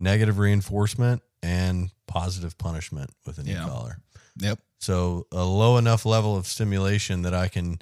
negative 0.00 0.38
reinforcement 0.38 1.22
and 1.42 1.90
positive 2.06 2.56
punishment 2.56 3.10
with 3.26 3.38
an 3.38 3.46
Yeah. 3.46 3.64
e 3.64 3.68
collar. 3.68 3.98
yep 4.38 4.58
So 4.78 5.26
a 5.32 5.44
low 5.44 5.76
enough 5.76 6.04
level 6.06 6.36
of 6.36 6.46
stimulation 6.46 7.22
that 7.22 7.34
I 7.34 7.48
can 7.48 7.78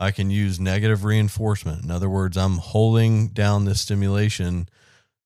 I 0.00 0.10
can 0.10 0.30
use 0.30 0.58
negative 0.58 1.04
reinforcement. 1.04 1.84
In 1.84 1.90
other 1.90 2.10
words, 2.10 2.36
I'm 2.36 2.58
holding 2.58 3.28
down 3.28 3.64
this 3.64 3.80
stimulation 3.80 4.68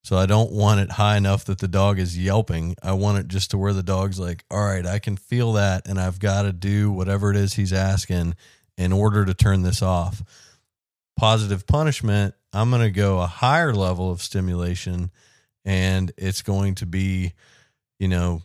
so 0.04 0.16
I 0.16 0.26
don't 0.26 0.52
want 0.52 0.80
it 0.80 0.92
high 0.92 1.16
enough 1.16 1.44
that 1.46 1.58
the 1.58 1.68
dog 1.68 1.98
is 1.98 2.16
yelping. 2.16 2.76
I 2.82 2.92
want 2.92 3.18
it 3.18 3.28
just 3.28 3.50
to 3.50 3.58
where 3.58 3.72
the 3.72 3.82
dog's 3.82 4.18
like, 4.18 4.44
"All 4.50 4.64
right, 4.64 4.86
I 4.86 4.98
can 4.98 5.16
feel 5.16 5.52
that 5.54 5.86
and 5.86 6.00
I've 6.00 6.18
got 6.18 6.42
to 6.42 6.52
do 6.52 6.90
whatever 6.90 7.30
it 7.30 7.36
is 7.36 7.54
he's 7.54 7.72
asking 7.72 8.34
in 8.76 8.92
order 8.92 9.24
to 9.24 9.34
turn 9.34 9.62
this 9.62 9.82
off." 9.82 10.22
Positive 11.18 11.66
punishment, 11.66 12.34
I'm 12.52 12.70
going 12.70 12.82
to 12.82 12.90
go 12.90 13.20
a 13.20 13.26
higher 13.26 13.74
level 13.74 14.10
of 14.10 14.22
stimulation 14.22 15.10
and 15.64 16.12
it's 16.16 16.42
going 16.42 16.76
to 16.76 16.86
be, 16.86 17.34
you 17.98 18.08
know, 18.08 18.42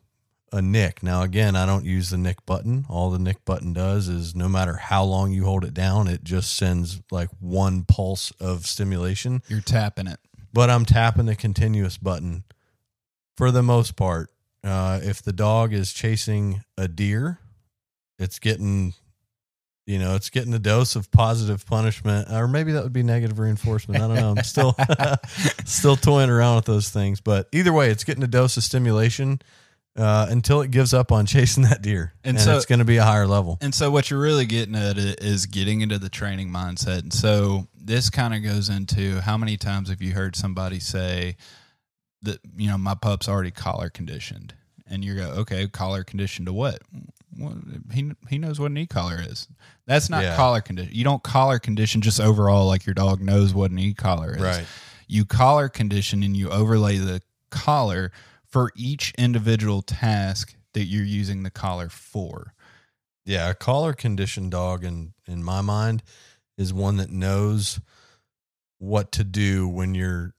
a 0.54 0.62
nick. 0.62 1.02
Now, 1.02 1.24
again, 1.24 1.56
I 1.56 1.66
don't 1.66 1.84
use 1.84 2.12
the 2.12 2.18
nick 2.18 2.46
button. 2.46 2.86
All 2.88 3.10
the 3.10 3.20
nick 3.20 3.44
button 3.44 3.74
does 3.74 4.08
is 4.08 4.36
no 4.36 4.48
matter 4.48 4.76
how 4.76 5.04
long 5.04 5.32
you 5.32 5.46
hold 5.46 5.66
it 5.66 5.74
down, 5.74 6.08
it 6.08 6.24
just 6.24 6.56
sends 6.56 7.02
like 7.12 7.30
one 7.40 7.84
pulse 7.84 8.32
of 8.40 8.68
stimulation. 8.68 9.42
You're 9.48 9.62
tapping 9.62 10.08
it. 10.08 10.20
But 10.54 10.70
I'm 10.70 10.86
tapping 10.86 11.26
the 11.26 11.36
continuous 11.36 11.98
button 11.98 12.44
for 13.36 13.50
the 13.50 13.64
most 13.64 13.96
part. 13.96 14.30
Uh, 14.64 15.00
if 15.02 15.24
the 15.24 15.34
dog 15.34 15.74
is 15.74 15.92
chasing 15.92 16.64
a 16.78 16.88
deer, 16.88 17.40
it's 18.20 18.38
getting, 18.38 18.94
you 19.88 19.98
know, 19.98 20.16
it's 20.16 20.30
getting 20.30 20.54
a 20.54 20.60
dose 20.60 20.96
of 20.96 21.12
positive 21.12 21.66
punishment, 21.66 22.30
or 22.32 22.48
maybe 22.48 22.74
that 22.74 22.84
would 22.84 22.94
be 22.94 23.04
negative 23.04 23.40
reinforcement. 23.40 24.02
I 24.02 24.08
don't 24.08 24.16
know. 24.16 24.36
I'm 24.38 24.44
still, 24.44 24.76
still 25.66 25.96
toying 25.96 26.30
around 26.30 26.58
with 26.58 26.66
those 26.66 26.90
things, 26.92 27.20
but 27.20 27.50
either 27.52 27.74
way, 27.74 27.90
it's 27.90 28.04
getting 28.04 28.24
a 28.24 28.28
dose 28.28 28.56
of 28.56 28.64
stimulation 28.64 29.42
uh, 29.96 30.28
until 30.30 30.62
it 30.62 30.72
gives 30.72 30.94
up 30.94 31.12
on 31.12 31.26
chasing 31.28 31.64
that 31.64 31.82
deer, 31.82 32.14
And 32.24 32.38
and, 32.38 32.44
so- 32.44 32.56
it's 32.56 32.66
going 32.66 32.80
to 32.80 32.86
be 32.86 32.98
a 32.98 33.04
higher 33.04 33.28
level. 33.28 33.58
And 33.62 33.74
so, 33.74 33.92
what 33.92 34.10
you're 34.10 34.20
really 34.22 34.46
getting 34.46 34.76
at 34.76 34.98
is 34.98 35.46
getting 35.46 35.82
into 35.82 36.00
the 36.00 36.10
training 36.10 36.50
mindset. 36.50 37.00
And 37.04 37.14
so, 37.14 37.68
this 37.76 38.10
kind 38.10 38.34
of 38.34 38.44
goes 38.44 38.70
into 38.70 39.20
how 39.22 39.38
many 39.38 39.58
times 39.58 39.90
have 39.90 40.02
you 40.02 40.14
heard 40.14 40.36
somebody 40.36 40.80
say 40.80 41.36
that, 42.22 42.40
you 42.56 42.68
know, 42.70 42.78
my 42.78 42.96
pup's 42.96 43.28
already 43.28 43.52
collar 43.52 43.90
conditioned? 43.90 44.54
And 44.88 45.04
you 45.04 45.16
go, 45.16 45.30
okay, 45.40 45.68
collar 45.68 46.04
conditioned 46.04 46.46
to 46.48 46.54
what? 46.54 46.80
Well, 47.38 47.58
he, 47.92 48.12
he 48.30 48.38
knows 48.38 48.60
what 48.60 48.70
an 48.70 48.78
e 48.78 48.86
collar 48.86 49.18
is. 49.20 49.48
That's 49.88 50.10
not 50.10 50.24
Yeah. 50.24 50.36
collar 50.36 50.62
condition. 50.62 50.94
You 50.94 51.04
don't 51.04 51.24
collar 51.24 51.58
condition 51.58 52.02
just 52.02 52.20
overall 52.20 52.68
like 52.68 52.86
your 52.86 52.94
dog 52.94 53.20
knows 53.22 53.54
what 53.54 53.72
an 53.72 53.80
e 53.80 53.94
collar 53.94 54.36
is. 54.36 54.42
Right. 54.42 54.66
You 55.08 55.26
collar 55.26 55.68
condition 55.70 56.22
and 56.22 56.36
you 56.38 56.50
overlay 56.50 56.98
the 56.98 57.22
collar 57.50 58.12
for 58.54 58.72
each 58.76 59.12
individual 59.18 59.82
task 59.82 60.56
that 60.74 60.84
you're 60.84 61.04
using 61.04 61.42
the 61.42 61.50
collar 61.50 61.90
for. 61.90 62.54
Yeah, 63.26 63.50
a 63.50 63.56
collar 63.56 63.94
conditioned 63.94 64.52
dog, 64.52 64.84
in 64.84 65.14
in 65.28 65.44
my 65.44 65.62
mind, 65.62 66.04
is 66.56 66.72
one 66.72 66.98
that 66.98 67.10
knows 67.10 67.80
what 68.78 69.12
to 69.14 69.24
do 69.24 69.68
when 69.68 69.96
you're, 69.96 70.36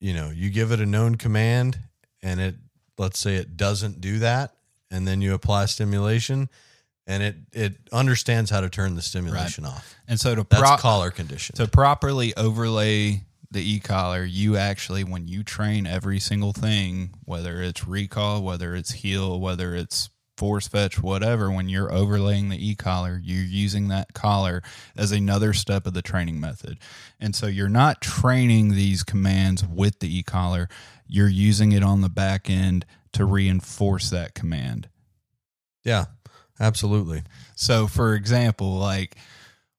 you 0.00 0.12
know, 0.12 0.30
you 0.30 0.50
give 0.50 0.72
it 0.72 0.80
a 0.80 0.86
known 0.86 1.14
command, 1.14 1.78
and 2.20 2.40
it, 2.40 2.56
let's 2.98 3.20
say, 3.20 3.36
it 3.36 3.56
doesn't 3.56 4.00
do 4.00 4.18
that, 4.18 4.54
and 4.90 5.06
then 5.06 5.20
you 5.20 5.32
apply 5.32 5.66
stimulation, 5.66 6.48
and 7.06 7.22
it 7.22 7.36
it 7.52 7.74
understands 7.92 8.50
how 8.50 8.60
to 8.60 8.70
turn 8.70 8.96
the 8.96 9.02
stimulation 9.02 9.64
off. 9.64 9.94
And 10.08 10.18
so 10.18 10.34
to 10.34 10.44
That's 10.50 10.82
collar 10.82 11.12
conditioned. 11.12 11.58
to 11.58 11.68
properly 11.68 12.34
overlay 12.36 13.22
the 13.52 13.62
e-collar, 13.62 14.24
you 14.24 14.56
actually 14.56 15.04
when 15.04 15.26
you 15.26 15.42
train 15.42 15.86
every 15.86 16.18
single 16.18 16.52
thing, 16.52 17.10
whether 17.24 17.62
it's 17.62 17.86
recall, 17.86 18.42
whether 18.42 18.74
it's 18.74 18.92
heel, 18.92 19.38
whether 19.40 19.74
it's 19.74 20.10
force 20.36 20.66
fetch, 20.66 21.00
whatever, 21.00 21.50
when 21.50 21.68
you're 21.68 21.92
overlaying 21.92 22.48
the 22.48 22.68
e-collar, 22.68 23.20
you're 23.22 23.44
using 23.44 23.88
that 23.88 24.14
collar 24.14 24.62
as 24.96 25.12
another 25.12 25.52
step 25.52 25.86
of 25.86 25.94
the 25.94 26.02
training 26.02 26.40
method. 26.40 26.78
And 27.20 27.34
so 27.34 27.46
you're 27.46 27.68
not 27.68 28.00
training 28.00 28.70
these 28.70 29.02
commands 29.02 29.64
with 29.64 30.00
the 30.00 30.18
e-collar, 30.18 30.68
you're 31.06 31.28
using 31.28 31.72
it 31.72 31.82
on 31.82 32.00
the 32.00 32.08
back 32.08 32.48
end 32.48 32.86
to 33.12 33.24
reinforce 33.24 34.10
that 34.10 34.34
command. 34.34 34.88
yeah, 35.84 36.06
absolutely. 36.58 37.22
So, 37.54 37.86
for 37.86 38.14
example, 38.14 38.78
like 38.78 39.16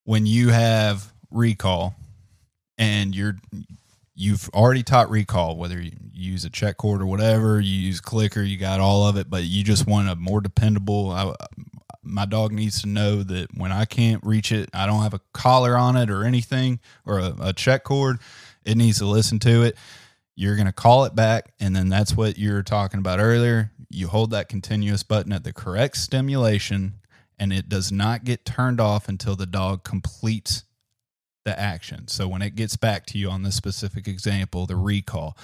when 0.04 0.26
you 0.26 0.50
have 0.50 1.12
recall 1.32 1.96
and 2.84 3.16
you're 3.16 3.38
you've 4.14 4.50
already 4.54 4.84
taught 4.84 5.10
recall, 5.10 5.56
whether 5.56 5.82
you 5.82 5.92
use 6.14 6.44
a 6.44 6.50
check 6.50 6.78
cord 6.78 7.02
or 7.02 7.06
whatever, 7.06 7.60
you 7.60 7.74
use 7.74 8.02
clicker, 8.02 8.42
you 8.42 8.58
got 8.58 8.80
all 8.80 9.08
of 9.08 9.18
it, 9.18 9.30
but 9.30 9.44
you 9.44 9.64
just 9.64 9.88
want 9.88 10.10
a 10.10 10.16
more 10.16 10.42
dependable. 10.42 11.10
I, 11.10 11.34
my 12.04 12.26
dog 12.26 12.52
needs 12.52 12.82
to 12.82 12.88
know 12.88 13.24
that 13.24 13.48
when 13.56 13.72
I 13.72 13.86
can't 13.86 14.24
reach 14.24 14.52
it, 14.52 14.70
I 14.74 14.86
don't 14.86 15.02
have 15.02 15.14
a 15.14 15.22
collar 15.34 15.78
on 15.78 15.96
it 15.96 16.10
or 16.10 16.26
anything 16.26 16.80
or 17.06 17.20
a, 17.20 17.34
a 17.40 17.54
check 17.54 17.86
cord. 17.86 18.20
It 18.66 18.76
needs 18.76 19.00
to 19.00 19.06
listen 19.06 19.40
to 19.40 19.64
it. 19.64 19.78
You're 20.36 20.56
going 20.56 20.68
to 20.68 20.74
call 20.74 21.06
it 21.06 21.16
back, 21.16 21.54
and 21.60 21.76
then 21.76 21.90
that's 21.90 22.18
what 22.18 22.38
you 22.38 22.54
were 22.54 22.64
talking 22.64 23.00
about 23.00 23.20
earlier. 23.20 23.72
You 23.90 24.10
hold 24.10 24.32
that 24.32 24.50
continuous 24.50 25.04
button 25.04 25.32
at 25.32 25.44
the 25.44 25.54
correct 25.54 25.98
stimulation, 25.98 26.96
and 27.40 27.54
it 27.54 27.70
does 27.70 27.92
not 27.92 28.26
get 28.26 28.44
turned 28.44 28.82
off 28.82 29.08
until 29.08 29.36
the 29.36 29.46
dog 29.46 29.84
completes 29.84 30.66
the 31.44 31.58
action. 31.60 32.08
So 32.08 32.28
when 32.28 32.41
it 32.41 32.56
gets 32.56 32.76
back 32.76 33.06
to 33.08 33.18
you 33.18 33.30
on 33.30 33.44
this 33.44 33.56
specific 33.56 34.08
example, 34.08 34.66
the 34.66 34.76
recall, 34.76 35.38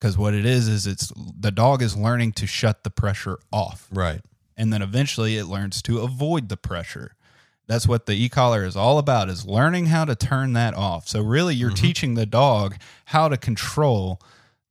because 0.00 0.16
what 0.18 0.34
it 0.34 0.44
is 0.46 0.68
is 0.68 0.86
it's 0.86 1.12
the 1.16 1.50
dog 1.50 1.82
is 1.82 1.96
learning 1.96 2.32
to 2.32 2.46
shut 2.46 2.84
the 2.84 2.90
pressure 2.90 3.38
off, 3.52 3.88
Right. 3.90 4.20
and 4.56 4.72
then 4.72 4.82
eventually 4.82 5.36
it 5.36 5.46
learns 5.46 5.82
to 5.82 6.00
avoid 6.00 6.48
the 6.48 6.56
pressure. 6.56 7.14
That's 7.66 7.88
what 7.88 8.06
the 8.06 8.12
e-collar 8.12 8.64
is 8.64 8.76
all 8.76 8.98
about 8.98 9.30
is 9.30 9.46
learning 9.46 9.86
how 9.86 10.04
to 10.04 10.14
turn 10.14 10.52
that 10.52 10.74
off. 10.74 11.08
So 11.08 11.22
really 11.22 11.54
you're 11.54 11.70
mm-hmm. 11.70 11.86
teaching 11.86 12.14
the 12.14 12.26
dog 12.26 12.76
how 13.06 13.28
to 13.28 13.36
control 13.38 14.20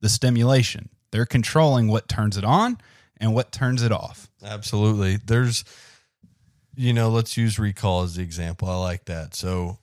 the 0.00 0.08
stimulation. 0.08 0.90
They're 1.10 1.26
controlling 1.26 1.88
what 1.88 2.08
turns 2.08 2.36
it 2.36 2.44
on 2.44 2.78
and 3.18 3.34
what 3.34 3.50
turns 3.50 3.82
it 3.82 3.90
off. 3.90 4.30
Absolutely. 4.44 5.16
There's, 5.16 5.64
you 6.76 6.92
know, 6.92 7.08
let's 7.08 7.36
use 7.36 7.58
recall 7.58 8.02
as 8.02 8.14
the 8.14 8.22
example. 8.22 8.68
I 8.68 8.76
like 8.76 9.06
that. 9.06 9.34
So 9.34 9.78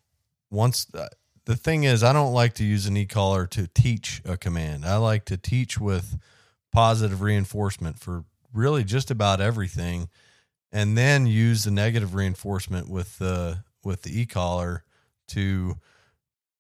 once 0.52 0.86
uh, 0.94 1.08
the 1.46 1.56
thing 1.56 1.84
is, 1.86 2.04
I 2.04 2.14
don't 2.14 2.34
like 2.34 2.54
to 2.56 2.64
use 2.64 2.86
an 2.86 2.96
e-collar 2.98 3.48
to 3.48 3.68
teach 3.68 4.22
a 4.26 4.38
command. 4.38 4.86
I 4.86 4.98
like 4.98 5.26
to 5.26 5.38
teach 5.38 5.80
with 5.80 6.20
positive 6.72 7.22
reinforcement 7.22 7.98
for 7.98 8.26
really 8.54 8.84
just 8.84 9.10
about 9.10 9.42
everything, 9.42 10.10
and 10.72 10.98
then 10.98 11.26
use 11.26 11.64
the 11.64 11.72
negative 11.72 12.14
reinforcement 12.14 12.90
with 12.90 13.18
the 13.18 13.64
with 13.84 14.04
the 14.04 14.20
e-collar 14.22 14.84
to 15.30 15.76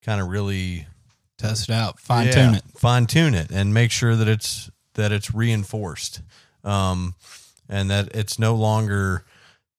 kind 0.03 0.19
of 0.21 0.27
really 0.27 0.87
Test 1.37 1.69
it 1.69 1.73
out, 1.73 1.99
fine 1.99 2.31
tune 2.31 2.55
it. 2.55 2.63
fine 2.75 3.07
tune 3.07 3.33
it 3.33 3.49
and 3.51 3.73
make 3.73 3.91
sure 3.91 4.15
that 4.15 4.27
it's 4.27 4.69
that 4.93 5.11
it's 5.11 5.33
reinforced 5.33 6.21
um 6.63 7.15
and 7.67 7.89
that 7.89 8.13
it's 8.15 8.37
no 8.37 8.53
longer 8.53 9.25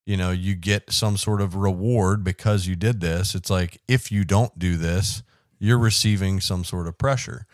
you 0.07 0.17
know 0.17 0.31
you 0.31 0.55
get 0.55 0.91
some 0.93 1.17
sort 1.17 1.41
of 1.41 1.55
reward 1.55 2.25
because 2.25 2.67
you 2.67 2.75
did 2.77 3.01
this 3.01 3.35
it's 3.35 3.51
like 3.51 3.81
if 3.89 4.11
you 4.13 4.25
don't 4.25 4.59
do 4.59 4.77
this 4.77 5.23
you're 5.59 5.79
receiving 5.79 6.41
some 6.41 6.65
sort 6.65 6.87
of 6.87 6.99
pressure 6.99 7.47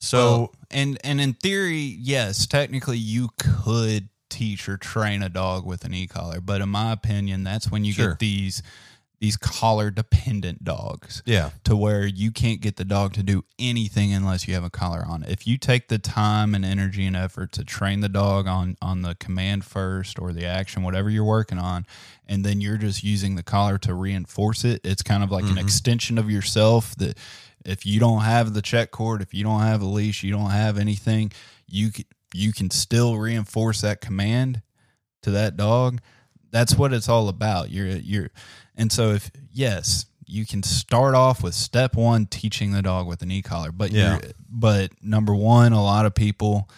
so 0.00 0.18
Well, 0.18 0.54
and 0.70 0.98
and 1.04 1.20
in 1.22 1.32
theory, 1.34 1.96
yes, 1.98 2.46
technically 2.46 2.98
you 2.98 3.30
could 3.38 4.10
teach 4.28 4.68
or 4.68 4.76
train 4.76 5.22
a 5.22 5.30
dog 5.30 5.64
with 5.64 5.84
an 5.86 5.94
e-collar, 5.94 6.40
but 6.42 6.60
in 6.60 6.68
my 6.68 6.92
opinion, 6.92 7.44
that's 7.44 7.70
when 7.70 7.82
you 7.84 7.94
Sure. 7.94 8.10
get 8.10 8.18
these 8.18 8.62
these 9.18 9.36
collar 9.36 9.90
dependent 9.90 10.62
dogs 10.62 11.22
yeah 11.24 11.50
to 11.64 11.74
where 11.74 12.06
you 12.06 12.30
can't 12.30 12.60
get 12.60 12.76
the 12.76 12.84
dog 12.84 13.14
to 13.14 13.22
do 13.22 13.44
anything 13.58 14.12
unless 14.12 14.46
you 14.46 14.54
have 14.54 14.64
a 14.64 14.70
collar 14.70 15.04
on. 15.06 15.24
If 15.24 15.46
you 15.46 15.58
take 15.58 15.88
the 15.88 15.98
time 15.98 16.54
and 16.54 16.64
energy 16.64 17.06
and 17.06 17.16
effort 17.16 17.52
to 17.52 17.64
train 17.64 18.00
the 18.00 18.08
dog 18.08 18.46
on 18.46 18.76
on 18.82 19.02
the 19.02 19.14
command 19.14 19.64
first 19.64 20.18
or 20.18 20.32
the 20.32 20.44
action, 20.44 20.82
whatever 20.82 21.10
you're 21.10 21.24
working 21.24 21.58
on, 21.58 21.86
and 22.26 22.44
then 22.44 22.60
you're 22.60 22.76
just 22.76 23.02
using 23.02 23.36
the 23.36 23.42
collar 23.42 23.78
to 23.78 23.94
reinforce 23.94 24.64
it, 24.64 24.80
it's 24.84 25.02
kind 25.02 25.22
of 25.22 25.30
like 25.30 25.44
an 25.44 25.50
mm-hmm. 25.50 25.58
extension 25.58 26.18
of 26.18 26.30
yourself 26.30 26.94
that 26.96 27.18
if 27.64 27.84
you 27.84 27.98
don't 27.98 28.22
have 28.22 28.54
the 28.54 28.62
check 28.62 28.90
cord, 28.90 29.22
if 29.22 29.34
you 29.34 29.42
don't 29.42 29.62
have 29.62 29.82
a 29.82 29.86
leash, 29.86 30.22
you 30.22 30.32
don't 30.32 30.50
have 30.50 30.78
anything, 30.78 31.32
you 31.66 31.90
you 32.34 32.52
can 32.52 32.70
still 32.70 33.16
reinforce 33.16 33.80
that 33.80 34.00
command 34.00 34.62
to 35.22 35.30
that 35.30 35.56
dog. 35.56 36.00
That's 36.50 36.76
what 36.76 36.92
it's 36.92 37.08
all 37.08 37.28
about. 37.28 37.70
You're 37.70 37.88
you're 37.88 38.30
and 38.76 38.90
so 38.92 39.10
if 39.10 39.30
yes, 39.52 40.06
you 40.26 40.44
can 40.44 40.62
start 40.62 41.14
off 41.14 41.42
with 41.42 41.54
step 41.54 41.94
1 41.94 42.26
teaching 42.26 42.72
the 42.72 42.82
dog 42.82 43.06
with 43.06 43.22
an 43.22 43.30
e-collar, 43.30 43.72
but 43.72 43.90
Yeah. 43.90 44.18
you're 44.22 44.32
but 44.48 44.90
number 45.02 45.34
1, 45.34 45.72
a 45.72 45.82
lot 45.82 46.06
of 46.06 46.14
people 46.14 46.68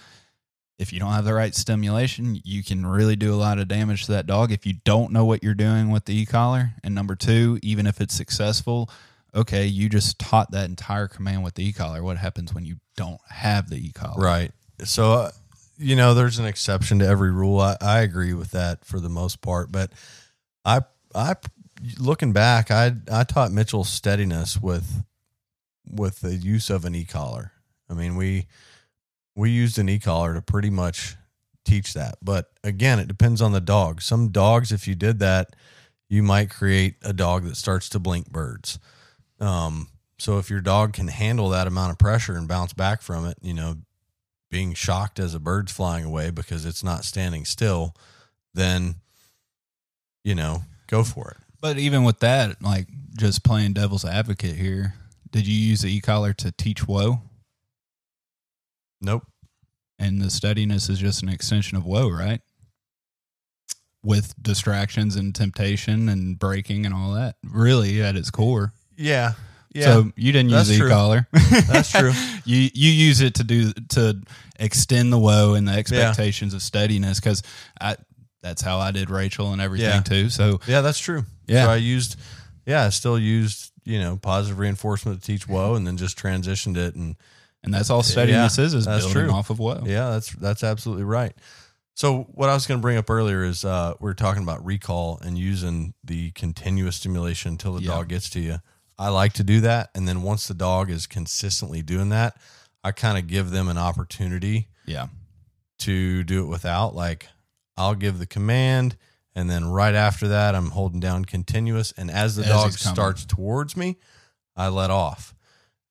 if 0.78 0.92
you 0.92 1.00
don't 1.00 1.12
have 1.12 1.24
the 1.24 1.34
right 1.34 1.54
stimulation, 1.54 2.40
you 2.44 2.62
can 2.62 2.86
really 2.86 3.16
do 3.16 3.34
a 3.34 3.36
lot 3.36 3.58
of 3.58 3.66
damage 3.66 4.06
to 4.06 4.12
that 4.12 4.26
dog 4.26 4.52
if 4.52 4.64
you 4.64 4.74
don't 4.84 5.12
know 5.12 5.24
what 5.24 5.42
you're 5.42 5.54
doing 5.54 5.90
with 5.90 6.04
the 6.04 6.16
e-collar. 6.20 6.70
And 6.84 6.94
number 6.94 7.16
2, 7.16 7.58
even 7.62 7.84
if 7.86 8.00
it's 8.00 8.14
successful, 8.14 8.88
okay, 9.34 9.66
you 9.66 9.88
just 9.88 10.20
taught 10.20 10.52
that 10.52 10.68
entire 10.68 11.08
command 11.08 11.42
with 11.42 11.54
the 11.54 11.66
e-collar. 11.66 12.02
What 12.04 12.16
happens 12.16 12.54
when 12.54 12.64
you 12.64 12.76
don't 12.96 13.20
have 13.28 13.68
the 13.68 13.76
e-collar? 13.76 14.22
Right. 14.22 14.52
So, 14.84 15.12
uh, 15.14 15.30
you 15.78 15.96
know, 15.96 16.14
there's 16.14 16.38
an 16.38 16.46
exception 16.46 17.00
to 17.00 17.06
every 17.06 17.32
rule. 17.32 17.58
I, 17.58 17.76
I 17.80 18.00
agree 18.02 18.32
with 18.32 18.52
that 18.52 18.84
for 18.84 19.00
the 19.00 19.08
most 19.08 19.40
part, 19.40 19.72
but 19.72 19.90
I, 20.64 20.82
I, 21.12 21.34
looking 21.98 22.32
back, 22.32 22.70
I, 22.70 22.92
I 23.10 23.24
taught 23.24 23.52
Mitchell 23.52 23.84
steadiness 23.84 24.60
with, 24.60 25.04
with 25.88 26.20
the 26.20 26.34
use 26.34 26.70
of 26.70 26.84
an 26.84 26.94
e-collar. 26.94 27.52
I 27.88 27.94
mean, 27.94 28.16
we, 28.16 28.46
we 29.34 29.50
used 29.50 29.78
an 29.78 29.88
e-collar 29.88 30.34
to 30.34 30.42
pretty 30.42 30.70
much 30.70 31.16
teach 31.64 31.94
that. 31.94 32.16
But 32.22 32.50
again, 32.64 32.98
it 32.98 33.08
depends 33.08 33.40
on 33.40 33.52
the 33.52 33.60
dog. 33.60 34.02
Some 34.02 34.28
dogs, 34.28 34.72
if 34.72 34.88
you 34.88 34.94
did 34.94 35.18
that, 35.20 35.54
you 36.08 36.22
might 36.22 36.50
create 36.50 36.96
a 37.02 37.12
dog 37.12 37.44
that 37.44 37.56
starts 37.56 37.88
to 37.90 37.98
blink 37.98 38.30
birds. 38.30 38.78
Um, 39.40 39.88
so 40.18 40.38
if 40.38 40.50
your 40.50 40.60
dog 40.60 40.92
can 40.92 41.08
handle 41.08 41.50
that 41.50 41.66
amount 41.66 41.92
of 41.92 41.98
pressure 41.98 42.36
and 42.36 42.48
bounce 42.48 42.72
back 42.72 43.02
from 43.02 43.26
it, 43.26 43.38
you 43.40 43.54
know, 43.54 43.76
being 44.50 44.72
shocked 44.74 45.18
as 45.18 45.34
a 45.34 45.38
bird's 45.38 45.70
flying 45.70 46.04
away 46.04 46.30
because 46.30 46.64
it's 46.64 46.82
not 46.82 47.04
standing 47.04 47.44
still, 47.44 47.94
then 48.54 48.96
you 50.24 50.34
know, 50.34 50.62
go 50.88 51.04
for 51.04 51.30
it. 51.30 51.47
But 51.60 51.78
even 51.78 52.04
with 52.04 52.20
that, 52.20 52.62
like 52.62 52.86
just 53.16 53.44
playing 53.44 53.72
devil's 53.72 54.04
advocate 54.04 54.56
here, 54.56 54.94
did 55.30 55.46
you 55.46 55.54
use 55.54 55.82
the 55.82 55.94
e-collar 55.94 56.32
to 56.34 56.52
teach 56.52 56.86
whoa? 56.86 57.20
Nope. 59.00 59.24
And 59.98 60.20
the 60.22 60.30
steadiness 60.30 60.88
is 60.88 60.98
just 60.98 61.22
an 61.22 61.28
extension 61.28 61.76
of 61.76 61.84
whoa, 61.84 62.08
right? 62.08 62.40
With 64.02 64.40
distractions 64.40 65.16
and 65.16 65.34
temptation 65.34 66.08
and 66.08 66.38
breaking 66.38 66.86
and 66.86 66.94
all 66.94 67.12
that. 67.14 67.36
Really 67.44 68.00
at 68.02 68.16
its 68.16 68.30
core. 68.30 68.72
Yeah. 68.96 69.32
Yeah. 69.74 69.84
So 69.84 70.12
you 70.16 70.32
didn't 70.32 70.50
use 70.50 70.68
the 70.68 70.84
e-collar. 70.84 71.26
That's 71.66 71.92
true. 71.92 72.12
you 72.44 72.70
you 72.72 72.90
use 72.90 73.20
it 73.20 73.34
to 73.34 73.44
do 73.44 73.72
to 73.90 74.20
extend 74.58 75.12
the 75.12 75.18
whoa 75.18 75.54
and 75.54 75.68
the 75.68 75.72
expectations 75.72 76.54
of 76.54 76.62
steadiness 76.62 77.20
because 77.20 77.42
I 77.80 77.96
that's 78.42 78.62
how 78.62 78.78
I 78.78 78.90
did 78.92 79.10
Rachel 79.10 79.52
and 79.52 79.60
everything 79.60 79.88
Yeah. 79.88 80.00
too. 80.00 80.30
So 80.30 80.60
Yeah, 80.66 80.80
that's 80.80 80.98
true. 80.98 81.24
Yeah. 81.46 81.64
So 81.64 81.70
I 81.70 81.76
used, 81.76 82.16
yeah, 82.66 82.84
I 82.84 82.88
still 82.90 83.18
used, 83.18 83.72
you 83.84 83.98
know, 83.98 84.16
positive 84.16 84.58
reinforcement 84.58 85.20
to 85.20 85.26
teach 85.26 85.48
whoa 85.48 85.74
and 85.74 85.86
then 85.86 85.96
just 85.96 86.18
transitioned 86.18 86.76
it. 86.76 86.94
And 86.94 87.16
and 87.64 87.74
that's 87.74 87.90
all 87.90 88.02
steadiness 88.04 88.56
Yeah, 88.58 88.64
is 88.64 88.74
is 88.74 88.84
that's 88.84 89.04
building 89.06 89.24
true. 89.28 89.32
off 89.32 89.50
of 89.50 89.58
whoa. 89.58 89.82
yeah, 89.84 90.10
that's, 90.10 90.30
that's 90.30 90.62
absolutely 90.62 91.04
right. 91.04 91.34
So 91.94 92.22
what 92.34 92.48
I 92.48 92.54
was 92.54 92.68
going 92.68 92.78
to 92.78 92.82
bring 92.82 92.96
up 92.96 93.10
earlier 93.10 93.42
is 93.42 93.64
uh, 93.64 93.94
we 93.98 94.08
are 94.08 94.14
talking 94.14 94.44
about 94.44 94.64
recall 94.64 95.18
and 95.22 95.36
using 95.36 95.94
the 96.04 96.30
continuous 96.30 96.94
stimulation 96.96 97.52
until 97.52 97.74
the 97.74 97.82
Yeah. 97.82 97.88
dog 97.88 98.08
gets 98.08 98.30
to 98.30 98.40
you. 98.40 98.58
I 98.96 99.08
like 99.08 99.32
to 99.34 99.42
do 99.44 99.60
that. 99.62 99.90
And 99.96 100.06
then 100.06 100.22
once 100.22 100.46
the 100.46 100.54
dog 100.54 100.90
is 100.90 101.08
consistently 101.08 101.82
doing 101.82 102.10
that, 102.10 102.36
I 102.84 102.92
kind 102.92 103.18
of 103.18 103.26
give 103.26 103.50
them 103.50 103.68
an 103.68 103.78
opportunity 103.78 104.68
Yeah. 104.86 105.08
to 105.80 106.22
do 106.22 106.44
it 106.44 106.46
without. 106.46 106.94
Like 106.94 107.26
I'll 107.78 107.94
give 107.94 108.18
the 108.18 108.26
command, 108.26 108.96
and 109.34 109.48
then 109.48 109.70
right 109.70 109.94
after 109.94 110.28
that, 110.28 110.54
I'm 110.54 110.70
holding 110.70 111.00
down 111.00 111.24
continuous. 111.24 111.92
And 111.96 112.10
as 112.10 112.36
the 112.36 112.42
As 112.44 112.48
dog 112.48 112.72
starts 112.72 113.24
towards 113.24 113.76
me, 113.76 113.96
I 114.56 114.68
let 114.68 114.90
off. 114.90 115.34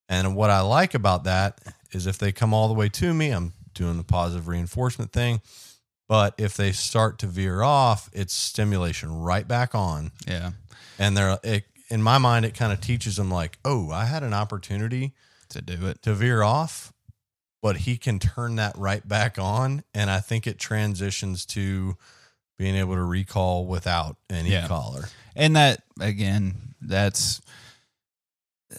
And 0.10 0.36
what 0.36 0.50
I 0.50 0.62
like 0.62 0.94
about 0.94 1.24
that 1.24 1.60
is 1.92 2.06
if 2.06 2.18
they 2.18 2.32
come 2.32 2.54
all 2.54 2.68
the 2.68 2.74
way 2.74 2.90
to 2.90 3.14
me, 3.14 3.32
I'm 3.32 3.54
doing 3.74 3.98
the 3.98 4.04
positive 4.04 4.48
reinforcement 4.48 5.12
thing. 5.12 5.42
But 6.10 6.36
if 6.38 6.56
they 6.56 6.72
start 6.72 7.20
to 7.20 7.28
veer 7.28 7.62
off, 7.62 8.10
it's 8.14 8.34
stimulation 8.34 9.12
right 9.14 9.48
back 9.48 9.76
on. 9.76 10.12
Yeah. 10.28 10.52
And 11.00 11.16
they're, 11.18 11.38
it, 11.44 11.66
in 11.90 12.02
my 12.02 12.18
mind, 12.18 12.46
it 12.46 12.54
kind 12.54 12.72
of 12.74 12.80
teaches 12.82 13.18
them, 13.18 13.30
like, 13.30 13.60
oh, 13.66 13.92
I 13.92 14.06
had 14.06 14.24
an 14.24 14.34
opportunity 14.34 15.14
To 15.50 15.62
do 15.62 15.88
it. 15.88 16.02
to 16.04 16.14
veer 16.14 16.44
off, 16.44 16.92
but 17.62 17.78
he 17.78 17.98
can 17.98 18.20
turn 18.20 18.56
that 18.58 18.78
right 18.78 19.06
back 19.08 19.38
on. 19.40 19.84
And 19.94 20.10
I 20.10 20.20
think 20.20 20.48
it 20.48 20.60
transitions 20.60 21.46
to 21.48 21.96
being 22.58 22.76
able 22.76 22.96
to 22.96 23.04
recall 23.04 23.66
without 23.66 24.18
any 24.30 24.52
Yeah. 24.52 24.68
collar. 24.68 25.06
And 25.36 25.56
that 25.56 25.84
again, 26.00 26.56
that's 26.82 27.42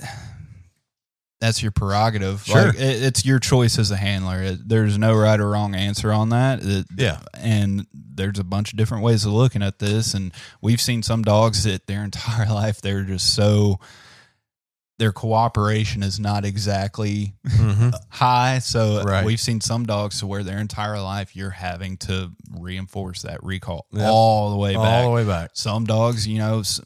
that's 1.41 1.63
your 1.63 1.71
prerogative. 1.71 2.43
Sure. 2.45 2.67
Like, 2.67 2.75
it, 2.75 3.03
it's 3.05 3.25
your 3.25 3.39
choice 3.39 3.79
as 3.79 3.93
a 3.93 3.97
handler. 3.97 4.43
It, 4.43 4.69
there's 4.69 4.99
no 4.99 5.15
right 5.15 5.39
or 5.39 5.49
wrong 5.51 5.75
answer 5.77 6.13
on 6.13 6.31
that. 6.31 6.61
It- 6.63 6.87
Yeah. 6.97 7.21
and 7.35 7.87
there's 7.93 8.41
a 8.41 8.45
bunch 8.45 8.73
of 8.73 8.77
different 8.77 9.05
ways 9.05 9.25
of 9.25 9.33
looking 9.33 9.63
at 9.63 9.79
this. 9.79 10.15
And 10.15 10.33
we've 10.61 10.81
seen 10.81 11.03
some 11.05 11.23
dogs 11.23 11.63
that 11.65 11.87
their 11.87 12.03
entire 12.05 12.47
life 12.49 12.81
they're 12.81 13.05
just 13.05 13.35
so 13.35 13.79
their 14.99 15.13
cooperation 15.13 16.03
is 16.03 16.19
not 16.21 16.45
exactly 16.45 17.35
Mm-hmm. 17.47 17.91
high. 18.11 18.59
So 18.59 19.03
Right. 19.03 19.25
we've 19.25 19.41
seen 19.41 19.61
some 19.61 19.85
dogs 19.87 20.19
to 20.21 20.27
where 20.27 20.43
their 20.43 20.59
entire 20.59 21.01
life 21.01 21.35
you're 21.37 21.51
having 21.51 21.97
to 21.99 22.31
reinforce 22.59 23.23
that 23.23 23.43
recall 23.43 23.87
Yep. 23.93 24.09
all 24.11 24.51
the 24.51 24.57
way 24.57 24.75
All 24.75 24.83
back 24.85 25.05
the 25.05 25.11
way 25.11 25.25
back. 25.25 25.51
some 25.55 25.85
dogs 25.85 26.27
you 26.27 26.39
know 26.39 26.61
s- 26.61 26.81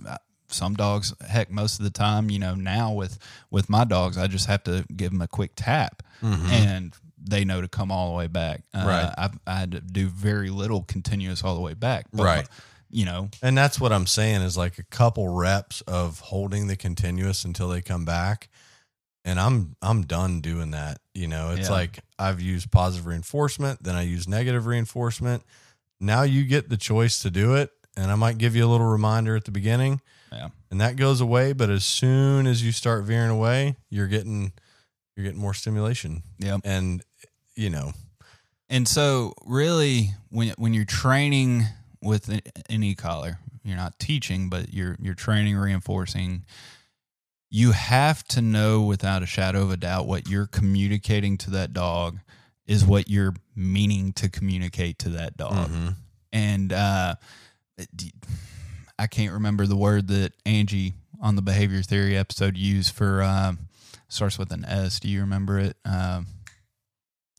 some 0.49 0.75
dogs 0.75 1.15
heck 1.27 1.51
most 1.51 1.79
of 1.79 1.85
the 1.85 1.91
time 1.91 2.29
you 2.31 2.39
know 2.39 2.55
now 2.55 2.93
with 2.93 3.19
with 3.51 3.71
my 3.71 3.85
dogs 3.85 4.19
i 4.19 4.27
just 4.27 4.47
have 4.47 4.63
to 4.65 4.85
give 4.95 5.11
them 5.11 5.23
a 5.23 5.29
quick 5.29 5.53
tap 5.57 6.03
and 6.23 6.95
they 7.25 7.45
know 7.45 7.61
to 7.63 7.69
come 7.69 7.91
all 7.91 8.11
the 8.11 8.17
way 8.17 8.27
back 8.27 8.63
uh, 8.75 8.79
Mm-hmm. 8.79 8.89
Right. 8.89 9.15
I've, 9.17 9.39
i 9.47 9.65
do 9.67 10.09
very 10.09 10.51
little 10.51 10.83
continuous 10.83 11.43
all 11.43 11.55
the 11.55 11.61
way 11.63 11.75
back 11.75 12.07
but, 12.13 12.23
Right. 12.25 12.49
You 12.93 13.05
know 13.05 13.29
And 13.43 13.57
that's 13.59 13.81
what 13.81 13.93
I'm 13.93 14.07
saying 14.07 14.43
is 14.43 14.57
like 14.57 14.79
a 14.79 14.85
couple 14.85 15.29
reps 15.29 15.81
of 15.83 16.21
holding 16.21 16.67
the 16.69 16.77
continuous 16.77 17.45
until 17.45 17.69
they 17.69 17.83
come 17.83 18.05
back. 18.05 18.49
And 19.25 19.41
I'm 19.41 19.77
I'm 19.83 20.03
done 20.03 20.41
doing 20.41 20.73
that. 20.73 20.99
You 21.15 21.27
know, 21.29 21.51
it's 21.53 21.69
Yeah. 21.69 21.75
like 21.75 22.01
I've 22.19 22.41
used 22.41 22.71
positive 22.71 23.07
reinforcement, 23.07 23.83
then 23.83 23.95
I 23.95 24.03
use 24.03 24.29
negative 24.29 24.67
reinforcement. 24.67 25.43
Now 26.01 26.23
you 26.23 26.45
get 26.45 26.69
the 26.69 26.77
choice 26.77 27.19
to 27.21 27.31
do 27.31 27.55
it. 27.55 27.71
And 27.97 28.11
I 28.11 28.15
might 28.15 28.39
give 28.39 28.57
you 28.57 28.65
a 28.65 28.71
little 28.71 28.87
reminder 28.87 29.37
at 29.37 29.45
the 29.45 29.51
beginning. 29.51 30.01
yeah 30.33 30.49
and 30.71 30.81
that 30.81 30.97
goes 30.97 31.21
away. 31.21 31.53
But 31.53 31.69
as 31.71 31.85
soon 31.85 32.47
as 32.47 32.63
you 32.65 32.73
start 32.73 33.05
veering 33.05 33.31
away, 33.31 33.77
you're 33.91 34.09
getting 34.09 34.53
you're 35.17 35.25
getting 35.25 35.41
more 35.41 35.53
stimulation, 35.55 36.23
yeah 36.39 36.57
and 36.65 37.03
you 37.55 37.69
know, 37.69 37.93
And 38.71 38.89
so, 38.89 39.35
really, 39.45 40.11
when 40.31 40.49
when 40.57 40.73
you're 40.73 40.87
training 40.87 41.67
with 42.03 42.29
any 42.29 42.43
an 42.69 42.83
e-collar, 42.83 43.39
you're 43.63 43.77
not 43.77 43.99
teaching, 43.99 44.49
but 44.49 44.73
you're 44.73 44.97
you're 45.01 45.15
training, 45.15 45.57
reinforcing. 45.57 46.45
You 47.51 47.73
have 47.73 48.25
to 48.29 48.41
know 48.41 48.81
without 48.83 49.23
a 49.23 49.27
shadow 49.27 49.63
of 49.63 49.71
a 49.71 49.77
doubt 49.77 50.07
what 50.07 50.29
you're 50.29 50.47
communicating 50.47 51.37
to 51.39 51.51
that 51.51 51.73
dog 51.73 52.19
is 52.67 52.85
what 52.85 53.09
you're 53.09 53.35
meaning 53.55 54.13
to 54.15 54.29
communicate 54.31 54.99
to 55.01 55.11
that 55.11 55.37
dog. 55.37 55.69
mhm. 55.71 55.97
And 56.33 56.73
uh, 56.73 57.17
I 58.99 59.07
can't 59.07 59.33
remember 59.33 59.67
the 59.67 59.77
word 59.77 60.09
that 60.09 60.33
Angie 60.47 60.95
on 61.21 61.37
the 61.37 61.43
behavior 61.43 61.83
theory 61.83 62.17
episode 62.17 62.57
used 62.57 62.95
for 62.95 63.23
um, 63.23 63.69
starts 64.09 64.39
with 64.39 64.51
an 64.53 64.65
S. 64.65 64.99
Do 65.01 65.09
you 65.09 65.21
remember 65.21 65.59
it? 65.59 65.77
Um, 65.85 66.27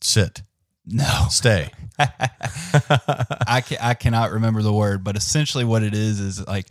sit, 0.00 0.42
no. 0.86 1.26
stay. 1.30 1.70
I 1.98 3.62
can, 3.66 3.78
I 3.80 3.94
cannot 3.94 4.32
remember 4.32 4.62
the 4.62 4.72
word, 4.72 5.04
but 5.04 5.16
essentially 5.16 5.64
what 5.64 5.82
it 5.82 5.94
is 5.94 6.20
is 6.20 6.46
like 6.46 6.66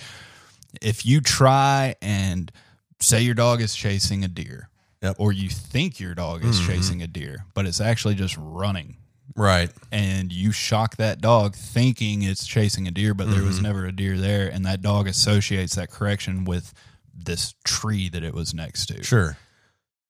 if 0.82 1.06
you 1.06 1.22
try 1.22 1.96
and 2.02 2.52
say 3.00 3.22
your 3.22 3.36
dog 3.36 3.62
is 3.62 3.76
chasing 3.76 4.24
a 4.24 4.28
deer, 4.28 4.70
Yep. 5.02 5.18
or 5.20 5.34
you 5.34 5.50
think 5.50 6.00
your 6.00 6.16
dog 6.16 6.46
is 6.46 6.66
chasing 6.66 7.02
a 7.02 7.08
deer, 7.08 7.46
but 7.54 7.66
it's 7.66 7.82
actually 7.82 8.16
just 8.16 8.38
running, 8.40 8.96
right. 9.36 9.70
and 9.92 10.32
you 10.32 10.54
shock 10.54 10.96
that 10.96 11.20
dog 11.20 11.56
thinking 11.56 12.22
it's 12.24 12.48
chasing 12.48 12.88
a 12.88 12.92
deer, 12.92 13.14
but 13.14 13.30
there 13.30 13.44
was 13.44 13.56
Mm-hmm. 13.56 13.64
never 13.66 13.86
a 13.86 13.92
deer 13.92 14.18
there, 14.18 14.48
and 14.48 14.66
that 14.66 14.82
dog 14.82 15.08
associates 15.10 15.76
that 15.76 15.90
correction 15.92 16.46
with 16.46 16.74
this 17.14 17.54
tree 17.66 18.08
that 18.10 18.24
it 18.24 18.34
was 18.34 18.54
next 18.54 18.86
to. 18.88 19.04
Sure. 19.04 19.38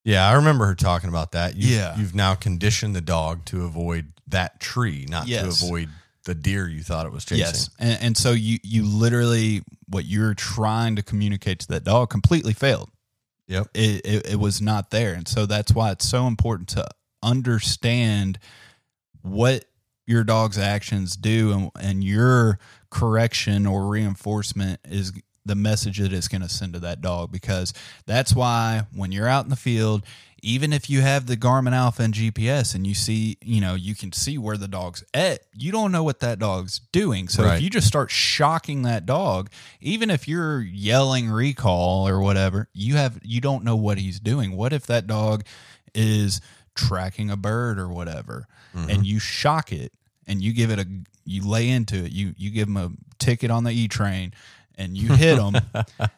Yeah, 0.04 0.28
I 0.28 0.34
remember 0.34 0.66
her 0.66 0.76
talking 0.76 1.10
about 1.10 1.32
that. 1.32 1.56
You, 1.56 1.76
Yeah. 1.76 1.98
You've 1.98 2.16
now 2.16 2.36
conditioned 2.36 2.96
the 2.96 3.02
dog 3.02 3.46
to 3.46 3.64
avoid 3.66 4.14
that 4.28 4.60
tree, 4.60 5.06
not 5.10 5.28
Yes. 5.28 5.60
to 5.60 5.66
avoid 5.66 5.90
the 6.26 6.36
deer 6.36 6.68
you 6.68 6.82
thought 6.84 7.06
it 7.06 7.12
was 7.12 7.26
chasing. 7.26 7.40
Yes, 7.46 7.70
and, 7.80 8.02
and 8.02 8.18
so 8.18 8.32
you 8.32 8.58
you 8.64 8.84
literally 8.86 9.62
what 9.90 10.06
you're 10.06 10.34
trying 10.34 10.96
to 10.96 11.04
communicate 11.04 11.60
to 11.60 11.68
that 11.68 11.84
dog 11.84 12.10
completely 12.10 12.54
failed. 12.54 12.90
Yep. 13.48 13.68
It, 13.74 14.06
it 14.06 14.26
it 14.32 14.40
was 14.40 14.62
not 14.62 14.90
there, 14.90 15.14
and 15.14 15.28
so 15.28 15.46
that's 15.46 15.74
why 15.74 15.92
it's 15.92 16.08
so 16.08 16.28
important 16.28 16.70
to 16.70 16.88
understand 17.22 18.40
what 19.22 19.66
your 20.08 20.24
dog's 20.24 20.58
actions 20.58 21.18
do, 21.18 21.52
and 21.52 21.72
and 21.80 22.04
your 22.04 22.58
correction 22.90 23.66
or 23.66 23.88
reinforcement 23.88 24.80
is 24.86 25.12
the 25.46 25.56
message 25.56 25.98
that 26.00 26.14
it's 26.14 26.28
going 26.28 26.42
to 26.42 26.50
send 26.50 26.74
to 26.74 26.80
that 26.80 27.02
dog 27.02 27.32
because 27.32 27.74
that's 28.06 28.34
why 28.34 28.84
when 28.94 29.12
you're 29.12 29.28
out 29.28 29.44
in 29.46 29.50
the 29.50 29.56
field 29.56 30.04
even 30.46 30.74
if 30.74 30.90
you 30.90 31.00
have 31.00 31.26
the 31.26 31.38
Garmin 31.38 31.72
Alpha 31.72 32.04
and 32.04 32.14
GPS 32.14 32.76
and 32.76 32.86
you 32.86 32.94
see, 32.94 33.38
you 33.42 33.62
know, 33.62 33.76
you 33.76 33.96
can 33.96 34.12
see 34.12 34.38
where 34.38 34.58
the 34.58 34.68
dog's 34.68 35.02
at, 35.14 35.40
you 35.58 35.72
don't 35.72 35.90
know 35.94 36.04
what 36.04 36.20
that 36.20 36.38
dog's 36.38 36.82
doing. 36.92 37.30
So 37.30 37.46
Right. 37.46 37.56
if 37.56 37.62
you 37.62 37.70
just 37.70 37.88
start 37.88 38.12
shocking 38.12 38.82
that 38.82 39.06
dog, 39.06 39.50
even 39.80 40.10
if 40.10 40.28
you're 40.28 40.60
yelling 40.62 41.30
recall 41.30 42.06
or 42.10 42.20
whatever, 42.20 42.68
you 42.74 42.96
have 42.98 43.20
you 43.24 43.40
don't 43.40 43.64
know 43.64 43.78
what 43.78 43.98
he's 44.00 44.20
doing. 44.20 44.52
What 44.58 44.74
if 44.74 44.86
that 44.88 45.08
dog 45.08 45.46
is 45.96 46.42
tracking 46.76 47.30
a 47.30 47.38
bird 47.38 47.80
or 47.80 47.88
whatever, 47.88 48.48
Mm-hmm. 48.76 48.90
and 48.90 49.06
you 49.06 49.20
shock 49.20 49.72
it 49.72 49.94
and 50.28 50.42
you 50.42 50.52
give 50.52 50.72
it 50.72 50.80
a 50.80 50.88
you 51.26 51.48
lay 51.48 51.70
into 51.70 52.04
it, 52.04 52.12
you 52.12 52.34
you 52.38 52.50
give 52.50 52.68
them 52.68 52.76
a 52.76 52.92
ticket 53.18 53.50
on 53.50 53.64
the 53.64 53.72
E 53.72 53.88
train, 53.88 54.34
and 54.78 54.98
you 54.98 55.14
hit 55.14 55.36
them, 55.38 55.56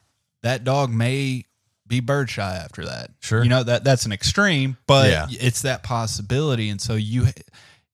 that 0.43 0.63
dog 0.63 0.89
may 0.91 1.45
be 1.87 1.99
bird 1.99 2.29
shy 2.29 2.55
after 2.55 2.85
that. 2.85 3.11
Sure. 3.19 3.43
you 3.43 3.49
know 3.49 3.63
that 3.63 3.83
that's 3.83 4.05
an 4.05 4.11
extreme, 4.11 4.77
but 4.87 5.09
Yeah. 5.11 5.27
it's 5.29 5.61
that 5.63 5.83
possibility, 5.83 6.69
and 6.69 6.81
so 6.81 6.95
you 6.95 7.27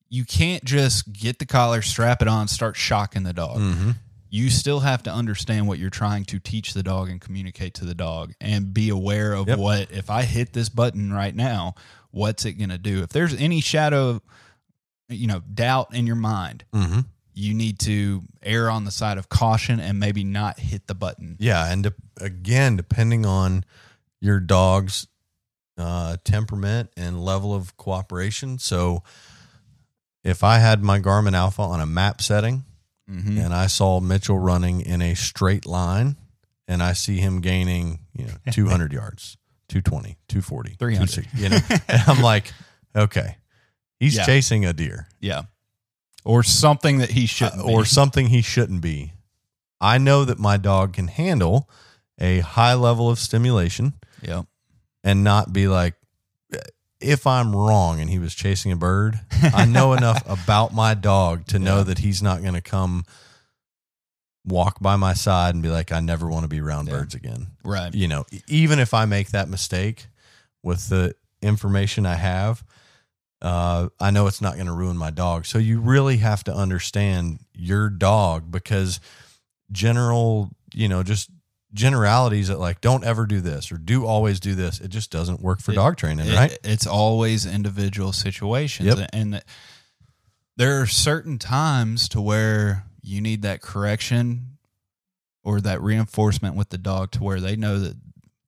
you 0.09 0.25
can't 0.25 0.63
just 0.65 1.11
get 1.13 1.39
the 1.39 1.45
collar, 1.45 1.81
strap 1.81 2.21
it 2.21 2.27
on, 2.27 2.47
start 2.47 2.75
shocking 2.75 3.23
the 3.23 3.33
dog 3.33 3.59
Mm-hmm. 3.59 3.91
you 4.29 4.49
still 4.49 4.79
have 4.81 5.03
to 5.03 5.11
understand 5.11 5.67
what 5.67 5.77
you're 5.79 5.89
trying 5.89 6.23
to 6.25 6.39
teach 6.39 6.73
the 6.73 6.83
dog 6.83 7.09
and 7.09 7.19
communicate 7.21 7.73
to 7.75 7.85
the 7.85 7.95
dog 7.95 8.33
and 8.41 8.73
be 8.73 8.89
aware 8.89 9.33
of 9.33 9.47
Yep. 9.47 9.57
what 9.59 9.91
if 9.91 10.09
I 10.09 10.23
hit 10.23 10.53
this 10.53 10.69
button 10.69 11.11
right 11.13 11.35
now, 11.35 11.75
what's 12.11 12.45
it 12.45 12.53
going 12.53 12.69
to 12.69 12.77
do? 12.77 13.03
If 13.03 13.09
there's 13.09 13.33
any 13.35 13.59
shadow 13.61 14.21
you 15.09 15.27
know, 15.27 15.41
doubt 15.53 15.93
in 15.93 16.07
your 16.07 16.15
mind, 16.15 16.63
Mm-hmm. 16.73 16.99
You 17.33 17.53
need 17.53 17.79
to 17.79 18.23
err 18.43 18.69
on 18.69 18.83
the 18.85 18.91
side 18.91 19.17
of 19.17 19.29
caution 19.29 19.79
and 19.79 19.99
maybe 19.99 20.23
not 20.23 20.59
hit 20.59 20.87
the 20.87 20.95
button. 20.95 21.37
Yeah, 21.39 21.71
and 21.71 21.83
de- 21.83 21.93
again, 22.19 22.75
depending 22.77 23.25
on 23.25 23.63
your 24.19 24.39
dog's 24.39 25.07
uh, 25.77 26.17
temperament 26.23 26.89
and 26.97 27.23
level 27.23 27.53
of 27.55 27.75
cooperation. 27.77 28.59
So, 28.59 29.03
if 30.23 30.43
I 30.43 30.59
had 30.59 30.83
my 30.83 30.99
Garmin 30.99 31.33
Alpha 31.33 31.61
on 31.63 31.79
a 31.79 31.85
map 31.87 32.21
setting 32.21 32.63
Mhm. 33.09 33.43
and 33.43 33.53
I 33.53 33.67
saw 33.67 33.99
Mitchell 33.99 34.37
running 34.37 34.81
in 34.81 35.01
a 35.01 35.15
straight 35.15 35.65
line, 35.65 36.17
and 36.67 36.83
I 36.83 36.93
see 36.93 37.17
him 37.17 37.41
gaining, 37.41 37.99
you 38.13 38.25
know, 38.27 38.33
200 38.51 38.93
yards, 38.93 39.37
220, 39.69 40.17
240, 40.27 40.75
300. 40.77 41.27
you 41.33 41.49
know, 41.49 41.57
and 41.87 42.01
I'm 42.07 42.21
like, 42.21 42.53
okay, 42.95 43.37
he's 43.99 44.15
Yeah. 44.15 44.25
chasing 44.25 44.65
a 44.65 44.73
deer 44.73 45.07
Yeah. 45.19 45.43
Or 46.23 46.43
something 46.43 46.99
that 46.99 47.11
he 47.11 47.23
uh, 47.23 47.27
shouldn't 47.27 47.63
or 47.65 47.81
be. 47.81 47.85
something 47.87 48.27
he 48.27 48.41
shouldn't 48.41 48.81
be. 48.81 49.13
I 49.79 49.97
know 49.97 50.23
that 50.25 50.37
my 50.39 50.57
dog 50.57 50.93
can 50.93 51.07
handle 51.07 51.67
a 52.19 52.39
high 52.41 52.75
level 52.75 53.09
of 53.09 53.17
stimulation 53.17 53.93
Yep. 54.21 54.45
and 55.03 55.23
not 55.23 55.51
be 55.51 55.67
like, 55.67 55.95
if 56.99 57.25
I'm 57.25 57.55
wrong 57.55 57.99
and 57.99 58.07
he 58.11 58.19
was 58.19 58.35
chasing 58.35 58.71
a 58.71 58.75
bird, 58.75 59.19
I 59.41 59.65
know 59.65 59.93
enough 59.97 60.21
about 60.29 60.71
my 60.71 60.93
dog 60.93 61.47
to 61.47 61.57
know 61.57 61.83
that 61.83 61.97
he's 61.97 62.21
not 62.21 62.41
going 62.43 62.53
to 62.53 62.61
come 62.61 63.05
walk 64.45 64.79
by 64.79 64.95
my 64.95 65.13
side 65.15 65.53
and 65.55 65.63
be 65.63 65.69
like, 65.69 65.91
I 65.91 65.99
never 65.99 66.27
want 66.27 66.43
to 66.43 66.47
be 66.47 66.59
around 66.61 66.87
Yeah. 66.87 66.93
birds 66.93 67.15
again. 67.15 67.47
Right. 67.63 67.93
You 67.93 68.07
know, 68.07 68.25
even 68.47 68.77
if 68.77 68.93
I 68.93 69.05
make 69.05 69.31
that 69.31 69.49
mistake 69.49 70.07
with 70.61 70.89
the 70.89 71.15
information 71.41 72.05
I 72.05 72.15
have, 72.15 72.63
uh, 73.41 73.89
I 73.99 74.11
know 74.11 74.27
it's 74.27 74.41
not 74.41 74.55
going 74.55 74.67
to 74.67 74.73
ruin 74.73 74.97
my 74.97 75.09
dog. 75.11 75.45
So 75.45 75.57
you 75.57 75.79
really 75.79 76.17
have 76.17 76.43
to 76.45 76.53
understand 76.53 77.39
your 77.53 77.89
dog 77.89 78.51
because 78.51 78.99
general, 79.71 80.51
you 80.73 80.87
know, 80.87 81.03
just 81.03 81.29
generalities 81.73 82.49
that 82.49 82.59
like 82.59 82.81
don't 82.81 83.03
ever 83.03 83.25
do 83.25 83.39
this 83.41 83.71
or 83.71 83.77
do 83.77 84.05
always 84.05 84.39
do 84.39 84.55
this. 84.55 84.79
It 84.79 84.89
just 84.89 85.09
doesn't 85.11 85.41
work 85.41 85.61
for 85.61 85.71
It- 85.71 85.75
dog 85.75 85.97
training, 85.97 86.27
It- 86.27 86.35
right? 86.35 86.57
It's 86.63 86.85
always 86.85 87.45
individual 87.45 88.11
situations. 88.13 88.87
Yep. 88.87 89.09
And 89.13 89.31
th- 89.33 89.43
there 90.57 90.81
are 90.81 90.85
certain 90.87 91.39
times 91.39 92.09
to 92.09 92.21
where 92.21 92.85
you 93.01 93.21
need 93.21 93.41
that 93.43 93.61
correction 93.61 94.57
or 95.43 95.59
that 95.61 95.81
reinforcement 95.81 96.55
with 96.55 96.69
the 96.69 96.77
dog 96.77 97.11
to 97.11 97.23
where 97.23 97.39
they 97.39 97.55
know 97.55 97.79
that 97.79 97.95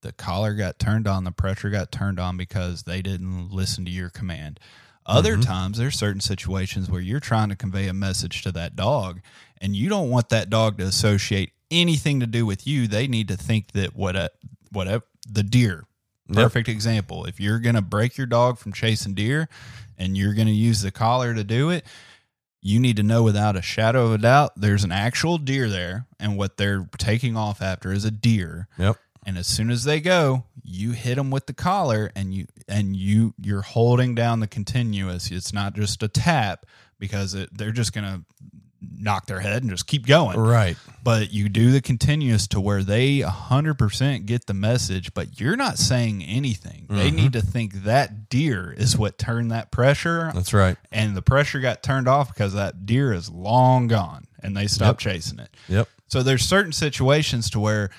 the 0.02 0.12
collar 0.12 0.54
got 0.54 0.78
turned 0.78 1.08
on, 1.08 1.24
the 1.24 1.32
pressure 1.32 1.70
got 1.70 1.92
turned 1.92 2.20
on 2.20 2.36
because 2.38 2.84
they 2.84 3.02
didn't 3.02 3.50
listen 3.52 3.86
to 3.86 3.90
your 3.92 4.10
command. 4.10 4.60
Other 5.06 5.38
Mhm. 5.38 5.46
times, 5.46 5.78
there's 5.78 5.98
certain 5.98 6.22
situations 6.22 6.90
where 6.90 7.02
you're 7.02 7.20
trying 7.20 7.50
to 7.50 7.56
convey 7.56 7.88
a 7.88 7.94
message 7.94 8.42
to 8.44 8.52
that 8.54 8.76
dog, 8.76 9.22
and 9.60 9.76
you 9.76 9.90
don't 9.90 10.10
want 10.10 10.30
that 10.30 10.50
dog 10.50 10.78
to 10.78 10.86
associate 10.86 11.52
anything 11.72 12.20
to 12.20 12.28
do 12.28 12.46
with 12.46 12.66
you. 12.68 12.88
They 12.88 13.08
need 13.08 13.28
to 13.30 13.36
think 13.38 13.72
that 13.74 13.96
what 13.96 14.16
a, 14.16 14.32
whatever 14.72 15.04
the 15.30 15.44
deer 15.44 15.86
Yep. 16.30 16.36
perfect 16.38 16.70
example. 16.70 17.26
If 17.26 17.40
you're 17.40 17.60
going 17.60 17.76
to 17.76 17.82
break 17.82 18.18
your 18.18 18.28
dog 18.28 18.58
from 18.58 18.72
chasing 18.74 19.14
deer 19.14 19.50
and 19.98 20.18
you're 20.18 20.34
going 20.34 20.48
to 20.48 20.54
use 20.54 20.82
the 20.82 20.92
collar 20.92 21.34
to 21.34 21.44
do 21.44 21.70
it, 21.70 21.86
you 22.62 22.80
need 22.80 22.96
to 22.96 23.04
know 23.04 23.24
without 23.24 23.58
a 23.58 23.62
shadow 23.62 24.06
of 24.06 24.14
a 24.14 24.18
doubt 24.18 24.54
there's 24.56 24.86
an 24.86 24.92
actual 24.94 25.38
deer 25.38 25.70
there 25.70 26.06
and 26.20 26.38
what 26.38 26.56
they're 26.56 26.88
taking 26.98 27.36
off 27.36 27.62
after 27.62 27.92
is 27.92 28.06
a 28.06 28.12
deer. 28.12 28.68
Yep. 28.78 28.98
And 29.26 29.38
as 29.38 29.48
soon 29.48 29.72
as 29.72 29.84
they 29.86 30.00
go, 30.02 30.44
you 30.64 30.92
hit 30.92 31.16
them 31.16 31.32
with 31.32 31.46
the 31.48 31.54
collar 31.54 32.12
and 32.16 32.34
you 32.34 32.48
and 32.68 32.96
you 32.96 33.34
you're 33.42 33.62
holding 33.62 34.16
down 34.16 34.40
the 34.42 34.48
continuous. 34.48 35.32
It's 35.32 35.54
not 35.54 35.76
just 35.76 36.04
a 36.04 36.08
tap 36.08 36.66
because 37.00 37.34
it, 37.34 37.50
they're 37.58 37.72
just 37.72 37.94
going 37.94 38.06
to 38.06 38.22
knock 39.00 39.28
their 39.28 39.40
head 39.40 39.62
and 39.64 39.72
just 39.72 39.88
keep 39.88 40.06
going 40.06 40.38
Right. 40.38 40.76
but 41.04 41.32
you 41.32 41.48
do 41.48 41.72
the 41.72 41.80
continuous 41.82 42.48
to 42.50 42.60
where 42.60 42.84
they 42.84 43.20
100% 43.20 44.26
get 44.26 44.46
the 44.46 44.54
message 44.54 45.14
but 45.14 45.40
you're 45.40 45.56
not 45.56 45.78
saying 45.78 46.22
anything 46.24 46.86
they 46.90 47.10
Mhm. 47.10 47.16
need 47.16 47.34
to 47.34 47.42
think 47.42 47.84
that 47.86 48.28
deer 48.30 48.74
is 48.78 48.98
what 48.98 49.18
turned 49.18 49.52
that 49.52 49.72
pressure 49.72 50.32
That's 50.36 50.54
right. 50.54 50.78
and 50.92 51.16
the 51.16 51.22
pressure 51.22 51.62
got 51.62 51.82
turned 51.82 52.10
off 52.10 52.28
because 52.34 52.54
that 52.54 52.86
deer 52.86 53.14
is 53.14 53.30
long 53.30 53.88
gone 53.88 54.26
and 54.42 54.56
they 54.56 54.68
stopped 54.68 55.00
chasing 55.00 55.40
it 55.40 55.50
Yep. 55.70 55.88
so 56.10 56.22
there's 56.22 56.44
certain 56.44 56.74
situations 56.74 57.50
to 57.52 57.62
where 57.62 57.90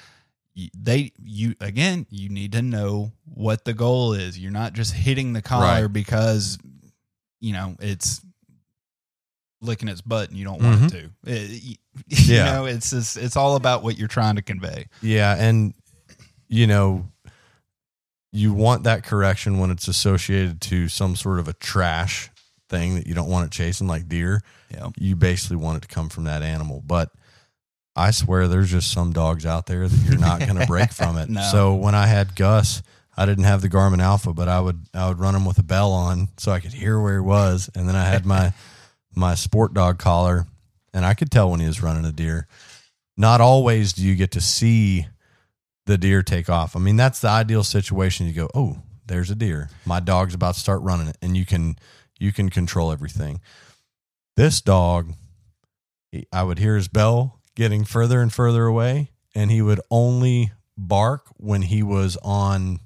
they 0.79 1.13
you 1.23 1.55
again 1.61 2.07
you 2.11 2.29
need 2.29 2.53
to 2.53 2.63
know 2.63 3.11
what 3.25 3.65
the 3.65 3.73
goal 3.75 4.13
is 4.13 4.39
you're 4.39 4.53
not 4.53 4.73
just 4.73 4.93
hitting 4.95 5.33
the 5.33 5.43
collar 5.43 5.83
Right. 5.83 5.93
because 5.93 6.59
you 7.41 7.53
know 7.53 7.75
it's 7.81 8.21
licking 9.61 9.89
its 9.89 10.01
butt 10.01 10.29
and 10.29 10.39
you 10.39 10.45
don't 10.45 10.63
want 10.63 10.93
it 10.93 10.97
to 10.99 11.05
eh, 11.31 11.47
It- 11.51 11.79
you 12.09 12.35
Yeah. 12.35 12.45
know 12.53 12.65
it's 12.67 12.91
just, 12.91 13.17
it's 13.17 13.37
all 13.37 13.57
about 13.57 13.83
what 13.83 13.97
you're 13.99 14.09
trying 14.09 14.37
to 14.37 14.43
convey 14.43 14.87
Yeah, 15.03 15.35
and 15.39 15.75
you 16.49 16.67
know, 16.67 17.09
you 18.33 18.53
want 18.53 18.85
that 18.85 19.05
correction 19.05 19.59
when 19.59 19.71
it's 19.71 19.89
associated 19.89 20.61
to 20.63 20.89
some 20.89 21.17
sort 21.17 21.39
of 21.39 21.49
a 21.49 21.53
trash 21.55 22.31
thing 22.69 22.95
that 22.97 23.07
you 23.07 23.15
don't 23.15 23.29
want 23.29 23.47
it 23.47 23.53
chasing, 23.53 23.87
like 23.89 24.09
deer. 24.09 24.43
yeah 24.71 24.89
You 24.99 25.17
basically 25.17 25.57
want 25.57 25.79
it 25.79 25.89
to 25.89 25.95
come 25.95 26.09
from 26.09 26.25
that 26.25 26.43
animal, 26.43 26.83
but 26.87 27.11
I 27.97 28.11
swear 28.11 28.49
there's 28.49 28.71
just 28.71 28.91
some 28.91 29.13
dogs 29.13 29.47
out 29.47 29.67
there 29.67 29.87
that 29.87 30.11
you're 30.11 30.19
not 30.19 30.41
going 30.41 30.59
to 30.59 30.67
break 30.67 30.93
from 30.93 31.17
it. 31.17 31.29
No. 31.29 31.43
So 31.53 31.75
when 31.75 31.95
I 31.95 32.07
had 32.07 32.35
Gus, 32.35 32.83
I 33.17 33.27
didn't 33.27 33.45
have 33.45 33.63
the 33.63 33.69
Garmin 33.69 34.03
Alpha, 34.03 34.33
but 34.33 34.49
I 34.49 34.61
would 34.61 34.87
I 34.93 35.09
would 35.09 35.21
run 35.21 35.35
him 35.35 35.45
with 35.45 35.59
a 35.59 35.63
bell 35.63 35.93
on 35.93 36.29
so 36.37 36.51
I 36.53 36.61
could 36.61 36.73
hear 36.73 37.01
where 37.01 37.15
he 37.15 37.21
was, 37.21 37.71
and 37.75 37.89
then 37.89 37.95
I 37.95 38.05
had 38.05 38.27
my 38.27 38.53
my 39.15 39.35
SportDOG 39.35 39.99
collar, 39.99 40.47
and 40.93 41.05
I 41.05 41.15
could 41.15 41.31
tell 41.31 41.51
when 41.51 41.61
he 41.61 41.67
was 41.67 41.83
running 41.83 42.05
a 42.05 42.13
deer. 42.13 42.49
Not 43.17 43.41
always 43.41 43.93
do 43.93 44.03
you 44.03 44.17
get 44.17 44.33
to 44.33 44.41
see 44.41 45.07
the 45.87 45.97
deer 45.97 46.23
take 46.23 46.49
off. 46.49 46.75
I 46.75 46.81
mean, 46.81 46.97
that's 46.97 47.21
the 47.21 47.29
ideal 47.29 47.63
situation. 47.63 48.27
You 48.27 48.33
go, 48.33 48.51
oh, 48.55 48.79
there's 49.07 49.31
a 49.31 49.37
deer. 49.37 49.71
My 49.85 50.01
dog's 50.01 50.35
about 50.35 50.55
to 50.55 50.61
start 50.61 50.83
running 50.83 51.09
it, 51.09 51.19
and 51.23 51.37
you 51.37 51.47
can 51.47 51.77
you 52.19 52.33
can 52.33 52.51
control 52.51 52.91
everything. 52.91 53.41
This 54.37 54.61
dog, 54.61 55.13
I 56.33 56.43
would 56.43 56.59
hear 56.59 56.75
his 56.75 56.89
bell 56.89 57.41
getting 57.55 57.85
further 57.85 58.21
and 58.21 58.33
further 58.33 58.65
away, 58.67 59.11
and 59.35 59.51
he 59.51 59.63
would 59.63 59.81
only 59.91 60.53
bark 60.77 61.27
when 61.37 61.63
he 61.63 61.83
was 61.83 62.17
on 62.23 62.81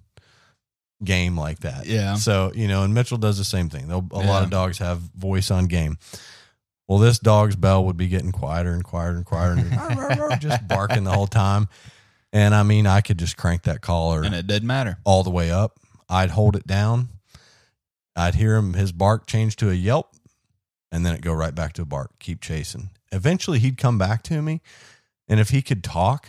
game 1.02 1.38
like 1.38 1.60
that. 1.60 1.86
Yeah. 1.86 2.14
So 2.14 2.52
you 2.54 2.68
know, 2.68 2.82
and 2.82 2.94
Mitchell 2.94 3.18
does 3.18 3.38
the 3.38 3.44
same 3.44 3.68
thing. 3.68 3.88
They'll, 3.88 4.06
a 4.12 4.22
lot 4.22 4.42
of 4.42 4.50
dogs 4.50 4.78
have 4.78 4.98
voice 4.98 5.50
on 5.50 5.66
game. 5.66 5.98
Well, 6.86 6.98
this 6.98 7.18
dog's 7.18 7.54
bell 7.54 7.84
would 7.84 7.98
be 7.98 8.08
getting 8.08 8.32
quieter 8.32 8.72
and 8.72 8.82
quieter 8.82 9.16
and 9.16 9.26
quieter, 9.26 9.60
and 9.60 10.40
just 10.40 10.66
barking 10.66 11.04
the 11.04 11.12
whole 11.12 11.26
time. 11.26 11.68
And 12.32 12.54
I 12.54 12.62
mean, 12.62 12.86
I 12.86 13.00
could 13.00 13.18
just 13.18 13.36
crank 13.36 13.62
that 13.62 13.80
collar 13.80 14.22
and 14.22 14.34
it 14.34 14.46
didn't 14.46 14.66
matter 14.66 14.98
all 15.04 15.22
the 15.22 15.30
way 15.30 15.50
up. 15.50 15.78
I'd 16.08 16.30
hold 16.30 16.56
it 16.56 16.66
down. 16.66 17.08
I'd 18.16 18.34
hear 18.34 18.56
him 18.56 18.74
his 18.74 18.92
bark 18.92 19.26
change 19.26 19.56
to 19.56 19.70
a 19.70 19.74
yelp, 19.74 20.14
and 20.90 21.06
then 21.06 21.14
it 21.14 21.20
go 21.20 21.32
right 21.32 21.54
back 21.54 21.74
to 21.74 21.82
a 21.82 21.86
bark. 21.86 22.18
Keep 22.18 22.40
chasing. 22.40 22.90
Eventually, 23.12 23.58
he'd 23.58 23.78
come 23.78 23.98
back 23.98 24.22
to 24.24 24.42
me, 24.42 24.60
and 25.28 25.40
if 25.40 25.50
he 25.50 25.62
could 25.62 25.82
talk, 25.84 26.28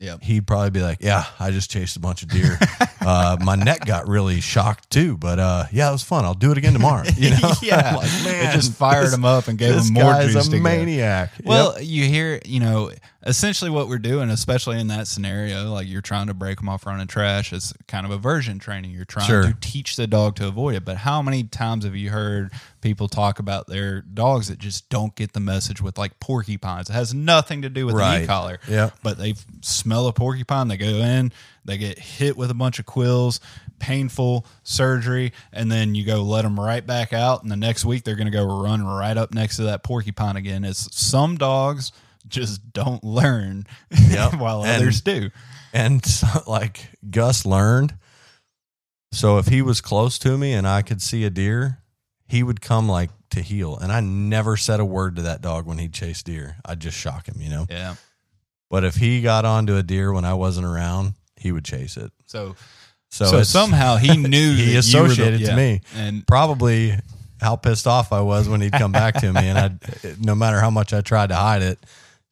Yep. 0.00 0.22
he'd 0.22 0.46
probably 0.46 0.70
be 0.70 0.80
like, 0.80 0.98
"Yeah, 1.02 1.26
I 1.38 1.50
just 1.50 1.70
chased 1.70 1.94
a 1.96 2.00
bunch 2.00 2.22
of 2.22 2.30
deer. 2.30 2.58
uh, 3.02 3.36
my 3.42 3.54
neck 3.54 3.84
got 3.84 4.08
really 4.08 4.40
shocked 4.40 4.88
too, 4.88 5.18
but 5.18 5.38
uh, 5.38 5.64
yeah, 5.72 5.90
it 5.90 5.92
was 5.92 6.02
fun. 6.02 6.24
I'll 6.24 6.32
do 6.32 6.50
it 6.52 6.56
again 6.56 6.72
tomorrow." 6.72 7.04
You 7.18 7.30
know, 7.42 7.52
yeah 7.62 7.96
like, 7.96 8.10
man, 8.24 8.48
it 8.48 8.52
just 8.54 8.72
fired 8.72 9.04
this- 9.06 9.12
him 9.14 9.26
up 9.26 9.48
and 9.48 9.58
gave 9.58 9.74
him 9.74 9.92
more 9.92 10.04
guy's 10.14 10.32
juice 10.32 10.48
a 10.48 10.52
go. 10.52 10.58
maniac. 10.62 11.32
Well, 11.44 11.74
Yep. 11.76 11.82
you 11.86 12.04
hear, 12.06 12.40
you 12.46 12.60
know, 12.60 12.90
essentially 13.26 13.70
what 13.70 13.88
we're 13.88 13.98
doing, 13.98 14.30
especially 14.30 14.80
in 14.80 14.86
that 14.86 15.06
scenario, 15.06 15.70
like 15.70 15.86
you're 15.86 16.00
trying 16.00 16.28
to 16.28 16.34
break 16.34 16.56
them 16.60 16.70
off 16.70 16.86
running 16.86 17.06
trash, 17.06 17.52
it's 17.52 17.74
kind 17.86 18.06
of 18.06 18.10
aversion 18.12 18.58
training. 18.58 18.92
You're 18.92 19.04
trying 19.04 19.26
Sure. 19.26 19.42
to 19.42 19.54
teach 19.60 19.96
the 19.96 20.06
dog 20.06 20.36
to 20.36 20.48
avoid 20.48 20.76
it. 20.76 20.84
But 20.86 20.96
how 20.96 21.20
many 21.20 21.42
times 21.44 21.84
have 21.84 21.94
you 21.94 22.08
heard 22.08 22.52
people 22.80 23.08
talk 23.08 23.38
about 23.38 23.66
their 23.66 24.00
dogs 24.02 24.48
that 24.48 24.58
just 24.58 24.88
don't 24.88 25.14
get 25.14 25.32
the 25.32 25.40
message 25.40 25.80
with 25.82 25.98
like 25.98 26.18
porcupines? 26.20 26.88
It 26.90 26.92
has 26.94 27.12
nothing 27.14 27.62
to 27.62 27.68
do 27.68 27.86
with 27.86 27.94
the 27.94 28.00
Right. 28.00 28.22
e 28.22 28.26
collar. 28.26 28.58
Yep. 28.68 28.94
But 29.02 29.18
they 29.18 29.34
smell 29.62 30.06
a 30.06 30.12
porcupine, 30.12 30.68
they 30.68 30.76
go 30.76 30.86
in, 30.86 31.32
They 31.64 31.76
get 31.78 31.98
hit 31.98 32.36
with 32.38 32.50
a 32.50 32.54
bunch 32.54 32.78
of 32.78 32.86
quills, 32.86 33.38
painful 33.78 34.46
surgery, 34.62 35.32
and 35.52 35.70
then 35.70 35.94
you 35.94 36.04
go 36.04 36.22
let 36.22 36.42
them 36.42 36.58
right 36.58 36.84
back 36.86 37.12
out. 37.12 37.42
And 37.42 37.52
the 37.52 37.56
next 37.56 37.84
week 37.84 38.02
they're 38.04 38.16
going 38.16 38.30
to 38.30 38.36
go 38.36 38.44
run 38.62 38.84
right 38.84 39.16
up 39.16 39.32
next 39.34 39.56
to 39.56 39.64
that 39.64 39.82
porcupine 39.82 40.36
again. 40.36 40.64
It's 40.64 40.88
some 40.98 41.36
dogs 41.36 41.92
just 42.28 42.72
don't 42.72 43.04
learn 43.04 43.66
Yep. 43.90 44.34
while 44.34 44.64
And- 44.64 44.82
others 44.82 45.00
do. 45.02 45.30
And 45.72 46.04
so, 46.04 46.26
like 46.46 46.88
Gus 47.10 47.44
learned. 47.46 47.94
So 49.12 49.38
if 49.38 49.48
he 49.48 49.60
was 49.62 49.80
close 49.80 50.18
to 50.20 50.38
me 50.38 50.52
and 50.52 50.66
I 50.66 50.82
could 50.82 51.02
see 51.02 51.24
a 51.24 51.30
deer, 51.30 51.79
he 52.30 52.42
would 52.42 52.60
come 52.60 52.88
like 52.88 53.10
to 53.30 53.40
heel. 53.42 53.76
And 53.76 53.90
I 53.92 54.00
never 54.00 54.56
said 54.56 54.80
a 54.80 54.84
word 54.84 55.16
to 55.16 55.22
that 55.22 55.40
dog 55.42 55.66
when 55.66 55.78
he'd 55.78 55.92
chase 55.92 56.22
deer. 56.22 56.56
I'd 56.64 56.80
just 56.80 56.96
shock 56.96 57.26
him, 57.28 57.40
you 57.40 57.50
know. 57.50 57.66
Yeah. 57.68 57.96
But 58.70 58.84
if 58.84 58.94
he 58.94 59.20
got 59.20 59.44
onto 59.44 59.76
a 59.76 59.82
deer 59.82 60.12
when 60.12 60.24
I 60.24 60.34
wasn't 60.34 60.66
around, 60.66 61.14
he 61.36 61.50
would 61.52 61.64
chase 61.64 61.96
it. 61.96 62.12
So 62.26 62.54
So, 63.10 63.24
so, 63.26 63.42
somehow 63.42 63.96
he 63.96 64.16
knew 64.16 64.54
he 64.54 64.66
were 64.66 64.70
the- 64.72 64.76
associated 64.76 65.44
to 65.46 65.56
me. 65.56 65.80
and 65.96 66.24
probably 66.26 66.94
how 67.40 67.56
pissed 67.56 67.86
off 67.86 68.12
I 68.12 68.20
was 68.20 68.48
when 68.48 68.60
he'd 68.60 68.72
come 68.72 68.92
back 68.92 69.14
to 69.20 69.32
me, 69.32 69.48
and 69.48 69.58
I, 69.58 69.70
no 70.20 70.34
matter 70.34 70.60
how 70.60 70.70
much 70.70 70.92
I 70.92 71.00
tried 71.00 71.30
to 71.30 71.36
hide 71.36 71.62
it, 71.62 71.78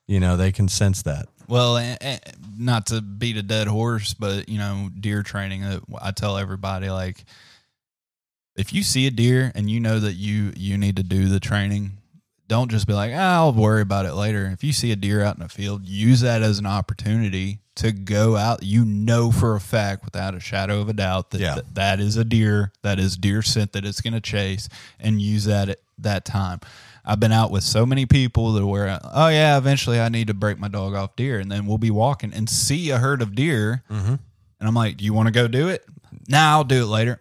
you 0.07 0.20
know, 0.20 0.36
they 0.36 0.53
can 0.53 0.68
sense 0.68 1.03
that. 1.03 1.26
Well, 1.49 1.78
eh, 1.78 1.96
eh, 2.01 2.18
not 2.59 2.86
to 2.88 3.01
beat 3.01 3.36
a 3.38 3.42
dead 3.42 3.68
horse, 3.68 4.12
but 4.14 4.49
you 4.51 4.59
know, 4.59 4.90
deer 5.01 5.22
training. 5.22 5.64
uh, 5.64 5.80
I 6.01 6.11
tell 6.12 6.36
everybody 6.36 6.90
like, 6.90 7.24
if 8.59 8.73
you 8.73 8.83
see 8.83 9.07
a 9.07 9.11
deer 9.11 9.53
and 9.55 9.71
you 9.71 9.81
know 9.81 9.99
that 10.01 10.15
you 10.15 10.53
you 10.57 10.77
need 10.77 10.97
to 10.97 11.03
do 11.03 11.29
the 11.29 11.41
training, 11.41 11.93
don't 12.49 12.71
just 12.71 12.87
be 12.87 12.93
like, 12.95 13.13
ah, 13.15 13.37
I'll 13.37 13.53
worry 13.53 13.83
about 13.83 14.05
it 14.07 14.15
later. 14.15 14.47
If 14.53 14.63
you 14.65 14.73
see 14.73 14.91
a 14.93 14.97
deer 14.97 15.23
out 15.23 15.37
in 15.37 15.43
the 15.43 15.49
field, 15.49 15.85
use 15.87 16.21
that 16.23 16.43
as 16.43 16.59
an 16.59 16.67
opportunity 16.67 17.61
to 17.77 17.93
go 17.93 18.37
out. 18.37 18.63
You 18.63 18.85
know 18.85 19.31
for 19.31 19.55
a 19.55 19.61
fact, 19.61 20.05
without 20.05 20.35
a 20.35 20.41
shadow 20.41 20.81
of 20.81 20.89
a 20.89 20.93
doubt, 20.93 21.31
that 21.31 21.41
Yeah. 21.41 21.55
that, 21.57 21.75
that 21.77 22.01
is 22.01 22.17
a 22.17 22.25
deer. 22.25 22.73
That 22.83 22.99
is 22.99 23.17
deer 23.17 23.43
scent 23.43 23.73
that 23.73 23.85
it's 23.85 24.01
going 24.01 24.15
to 24.15 24.21
chase, 24.21 24.69
and 24.99 25.21
use 25.23 25.45
that 25.45 25.69
at 25.69 25.79
that 25.99 26.25
time. 26.25 26.61
I've 27.05 27.21
been 27.21 27.33
out 27.33 27.51
with 27.51 27.63
so 27.65 27.87
many 27.87 28.05
people 28.07 28.53
that 28.53 28.67
were, 28.67 28.99
oh 29.15 29.29
yeah, 29.29 29.57
eventually 29.57 29.99
I 30.01 30.09
need 30.11 30.27
to 30.27 30.35
break 30.35 30.59
my 30.59 30.69
dog 30.69 30.95
off 30.95 31.17
deer, 31.17 31.39
and 31.39 31.51
then 31.51 31.67
we'll 31.67 31.79
be 31.79 31.91
walking 31.91 32.35
and 32.35 32.49
see 32.51 32.91
a 32.91 32.99
herd 32.99 33.23
of 33.23 33.35
deer, 33.35 33.83
Mm-hmm. 33.91 34.09
and 34.15 34.21
I'm 34.69 34.75
like, 34.75 34.97
do 34.99 35.05
you 35.05 35.15
want 35.15 35.27
to 35.29 35.33
go 35.33 35.49
do 35.49 35.69
it? 35.69 35.85
Nah, 36.29 36.51
I'll 36.51 36.65
do 36.65 36.83
it 36.83 36.87
later. 36.87 37.19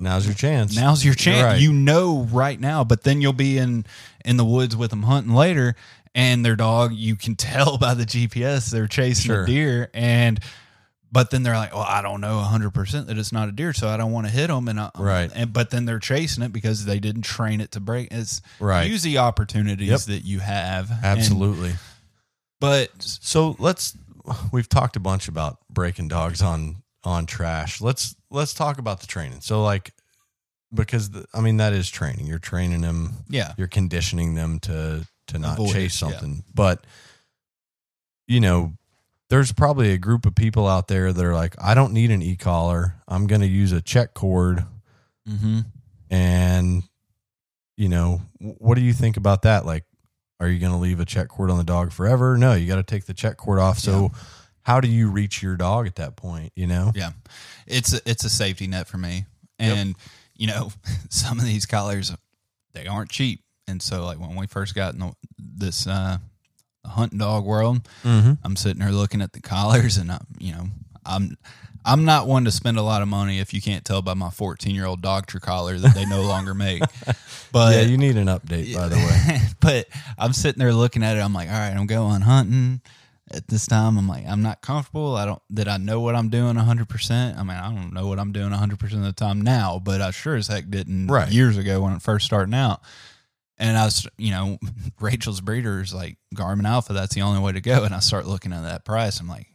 Now's 0.00 0.26
your 0.26 0.34
chance. 0.34 0.76
Now's 0.76 1.04
your 1.04 1.14
chance. 1.14 1.42
Right. 1.44 1.60
You 1.60 1.72
know 1.72 2.28
right 2.32 2.58
now, 2.60 2.84
but 2.84 3.02
then 3.02 3.20
you'll 3.20 3.32
be 3.32 3.58
in 3.58 3.84
in 4.24 4.36
the 4.36 4.44
woods 4.44 4.76
with 4.76 4.90
them 4.90 5.02
hunting 5.04 5.34
later, 5.34 5.74
and 6.14 6.44
their 6.44 6.56
dog. 6.56 6.92
You 6.92 7.16
can 7.16 7.34
tell 7.36 7.78
by 7.78 7.94
the 7.94 8.04
GPS 8.04 8.70
they're 8.70 8.86
chasing 8.86 9.26
Sure. 9.30 9.42
a 9.44 9.46
deer, 9.46 9.90
and 9.94 10.40
but 11.12 11.30
then 11.30 11.42
they're 11.44 11.54
like, 11.56 11.72
"Well, 11.72 11.82
I 11.88 12.02
don't 12.02 12.20
know 12.20 12.36
100 12.38 12.70
percent 12.70 13.06
that 13.06 13.16
it's 13.18 13.30
not 13.32 13.48
a 13.48 13.52
deer, 13.52 13.72
so 13.72 13.88
I 13.88 13.96
don't 13.96 14.10
want 14.12 14.26
to 14.26 14.32
hit 14.32 14.48
them." 14.48 14.66
And 14.68 14.80
I, 14.80 14.90
Right. 14.98 15.30
and 15.34 15.52
but 15.52 15.70
then 15.70 15.84
they're 15.84 15.98
chasing 16.00 16.42
it 16.42 16.52
because 16.52 16.84
they 16.86 16.98
didn't 16.98 17.22
train 17.22 17.60
it 17.60 17.70
to 17.72 17.80
break. 17.80 18.08
It's 18.10 18.42
Right. 18.58 18.90
Use 18.90 19.02
the 19.02 19.18
opportunities 19.18 19.88
Yep. 19.88 20.00
that 20.02 20.24
you 20.24 20.40
have. 20.40 20.90
And- 20.90 21.04
Absolutely. 21.04 21.74
but 22.60 22.90
so 22.98 23.56
let's. 23.58 23.96
We've 24.52 24.68
talked 24.68 24.96
a 24.96 25.00
bunch 25.00 25.28
about 25.28 25.58
breaking 25.68 26.08
dogs 26.08 26.40
on 26.40 26.76
on 27.04 27.26
trash. 27.26 27.80
Let's 27.80 28.16
let's 28.30 28.54
talk 28.54 28.78
about 28.78 29.00
the 29.00 29.06
training. 29.06 29.40
So 29.40 29.62
like, 29.62 29.92
because 30.72 31.10
the, 31.10 31.26
I 31.32 31.40
mean 31.40 31.58
that 31.58 31.72
is 31.72 31.90
training. 31.90 32.26
You're 32.26 32.38
training 32.38 32.80
them. 32.80 33.12
yeah, 33.28 33.52
You're 33.56 33.68
conditioning 33.68 34.34
them 34.34 34.58
to 34.60 35.06
to 35.28 35.38
not 35.38 35.54
Avoid 35.54 35.70
it, 35.70 35.72
chase 35.72 36.02
yeah. 36.02 36.08
something. 36.08 36.44
But 36.54 36.84
you 38.26 38.40
know, 38.40 38.72
there's 39.30 39.52
probably 39.52 39.92
a 39.92 39.98
group 39.98 40.26
of 40.26 40.34
people 40.34 40.66
out 40.66 40.88
there 40.88 41.12
that 41.12 41.24
are 41.24 41.34
like, 41.34 41.54
I 41.62 41.74
don't 41.74 41.92
need 41.92 42.10
an 42.10 42.22
e 42.22 42.36
collar. 42.36 42.94
I'm 43.06 43.26
going 43.26 43.40
to 43.40 43.46
use 43.46 43.72
a 43.72 43.82
check 43.82 44.14
cord. 44.14 44.64
mm-hmm. 45.28 45.60
And 46.10 46.82
you 47.76 47.88
know, 47.88 48.22
what 48.38 48.76
do 48.76 48.82
you 48.82 48.92
think 48.92 49.16
about 49.16 49.42
that? 49.42 49.66
Like, 49.66 49.84
are 50.38 50.48
you 50.48 50.60
going 50.60 50.72
to 50.72 50.78
leave 50.78 51.00
a 51.00 51.04
check 51.04 51.28
cord 51.28 51.50
on 51.50 51.58
the 51.58 51.64
dog 51.64 51.92
forever? 51.92 52.36
No, 52.36 52.54
you 52.54 52.68
got 52.68 52.76
to 52.76 52.82
take 52.82 53.06
the 53.06 53.14
check 53.14 53.36
cord 53.36 53.58
off. 53.58 53.78
So, 53.78 54.12
how 54.64 54.80
do 54.80 54.88
you 54.88 55.10
reach 55.10 55.42
your 55.42 55.56
dog 55.56 55.86
at 55.86 55.96
that 55.96 56.16
point? 56.16 56.52
You 56.56 56.66
know, 56.66 56.90
Yeah, 56.94 57.10
it's 57.66 57.92
a, 57.94 58.00
it's 58.04 58.24
a 58.24 58.30
safety 58.30 58.66
net 58.66 58.88
for 58.88 58.98
me, 58.98 59.26
Yep. 59.60 59.76
and 59.76 59.94
you 60.34 60.48
know 60.48 60.72
some 61.08 61.38
of 61.38 61.44
these 61.44 61.66
collars 61.66 62.12
they 62.72 62.86
aren't 62.86 63.10
cheap, 63.10 63.42
and 63.68 63.80
so 63.80 64.04
like 64.04 64.18
when 64.18 64.34
we 64.34 64.46
first 64.46 64.74
got 64.74 64.94
in 64.94 65.00
the, 65.00 65.12
this 65.38 65.86
uh, 65.86 66.18
hunting 66.84 67.18
dog 67.18 67.44
world, 67.44 67.86
mm-hmm. 68.02 68.32
I'm 68.42 68.56
sitting 68.56 68.80
there 68.80 68.90
looking 68.90 69.22
at 69.22 69.32
the 69.32 69.40
collars, 69.40 69.96
and 69.96 70.10
I'm 70.10 70.26
you 70.38 70.52
know 70.52 70.66
I'm 71.04 71.36
I'm 71.84 72.06
not 72.06 72.26
one 72.26 72.46
to 72.46 72.50
spend 72.50 72.78
a 72.78 72.82
lot 72.82 73.02
of 73.02 73.08
money 73.08 73.40
if 73.40 73.52
you 73.52 73.60
can't 73.60 73.84
tell 73.84 74.00
by 74.00 74.14
my 74.14 74.30
14 74.30 74.74
year 74.74 74.86
old 74.86 75.02
Dogtra 75.02 75.42
collar 75.42 75.78
that 75.78 75.94
they 75.94 76.06
no 76.06 76.22
longer 76.26 76.54
make, 76.54 76.82
but 77.52 77.74
yeah, 77.74 77.82
you 77.82 77.98
need 77.98 78.16
an 78.16 78.28
update, 78.28 78.74
by 78.74 78.88
the 78.88 78.96
way. 78.96 79.40
but 79.60 79.88
I'm 80.16 80.32
sitting 80.32 80.58
there 80.58 80.72
looking 80.72 81.02
at 81.02 81.18
it. 81.18 81.20
I'm 81.20 81.34
like, 81.34 81.48
all 81.48 81.54
right, 81.54 81.76
I'm 81.76 81.86
going 81.86 82.22
hunting 82.22 82.80
at 83.34 83.48
this 83.48 83.66
time. 83.66 83.98
I'm 83.98 84.08
like, 84.08 84.24
I'm 84.26 84.42
not 84.42 84.62
comfortable. 84.62 85.16
I 85.16 85.24
don't, 85.26 85.42
that 85.50 85.68
I 85.68 85.76
know 85.76 86.00
what 86.00 86.14
I'm 86.16 86.28
doing 86.28 86.54
100%. 86.56 87.36
I 87.38 87.42
mean, 87.42 87.50
I 87.50 87.72
don't 87.74 87.92
know 87.92 88.06
what 88.06 88.18
I'm 88.18 88.32
doing 88.32 88.50
100% 88.52 88.82
of 88.94 89.02
the 89.02 89.12
time 89.12 89.40
now, 89.40 89.78
but 89.82 90.00
I 90.00 90.10
sure 90.10 90.36
as 90.36 90.48
heck 90.48 90.70
didn't 90.70 91.08
Right. 91.08 91.30
years 91.30 91.56
ago 91.58 91.80
when 91.82 91.92
it 91.94 92.02
first 92.02 92.26
starting 92.26 92.54
out. 92.54 92.80
And 93.58 93.76
I 93.78 93.84
was, 93.84 94.06
you 94.18 94.30
know, 94.32 94.58
Rachel's 95.00 95.40
breeder 95.40 95.80
is 95.80 95.94
like 95.94 96.18
Garmin 96.34 96.66
Alpha. 96.66 96.92
That's 96.92 97.14
the 97.14 97.22
only 97.22 97.40
way 97.40 97.52
to 97.52 97.60
go. 97.60 97.84
And 97.84 97.94
I 97.94 98.00
start 98.00 98.26
looking 98.26 98.52
at 98.52 98.62
that 98.62 98.84
price. 98.84 99.20
I'm 99.20 99.28
like, 99.28 99.46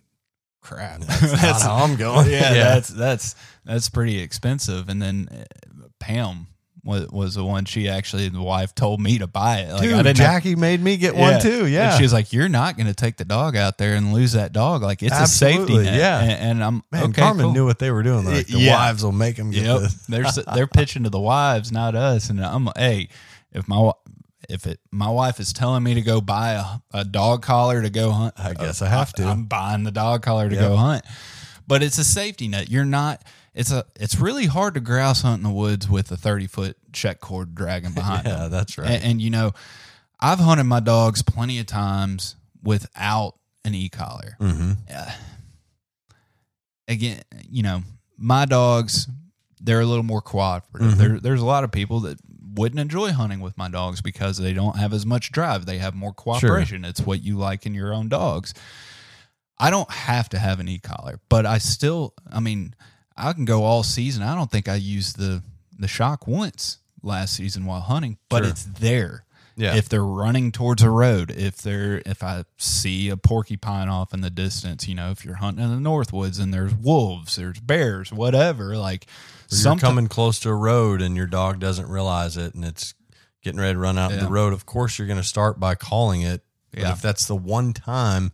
crap. 0.61 1.01
That's 1.01 1.31
not 1.41 1.61
how 1.61 1.75
I'm 1.83 1.95
going. 1.97 2.29
yeah, 2.31 2.53
Yeah. 2.53 2.63
that's 2.75 2.89
that's 2.89 3.35
that's 3.65 3.89
pretty 3.89 4.19
expensive. 4.19 4.87
And 4.89 5.01
then 5.01 5.27
uh, 5.31 5.87
Pam 5.99 6.47
was, 6.83 7.07
was 7.09 7.35
the 7.35 7.43
one. 7.43 7.65
She 7.65 7.89
actually, 7.89 8.29
the 8.29 8.41
wife 8.41 8.73
told 8.73 9.01
me 9.01 9.17
to 9.19 9.27
buy 9.27 9.59
it. 9.59 9.73
Like, 9.73 9.81
Dude, 9.81 9.93
I 9.93 9.97
didn't 10.03 10.17
have- 10.17 10.27
Jackie 10.43 10.55
made 10.55 10.81
me 10.81 10.97
get 10.97 11.15
one 11.15 11.41
too. 11.41 11.67
Yeah. 11.67 11.89
and 11.89 11.97
she 11.97 12.03
was 12.03 12.13
like, 12.13 12.31
"You're 12.33 12.49
not 12.49 12.77
going 12.77 12.87
to 12.87 12.93
take 12.93 13.17
the 13.17 13.25
dog 13.25 13.55
out 13.57 13.77
there 13.77 13.95
and 13.95 14.13
lose 14.13 14.31
that 14.33 14.53
dog. 14.53 14.81
Like 14.81 15.03
it's 15.03 15.19
a 15.19 15.27
safety 15.27 15.77
net." 15.77 15.93
yeah. 15.95 16.19
and, 16.21 16.31
and 16.31 16.63
I'm 16.63 16.83
Man, 16.91 17.03
okay. 17.09 17.21
Garmin 17.21 17.41
cool. 17.41 17.51
knew 17.53 17.65
what 17.65 17.79
they 17.79 17.91
were 17.91 18.03
doing. 18.03 18.25
Like, 18.25 18.47
the 18.47 18.59
Yeah. 18.59 18.75
wives 18.75 19.03
will 19.03 19.11
make 19.11 19.35
them 19.35 19.51
get 19.51 19.63
Yep, 19.65 19.79
this. 19.81 19.93
they're 20.07 20.25
they're 20.55 20.67
pitching 20.67 21.03
to 21.03 21.09
the 21.09 21.19
wives, 21.19 21.71
not 21.71 21.95
us. 21.95 22.29
And 22.29 22.43
I'm 22.43 22.69
hey, 22.77 23.09
if 23.51 23.67
my 23.67 23.91
if 24.47 24.65
it 24.65 24.79
my 24.91 25.09
wife 25.09 25.39
is 25.39 25.51
telling 25.53 25.83
me 25.83 25.93
to 25.95 26.01
go 26.01 26.21
buy 26.21 26.53
a, 26.93 26.99
a 26.99 27.03
dog 27.03 27.41
collar 27.43 27.81
to 27.81 27.89
go 27.89 28.11
hunt, 28.11 28.33
I 28.37 28.51
uh, 28.51 28.53
guess 28.53 28.81
I 28.81 28.87
have 28.87 29.11
to. 29.13 29.23
I'm 29.25 29.45
buying 29.45 29.83
the 29.83 29.91
dog 29.91 30.21
collar 30.23 30.47
to 30.49 30.55
Yep. 30.55 30.63
go 30.63 30.75
hunt. 30.77 31.03
But 31.67 31.83
it's 31.83 31.97
a 31.99 32.03
safety 32.03 32.47
net. 32.47 32.71
You're 32.71 32.85
not. 32.85 33.21
It's 33.59 33.71
a. 33.71 33.83
It's 33.99 34.17
really 34.19 34.45
hard 34.45 34.73
to 34.75 34.79
grouse 34.79 35.21
hunt 35.21 35.37
in 35.39 35.43
the 35.43 35.49
woods 35.55 35.89
with 35.89 36.11
a 36.11 36.17
30 36.17 36.47
foot 36.47 36.77
check 36.93 37.19
cord 37.19 37.53
dragging 37.55 37.91
behind 38.01 38.25
Yeah, 38.25 38.35
them. 38.37 38.51
that's 38.51 38.77
right. 38.77 38.89
And, 38.89 39.03
and 39.03 39.21
you 39.21 39.29
know, 39.29 39.51
I've 40.19 40.39
hunted 40.39 40.63
my 40.63 40.79
dogs 40.79 41.21
plenty 41.21 41.59
of 41.59 41.65
times 41.65 42.35
without 42.63 43.35
an 43.65 43.75
e 43.75 43.89
collar. 43.89 44.37
mm-hmm. 44.39 44.71
Again, 46.87 47.21
you 47.47 47.61
know, 47.61 47.83
my 48.17 48.45
dogs, 48.45 49.07
they're 49.61 49.81
a 49.81 49.85
little 49.85 50.03
more 50.03 50.21
cooperative. 50.21 50.93
Mhm. 50.93 50.97
There, 50.97 51.19
there's 51.19 51.41
a 51.41 51.45
lot 51.45 51.63
of 51.63 51.71
people 51.71 51.99
that 52.01 52.17
wouldn't 52.55 52.79
enjoy 52.79 53.11
hunting 53.11 53.41
with 53.41 53.57
my 53.57 53.69
dogs 53.69 54.01
because 54.01 54.37
they 54.37 54.53
don't 54.53 54.77
have 54.77 54.91
as 54.93 55.05
much 55.05 55.31
drive. 55.31 55.65
They 55.67 55.77
have 55.77 55.93
more 55.93 56.13
cooperation. 56.13 56.83
It's 56.85 57.01
what 57.01 57.21
you 57.21 57.37
like 57.37 57.65
in 57.67 57.75
your 57.75 57.93
own 57.93 58.09
dogs. 58.09 58.53
I 59.59 59.69
don't 59.69 59.91
have 59.91 60.29
to 60.29 60.39
have 60.39 60.59
an 60.59 60.67
e 60.67 60.79
collar, 60.79 61.19
but 61.29 61.45
I 61.45 61.59
still, 61.59 62.13
I 62.31 62.39
mean, 62.39 62.73
I 63.19 63.33
can 63.33 63.45
go 63.45 63.63
all 63.63 63.83
season. 63.83 64.23
I 64.23 64.35
don't 64.35 64.49
think 64.51 64.67
I 64.69 64.75
used 64.75 65.17
the 65.17 65.43
the 65.77 65.87
shock 65.87 66.27
once 66.27 66.77
last 67.03 67.35
season 67.35 67.65
while 67.65 67.81
hunting, 67.81 68.17
but 68.29 68.43
Sure. 68.43 68.49
it's 68.51 68.63
there. 68.63 69.25
Yeah. 69.55 69.75
If 69.75 69.89
they're 69.89 70.05
running 70.05 70.51
towards 70.53 70.81
a 70.83 70.89
road, 70.89 71.31
if 71.31 71.57
they're 71.57 72.01
if 72.05 72.23
I 72.23 72.45
see 72.57 73.09
a 73.09 73.17
porcupine 73.17 73.89
off 73.89 74.13
in 74.13 74.21
the 74.21 74.29
distance, 74.29 74.87
you 74.87 74.95
know, 74.95 75.11
if 75.11 75.25
you're 75.25 75.35
hunting 75.35 75.63
in 75.65 75.69
the 75.71 75.79
north 75.81 76.13
woods 76.13 76.39
and 76.39 76.53
there's 76.53 76.73
wolves, 76.73 77.35
there's 77.35 77.59
bears, 77.59 78.11
whatever, 78.13 78.77
like 78.77 79.05
Or 79.51 79.57
you're 79.57 79.75
coming 79.77 80.07
close 80.07 80.39
to 80.41 80.49
a 80.49 80.55
road 80.55 81.01
and 81.01 81.15
your 81.17 81.27
dog 81.27 81.59
doesn't 81.59 81.89
realize 81.89 82.37
it 82.37 82.53
and 82.55 82.63
it's 82.63 82.93
getting 83.43 83.59
ready 83.59 83.73
to 83.73 83.79
run 83.79 83.97
out 83.97 84.11
Yeah. 84.11 84.17
the 84.17 84.27
road. 84.29 84.53
Of 84.53 84.65
course, 84.65 84.97
you're 84.97 85.07
going 85.07 85.17
to 85.21 85.23
start 85.23 85.59
by 85.59 85.75
calling 85.75 86.21
it. 86.21 86.43
But 86.71 86.79
Yeah. 86.81 86.91
if 86.93 87.01
that's 87.01 87.25
the 87.25 87.35
one 87.35 87.73
time, 87.73 88.31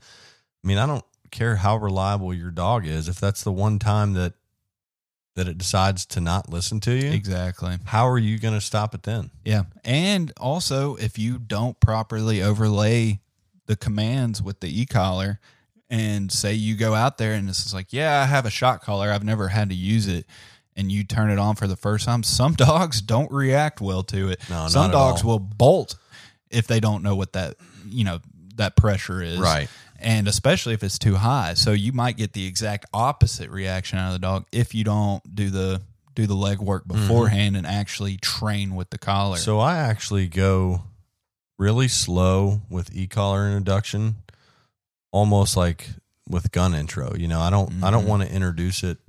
I 0.64 0.68
mean, 0.68 0.78
I 0.78 0.86
don't 0.86 1.06
care 1.32 1.56
how 1.58 1.78
reliable 1.78 2.34
your 2.34 2.52
dog 2.52 2.86
is. 2.86 3.08
If 3.08 3.20
that's 3.20 3.44
the 3.44 3.52
one 3.52 3.80
time 3.80 4.14
that 4.14 4.34
that 5.36 5.48
it 5.48 5.58
decides 5.58 6.06
to 6.06 6.22
not 6.22 6.50
listen 6.50 6.80
to 6.82 6.94
you, 6.94 7.12
Exactly. 7.12 7.78
how 7.86 8.08
are 8.08 8.18
you 8.18 8.40
going 8.40 8.54
to 8.54 8.62
stop 8.62 8.96
it 8.96 9.04
then? 9.04 9.32
Yeah. 9.44 9.64
And 9.84 10.32
also, 10.38 10.96
if 10.96 11.20
you 11.20 11.38
don't 11.38 11.80
properly 11.80 12.42
overlay 12.42 13.20
the 13.66 13.76
commands 13.76 14.42
with 14.42 14.60
the 14.62 14.82
e 14.82 14.86
collar, 14.86 15.40
and 15.90 16.32
say 16.32 16.54
you 16.54 16.76
go 16.76 16.96
out 16.96 17.18
there 17.20 17.34
and 17.34 17.48
this 17.48 17.66
is 17.66 17.74
like, 17.74 17.94
yeah, 17.94 18.22
I 18.22 18.26
have 18.26 18.46
a 18.46 18.50
shot 18.50 18.82
collar, 18.82 19.12
I've 19.12 19.24
never 19.24 19.50
had 19.50 19.70
to 19.70 19.76
use 19.76 20.08
it, 20.08 20.26
and 20.76 20.92
you 20.92 21.04
turn 21.04 21.30
it 21.30 21.38
on 21.38 21.56
for 21.56 21.68
the 21.68 21.76
first 21.76 22.06
time, 22.06 22.24
some 22.24 22.54
dogs 22.56 23.02
don't 23.02 23.32
react 23.32 23.82
well 23.82 24.04
to 24.04 24.30
it. 24.30 24.40
No, 24.50 24.68
some 24.68 24.84
not 24.84 24.90
at 24.90 24.94
dogs 24.94 25.24
will 25.24 25.40
bolt 25.40 25.96
if 26.50 26.66
they 26.68 26.80
don't 26.80 27.04
know 27.04 27.16
what 27.16 27.34
that, 27.34 27.56
you 27.88 28.04
know, 28.04 28.20
that 28.56 28.76
pressure 28.76 29.22
is. 29.22 29.38
Right. 29.38 29.68
And 30.06 30.28
especially 30.28 30.74
if 30.76 30.84
it's 30.84 31.00
too 31.00 31.16
high. 31.16 31.56
So 31.56 31.72
you 31.72 31.92
might 31.92 32.16
get 32.16 32.34
the 32.34 32.46
exact 32.46 32.86
opposite 32.94 33.50
reaction 33.50 33.98
out 33.98 34.08
of 34.10 34.14
the 34.14 34.20
dog 34.20 34.46
if 34.52 34.74
you 34.76 34.84
don't 34.86 35.36
do 35.36 35.50
the 35.50 35.82
do 36.14 36.28
the 36.28 36.36
leg 36.36 36.60
work 36.60 36.88
beforehand 36.88 37.58
and 37.58 37.68
actually 37.68 38.16
train 38.16 38.74
with 38.76 38.90
the 38.92 38.98
collar. 38.98 39.36
So 39.36 39.60
I 39.60 39.78
actually 39.78 40.28
go 40.28 40.84
really 41.58 41.90
slow 41.90 42.62
with 42.70 42.96
e-collar 42.96 43.48
introduction, 43.48 44.16
almost 45.12 45.58
like 45.58 45.90
with 46.30 46.52
gun 46.52 46.74
intro. 46.74 47.14
You 47.16 47.28
know, 47.28 47.42
I 47.42 47.50
don't 47.50 47.84
I 47.84 47.92
don't 47.92 48.06
Mhm. 48.06 48.08
want 48.08 48.24
to 48.24 48.32
introduce 48.32 48.84
it 48.84 49.00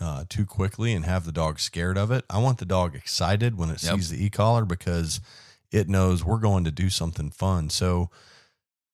uh, 0.00 0.24
too 0.30 0.46
quickly 0.46 0.94
and 0.94 1.04
have 1.04 1.26
the 1.26 1.32
dog 1.32 1.60
scared 1.60 1.98
of 1.98 2.10
it. 2.10 2.24
I 2.30 2.38
want 2.38 2.56
the 2.56 2.64
dog 2.64 2.94
excited 2.94 3.58
when 3.58 3.68
it 3.68 3.82
Yep. 3.82 3.96
sees 3.96 4.08
the 4.08 4.24
e-collar 4.24 4.64
because 4.64 5.20
it 5.70 5.90
knows 5.90 6.24
we're 6.24 6.38
going 6.38 6.64
to 6.64 6.70
do 6.70 6.88
something 6.88 7.30
fun. 7.30 7.68
So 7.68 8.10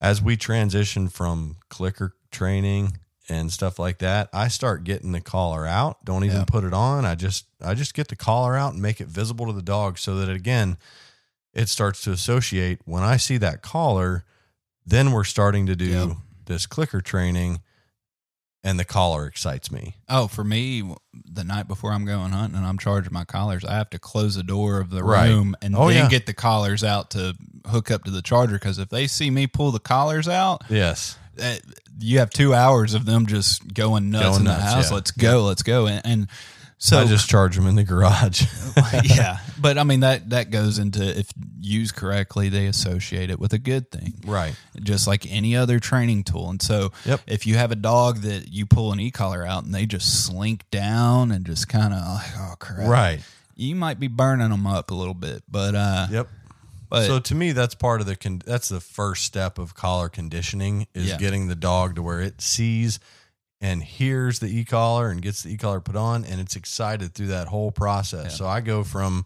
as 0.01 0.21
we 0.23 0.37
transition 0.37 1.09
from 1.09 1.57
clicker 1.69 2.15
training 2.31 2.99
and 3.29 3.51
stuff 3.53 3.79
like 3.79 3.99
that, 3.99 4.29
I 4.33 4.49
start 4.49 4.85
getting 4.85 5.13
the 5.13 5.21
collar 5.21 5.67
out. 5.67 6.05
Don't 6.05 6.25
even 6.25 6.39
Yeah. 6.39 6.45
put 6.45 6.65
it 6.65 6.73
on. 6.75 7.05
I 7.05 7.15
just 7.15 7.47
I 7.61 7.75
just 7.75 7.95
get 7.95 8.09
the 8.09 8.17
collar 8.17 8.57
out 8.57 8.73
and 8.75 8.83
make 8.83 9.01
it 9.01 9.09
visible 9.09 9.47
to 9.47 9.53
the 9.53 9.63
dog 9.63 9.99
so 9.99 10.17
that 10.17 10.29
again 10.31 10.77
it 11.53 11.69
starts 11.69 12.03
to 12.03 12.13
associate 12.13 12.81
when 12.85 13.03
I 13.03 13.17
see 13.17 13.39
that 13.39 13.63
collar, 13.63 14.25
then 14.85 15.11
we're 15.13 15.25
starting 15.25 15.67
to 15.67 15.75
do 15.75 15.87
Yep. 15.87 16.17
this 16.45 16.67
clicker 16.67 17.01
training 17.01 17.61
and 18.67 18.79
the 18.81 18.85
collar 18.85 19.27
excites 19.27 19.71
me. 19.71 19.95
Oh, 20.09 20.27
for 20.27 20.43
me, 20.45 20.83
the 21.15 21.45
night 21.45 21.69
before 21.69 21.93
I'm 21.93 22.05
going 22.05 22.33
hunting 22.33 22.57
and 22.59 22.67
I'm 22.67 22.79
charging 22.79 23.13
my 23.13 23.25
collars, 23.25 23.65
I 23.65 23.75
have 23.77 23.89
to 23.91 23.99
close 23.99 24.35
the 24.35 24.43
door 24.43 24.81
of 24.81 24.91
the 24.91 25.05
Right. 25.05 25.29
room 25.29 25.55
and 25.63 25.77
Oh, 25.77 25.87
then 25.89 25.97
yeah. 25.97 26.09
get 26.09 26.27
the 26.27 26.35
collars 26.35 26.83
out 26.83 27.11
to 27.13 27.35
hook 27.67 27.91
up 27.91 28.05
to 28.05 28.11
the 28.11 28.23
charger. 28.23 28.55
Because 28.55 28.79
if 28.79 28.89
they 28.89 29.07
see 29.07 29.31
me 29.31 29.47
pull 29.47 29.71
the 29.71 29.79
collars 29.79 30.27
out, 30.29 30.63
Yes. 30.69 31.17
eh, 31.39 31.59
you 32.01 32.19
have 32.19 32.31
two 32.31 32.53
hours 32.55 32.93
of 32.93 33.05
them 33.07 33.27
just 33.27 33.73
going 33.73 34.11
nuts 34.11 34.25
Going 34.25 34.39
in 34.41 34.45
the 34.47 34.51
nuts, 34.59 34.65
house. 34.65 34.91
yeah. 34.91 34.95
Let's 34.97 35.11
go, 35.13 35.45
let's 35.45 35.63
go, 35.63 35.87
and, 35.87 36.03
and 36.05 36.29
so 36.79 36.99
I 36.99 37.05
just 37.07 37.29
charge 37.29 37.57
them 37.57 37.67
in 37.67 37.75
the 37.75 37.85
garage. 37.85 38.45
yeah. 39.05 39.39
But 39.59 39.79
I 39.79 39.85
mean 39.85 40.01
that 40.01 40.31
that 40.31 40.51
goes 40.51 40.79
into 40.79 41.03
if 41.19 41.33
used 41.61 41.95
correctly, 41.97 42.49
they 42.49 42.67
associate 42.67 43.31
it 43.31 43.39
with 43.41 43.53
a 43.53 43.59
good 43.59 43.91
thing 43.91 44.15
right. 44.25 44.55
just 44.81 45.07
like 45.07 45.27
any 45.31 45.57
other 45.57 45.81
training 45.81 46.23
tool. 46.25 46.49
And 46.51 46.61
so, 46.63 46.93
Yep. 47.05 47.21
if 47.27 47.47
you 47.47 47.57
have 47.57 47.73
a 47.73 47.77
dog 47.77 48.19
that 48.19 48.53
you 48.53 48.67
pull 48.67 48.93
an 48.93 49.01
e 49.01 49.11
collar 49.11 49.45
out 49.45 49.65
and 49.65 49.75
they 49.75 49.87
just 49.87 50.25
slink 50.27 50.69
down 50.71 51.33
and 51.33 51.45
just 51.47 51.69
kind 51.69 51.93
of 51.93 52.01
like, 52.01 52.31
oh 52.39 52.55
crap, 52.59 52.89
Right. 52.89 53.21
You 53.57 53.75
might 53.75 53.99
be 53.99 54.07
burning 54.09 54.51
them 54.51 54.67
up 54.67 54.91
a 54.91 54.95
little 54.95 55.15
bit, 55.15 55.43
but 55.51 55.75
uh, 55.75 56.07
Yep. 56.11 56.29
but 56.91 57.07
so 57.07 57.19
to 57.19 57.35
me, 57.35 57.53
that's 57.53 57.75
part 57.75 58.01
of 58.03 58.07
the 58.07 58.15
con- 58.15 58.43
that's 58.45 58.69
the 58.69 58.81
first 58.81 59.25
step 59.25 59.59
of 59.59 59.75
collar 59.75 60.09
conditioning 60.11 60.87
is 60.95 61.07
Yeah. 61.09 61.17
getting 61.17 61.49
the 61.49 61.57
dog 61.57 61.95
to 61.97 62.03
where 62.03 62.21
it 62.21 62.41
sees 62.43 63.01
and 63.61 63.83
hears 63.83 64.39
the 64.39 64.47
e 64.47 64.65
collar 64.65 65.11
and 65.11 65.23
gets 65.23 65.43
the 65.43 65.53
e 65.53 65.57
collar 65.57 65.81
put 65.81 65.97
on, 65.97 66.25
and 66.25 66.41
it's 66.41 66.57
excited 66.57 67.15
through 67.15 67.29
that 67.29 67.49
whole 67.49 67.71
process. 67.71 68.25
Yeah. 68.25 68.37
So 68.37 68.47
I 68.47 68.61
go 68.61 68.85
from 68.85 69.25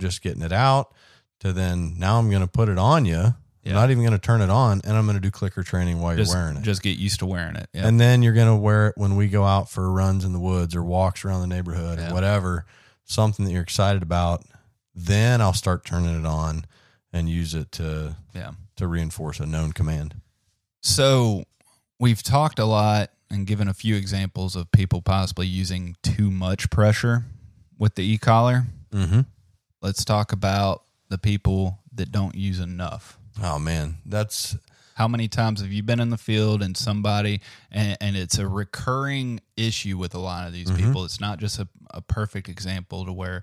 just 0.00 0.22
getting 0.22 0.42
it 0.42 0.52
out 0.52 0.94
to 1.40 1.52
then 1.52 1.98
now 1.98 2.18
I'm 2.18 2.30
going 2.30 2.42
to 2.42 2.48
put 2.48 2.68
it 2.68 2.78
on 2.78 3.04
you. 3.04 3.34
Yeah. 3.64 3.70
I'm 3.70 3.74
not 3.74 3.90
even 3.90 4.02
going 4.02 4.18
to 4.18 4.18
turn 4.18 4.40
it 4.40 4.50
on, 4.50 4.80
and 4.84 4.96
I'm 4.96 5.04
going 5.06 5.16
to 5.16 5.20
do 5.20 5.30
clicker 5.30 5.62
training 5.62 6.00
while 6.00 6.16
just 6.16 6.32
you're 6.32 6.40
wearing 6.40 6.56
it. 6.56 6.62
just 6.62 6.82
get 6.82 6.98
used 6.98 7.20
to 7.20 7.26
wearing 7.26 7.54
it. 7.54 7.68
Yeah. 7.72 7.86
And 7.86 8.00
then 8.00 8.22
you're 8.22 8.32
going 8.32 8.48
to 8.48 8.56
wear 8.56 8.88
it 8.88 8.94
when 8.96 9.14
we 9.14 9.28
go 9.28 9.44
out 9.44 9.70
for 9.70 9.90
runs 9.90 10.24
in 10.24 10.32
the 10.32 10.40
woods 10.40 10.74
or 10.74 10.82
walks 10.82 11.24
around 11.24 11.42
the 11.42 11.46
neighborhood 11.46 12.00
or 12.00 12.12
whatever, 12.12 12.66
something 13.04 13.44
that 13.44 13.52
you're 13.52 13.62
excited 13.62 14.02
about. 14.02 14.44
Then 14.94 15.40
I'll 15.40 15.52
start 15.52 15.84
turning 15.84 16.18
it 16.18 16.26
on 16.26 16.64
and 17.12 17.28
use 17.28 17.54
it 17.54 17.70
to 17.72 18.16
yeah. 18.34 18.52
to 18.76 18.86
reinforce 18.86 19.38
a 19.38 19.46
known 19.46 19.72
command. 19.72 20.20
So 20.80 21.44
we've 22.00 22.22
talked 22.22 22.58
a 22.58 22.64
lot 22.64 23.10
and 23.32 23.46
given 23.46 23.66
a 23.66 23.74
few 23.74 23.96
examples 23.96 24.54
of 24.54 24.70
people 24.70 25.02
possibly 25.02 25.46
using 25.46 25.96
too 26.02 26.30
much 26.30 26.70
pressure 26.70 27.24
with 27.78 27.94
the 27.96 28.02
e 28.02 28.18
collar. 28.18 28.66
Mm-hmm. 28.92 29.20
Let's 29.80 30.04
talk 30.04 30.30
about 30.32 30.84
the 31.08 31.18
people 31.18 31.78
that 31.94 32.12
don't 32.12 32.34
use 32.34 32.60
enough. 32.60 33.18
Oh 33.42 33.58
man, 33.58 33.96
that's 34.06 34.56
How 34.94 35.08
many 35.08 35.26
times 35.26 35.62
have 35.62 35.72
you 35.72 35.82
been 35.82 36.00
in 36.00 36.10
the 36.10 36.18
field 36.18 36.62
and 36.62 36.76
somebody, 36.76 37.40
and, 37.70 37.96
and 38.00 38.14
it's 38.14 38.36
a 38.38 38.46
recurring 38.46 39.40
issue 39.56 39.96
with 39.96 40.14
a 40.14 40.18
lot 40.18 40.46
of 40.46 40.52
these 40.52 40.68
Mhm. 40.70 40.76
people? 40.76 41.04
It's 41.06 41.18
not 41.18 41.38
just 41.40 41.58
a, 41.58 41.66
a 41.92 42.02
perfect 42.02 42.46
example 42.50 43.06
to 43.06 43.12
where, 43.12 43.42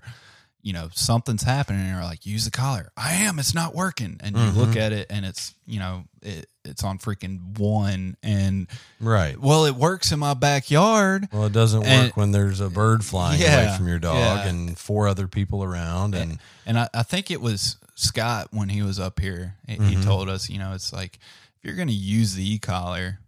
you 0.62 0.72
know, 0.72 0.88
something's 0.92 1.42
happening 1.42 1.80
and 1.80 1.90
you're 1.90 2.02
like, 2.04 2.26
use 2.26 2.44
the 2.44 2.50
collar. 2.50 2.90
I 2.96 3.14
am, 3.14 3.38
it's 3.38 3.54
not 3.54 3.74
working. 3.74 4.18
And 4.22 4.36
you 4.36 4.50
look 4.50 4.70
Mhm. 4.70 4.76
at 4.76 4.92
it 4.92 5.06
and 5.10 5.24
it's, 5.24 5.54
you 5.66 5.78
know, 5.78 6.04
it, 6.22 6.48
it's 6.64 6.84
on 6.84 6.98
freaking 6.98 7.58
one. 7.58 8.16
And, 8.22 8.66
right. 9.00 9.40
well, 9.40 9.64
it 9.64 9.74
works 9.74 10.12
in 10.12 10.18
my 10.18 10.34
backyard. 10.34 11.28
Well, 11.32 11.46
it 11.46 11.52
doesn't 11.54 11.80
work 11.80 11.88
And- 11.88 12.12
when 12.12 12.32
there's 12.32 12.60
a 12.60 12.68
bird 12.68 13.04
flying 13.04 13.40
away 13.40 13.74
from 13.76 13.88
your 13.88 13.98
dog 13.98 14.16
yeah. 14.44 14.46
and 14.48 14.78
four 14.78 15.08
other 15.08 15.26
people 15.28 15.64
around. 15.64 16.14
And 16.14 16.38
And 16.66 16.78
I, 16.78 16.88
I 16.92 17.02
think 17.04 17.30
it 17.30 17.40
was 17.40 17.76
Scott 17.94 18.48
when 18.50 18.68
he 18.68 18.82
was 18.82 19.00
up 19.00 19.18
here. 19.20 19.56
He, 19.66 19.74
he 19.76 19.96
Mhm. 19.96 20.04
told 20.04 20.28
us, 20.28 20.50
you 20.50 20.58
know, 20.58 20.74
it's 20.74 20.92
like 20.92 21.18
if 21.58 21.64
you're 21.64 21.76
going 21.76 21.88
to 21.88 21.94
use 21.94 22.34
the 22.34 22.54
e 22.54 22.58
collar, 22.58 23.18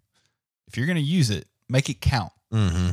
if 0.68 0.76
you're 0.76 0.86
going 0.86 0.96
to 0.96 1.02
use 1.02 1.30
it, 1.30 1.46
make 1.68 1.88
it 1.88 2.00
count 2.02 2.32
mm-hmm. 2.52 2.90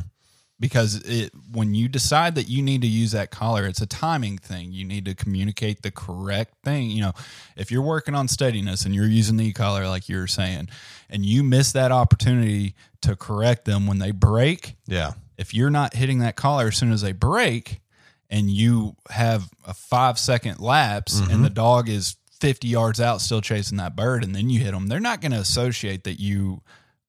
Because 0.60 0.96
it 1.06 1.32
when 1.50 1.74
you 1.74 1.88
decide 1.88 2.34
that 2.36 2.48
you 2.48 2.62
need 2.62 2.82
to 2.82 2.86
use 2.86 3.12
that 3.12 3.30
collar, 3.30 3.66
it's 3.66 3.80
a 3.80 3.86
timing 3.86 4.36
thing. 4.38 4.72
You 4.72 4.84
need 4.84 5.06
to 5.06 5.14
communicate 5.14 5.82
the 5.82 5.90
correct 5.90 6.54
thing. 6.62 6.90
You 6.90 7.00
know, 7.02 7.12
if 7.56 7.72
you're 7.72 7.82
working 7.82 8.14
on 8.14 8.28
steadiness 8.28 8.84
and 8.84 8.94
you're 8.94 9.06
using 9.06 9.36
the 9.38 9.52
collar 9.52 9.88
like 9.88 10.08
you're 10.08 10.26
saying, 10.26 10.68
and 11.08 11.24
you 11.24 11.42
miss 11.42 11.72
that 11.72 11.90
opportunity 11.90 12.74
to 13.00 13.16
correct 13.16 13.64
them 13.64 13.86
when 13.86 13.98
they 13.98 14.10
break, 14.10 14.76
yeah, 14.86 15.12
if 15.38 15.54
you're 15.54 15.70
not 15.70 15.94
hitting 15.94 16.18
that 16.18 16.36
collar 16.36 16.68
as 16.68 16.76
soon 16.76 16.92
as 16.92 17.00
they 17.00 17.12
break 17.12 17.80
and 18.28 18.50
you 18.50 18.94
have 19.08 19.50
a 19.66 19.72
five 19.74 20.18
second 20.18 20.60
lapse 20.60 21.20
Mhm. 21.20 21.32
and 21.32 21.44
the 21.44 21.50
dog 21.50 21.88
is 21.88 22.16
50 22.40 22.68
yards 22.68 23.00
out 23.00 23.20
still 23.20 23.40
chasing 23.40 23.78
that 23.78 23.96
bird 23.96 24.22
and 24.22 24.34
then 24.34 24.48
you 24.50 24.60
hit 24.60 24.72
them, 24.72 24.86
they're 24.88 25.00
not 25.00 25.20
going 25.20 25.32
to 25.32 25.38
associate 25.38 26.04
that 26.04 26.20
you 26.20 26.62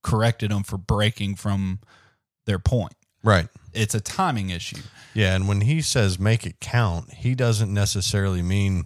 corrected 0.03 0.51
them 0.51 0.63
for 0.63 0.77
breaking 0.77 1.35
from 1.35 1.79
their 2.45 2.57
point. 2.59 2.93
Right. 3.23 3.47
It's 3.73 3.95
a 3.95 4.01
timing 4.01 4.49
issue. 4.49 4.81
Yeah, 5.13 5.35
and 5.35 5.47
when 5.47 5.61
he 5.61 5.81
says 5.81 6.19
make 6.19 6.45
it 6.45 6.59
count, 6.59 7.11
he 7.13 7.35
doesn't 7.35 7.73
necessarily 7.73 8.41
mean, 8.41 8.85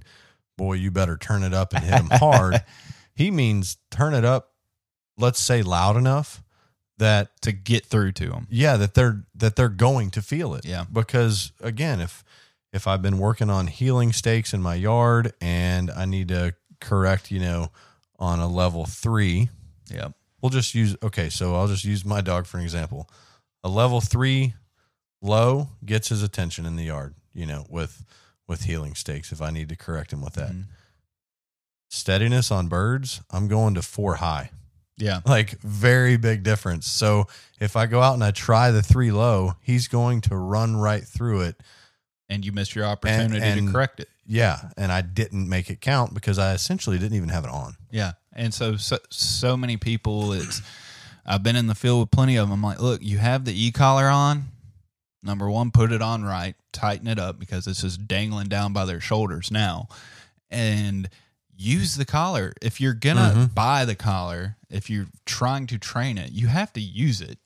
boy, 0.57 0.73
you 0.73 0.91
better 0.91 1.17
turn 1.17 1.43
it 1.43 1.53
up 1.53 1.73
and 1.73 1.83
hit 1.83 1.93
him 1.93 2.09
hard. 2.11 2.63
he 3.15 3.31
means 3.31 3.77
turn 3.91 4.13
it 4.13 4.25
up, 4.25 4.51
let's 5.17 5.39
say 5.39 5.61
loud 5.61 5.97
enough 5.97 6.41
that 6.97 7.29
To 7.41 7.51
get 7.51 7.85
through 7.85 8.13
to 8.13 8.29
them. 8.29 8.47
yeah, 8.49 8.77
that 8.77 8.93
they're 8.93 9.23
that 9.35 9.55
they're 9.55 9.69
going 9.69 10.11
to 10.11 10.21
feel 10.21 10.53
it. 10.55 10.65
Yeah. 10.65 10.85
Because 10.91 11.51
again, 11.59 11.99
if 11.99 12.23
if 12.71 12.87
I've 12.87 13.01
been 13.01 13.17
working 13.17 13.49
on 13.49 13.67
healing 13.67 14.13
stakes 14.13 14.53
in 14.53 14.61
my 14.61 14.75
yard 14.75 15.33
and 15.41 15.91
I 15.91 16.05
need 16.05 16.29
to 16.29 16.55
correct, 16.79 17.31
you 17.31 17.39
know, 17.39 17.71
on 18.17 18.39
a 18.39 18.47
level 18.47 18.85
three, 18.85 19.49
yeah. 19.89 20.09
we'll 20.41 20.49
just 20.49 20.73
use 20.73 20.95
okay 21.03 21.29
so 21.29 21.55
i'll 21.55 21.67
just 21.67 21.83
use 21.83 22.03
my 22.05 22.21
dog 22.21 22.45
for 22.45 22.57
an 22.57 22.63
example 22.63 23.09
a 23.65 23.69
level 23.69 23.99
three 23.99 24.53
low 25.21 25.69
gets 25.83 26.09
his 26.09 26.21
attention 26.21 26.65
in 26.65 26.75
the 26.75 26.83
yard 26.83 27.15
you 27.33 27.45
know 27.47 27.65
with 27.69 28.05
with 28.47 28.63
healing 28.65 28.93
stakes 28.95 29.31
if 29.31 29.41
i 29.41 29.49
need 29.49 29.67
to 29.69 29.75
correct 29.75 30.13
him 30.13 30.21
with 30.21 30.33
that 30.35 30.51
Mhm. 30.51 30.65
steadiness 31.89 32.51
on 32.51 32.67
birds 32.67 33.21
i'm 33.31 33.47
going 33.47 33.73
to 33.75 33.81
four 33.81 34.15
high 34.15 34.51
Yeah. 34.97 35.21
like 35.25 35.59
very 35.61 36.15
big 36.17 36.43
difference 36.43 36.87
so 36.87 37.27
if 37.59 37.75
i 37.75 37.85
go 37.85 38.01
out 38.01 38.13
and 38.13 38.23
i 38.23 38.31
try 38.31 38.71
the 38.71 38.81
three 38.83 39.11
low 39.11 39.55
he's 39.61 39.87
going 39.87 40.21
to 40.21 40.35
run 40.35 40.75
right 40.77 41.03
through 41.03 41.41
it 41.41 41.61
And 42.29 42.45
you 42.45 42.51
missed 42.51 42.75
your 42.75 42.85
opportunity 42.85 43.43
and- 43.45 43.67
to 43.67 43.71
correct 43.73 43.99
it. 43.99 44.09
yeah 44.25 44.69
and 44.77 44.91
i 44.91 45.01
didn't 45.01 45.47
make 45.49 45.69
it 45.69 45.81
count 45.81 46.13
because 46.13 46.37
i 46.37 46.53
essentially 46.53 46.97
didn't 46.99 47.17
even 47.17 47.29
have 47.29 47.43
it 47.45 47.49
on 47.51 47.75
Yeah, 47.91 48.13
and 48.33 48.53
so 48.53 48.77
so, 48.77 48.97
so 49.09 49.55
many 49.57 49.77
people. 49.77 50.33
It's 50.33 50.61
I've 51.25 51.43
been 51.43 51.55
in 51.55 51.67
the 51.67 51.75
field 51.75 52.01
with 52.01 52.11
plenty 52.11 52.35
of 52.35 52.47
them. 52.49 52.53
I'm 52.53 52.61
like, 52.63 52.79
look, 52.79 53.01
you 53.01 53.17
have 53.17 53.45
the 53.45 53.53
e 53.59 53.71
collar 53.71 54.07
on. 54.07 54.45
Number 55.23 55.49
one, 55.49 55.71
put 55.71 55.91
it 55.91 56.01
on 56.01 56.23
right, 56.23 56.55
tighten 56.71 57.07
it 57.07 57.17
up 57.17 57.39
because 57.39 57.65
it's 57.65 57.81
just 57.81 58.07
dangling 58.07 58.47
down 58.47 58.73
by 58.73 58.85
their 58.85 58.99
shoulders 59.01 59.49
now, 59.49 59.87
and 60.51 61.09
use 61.57 61.95
the 61.95 62.05
collar. 62.05 62.53
If 62.61 62.79
you're 62.79 62.93
gonna 62.93 63.33
Mhm. 63.35 63.55
buy 63.55 63.85
the 63.85 63.95
collar, 63.95 64.57
if 64.69 64.87
you're 64.89 65.07
trying 65.25 65.65
to 65.67 65.79
train 65.79 66.17
it, 66.19 66.31
you 66.31 66.47
have 66.47 66.71
to 66.73 66.81
use 66.81 67.21
it. 67.21 67.39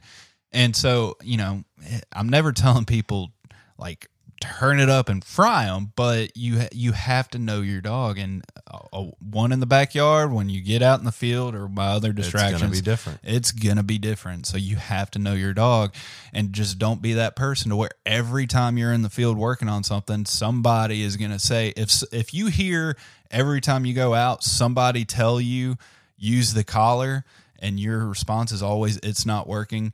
And 0.51 0.75
so, 0.75 1.15
you 1.23 1.37
know, 1.37 1.63
I'm 2.11 2.27
never 2.27 2.51
telling 2.53 2.83
people 2.85 3.31
like 3.77 4.09
turn 4.39 4.79
it 4.79 4.89
up 4.89 5.09
and 5.09 5.23
fry 5.23 5.65
them, 5.65 5.91
but 5.95 6.35
you 6.35 6.63
you 6.71 6.91
have 6.93 7.29
to 7.29 7.39
know 7.39 7.61
your 7.61 7.81
dog. 7.81 8.17
And 8.17 8.43
uh, 8.71 8.79
uh, 8.91 9.03
one 9.19 9.51
in 9.51 9.59
the 9.59 9.65
backyard, 9.65 10.31
when 10.31 10.49
you 10.49 10.61
get 10.61 10.81
out 10.81 10.99
in 10.99 11.05
the 11.05 11.11
field 11.11 11.55
or 11.55 11.67
by 11.67 11.87
other 11.87 12.09
it's 12.09 12.21
distractions, 12.21 12.61
going 12.61 12.71
to 12.71 12.77
be 12.77 12.81
different 12.81 13.19
it's 13.23 13.51
gonna 13.51 13.83
be 13.83 13.97
different. 13.97 14.45
So 14.45 14.57
you 14.57 14.77
have 14.77 15.11
to 15.11 15.19
know 15.19 15.33
your 15.33 15.53
dog, 15.53 15.93
and 16.33 16.53
just 16.53 16.79
don't 16.79 17.01
be 17.01 17.13
that 17.13 17.35
person 17.35 17.69
to 17.69 17.75
where 17.75 17.91
every 18.05 18.47
time 18.47 18.77
you're 18.77 18.93
in 18.93 19.01
the 19.01 19.09
field 19.09 19.37
working 19.37 19.69
on 19.69 19.83
something, 19.83 20.25
somebody 20.25 21.03
is 21.03 21.17
gonna 21.17 21.39
say 21.39 21.73
if 21.75 22.01
if 22.11 22.33
you 22.33 22.47
hear 22.47 22.95
every 23.31 23.61
time 23.61 23.85
you 23.85 23.93
go 23.93 24.13
out 24.13 24.43
somebody 24.43 25.05
tell 25.05 25.39
you 25.39 25.77
use 26.17 26.53
the 26.53 26.63
collar, 26.63 27.23
and 27.59 27.79
your 27.79 28.05
response 28.05 28.51
is 28.51 28.61
always 28.61 28.97
it's 28.97 29.25
not 29.25 29.47
working, 29.47 29.93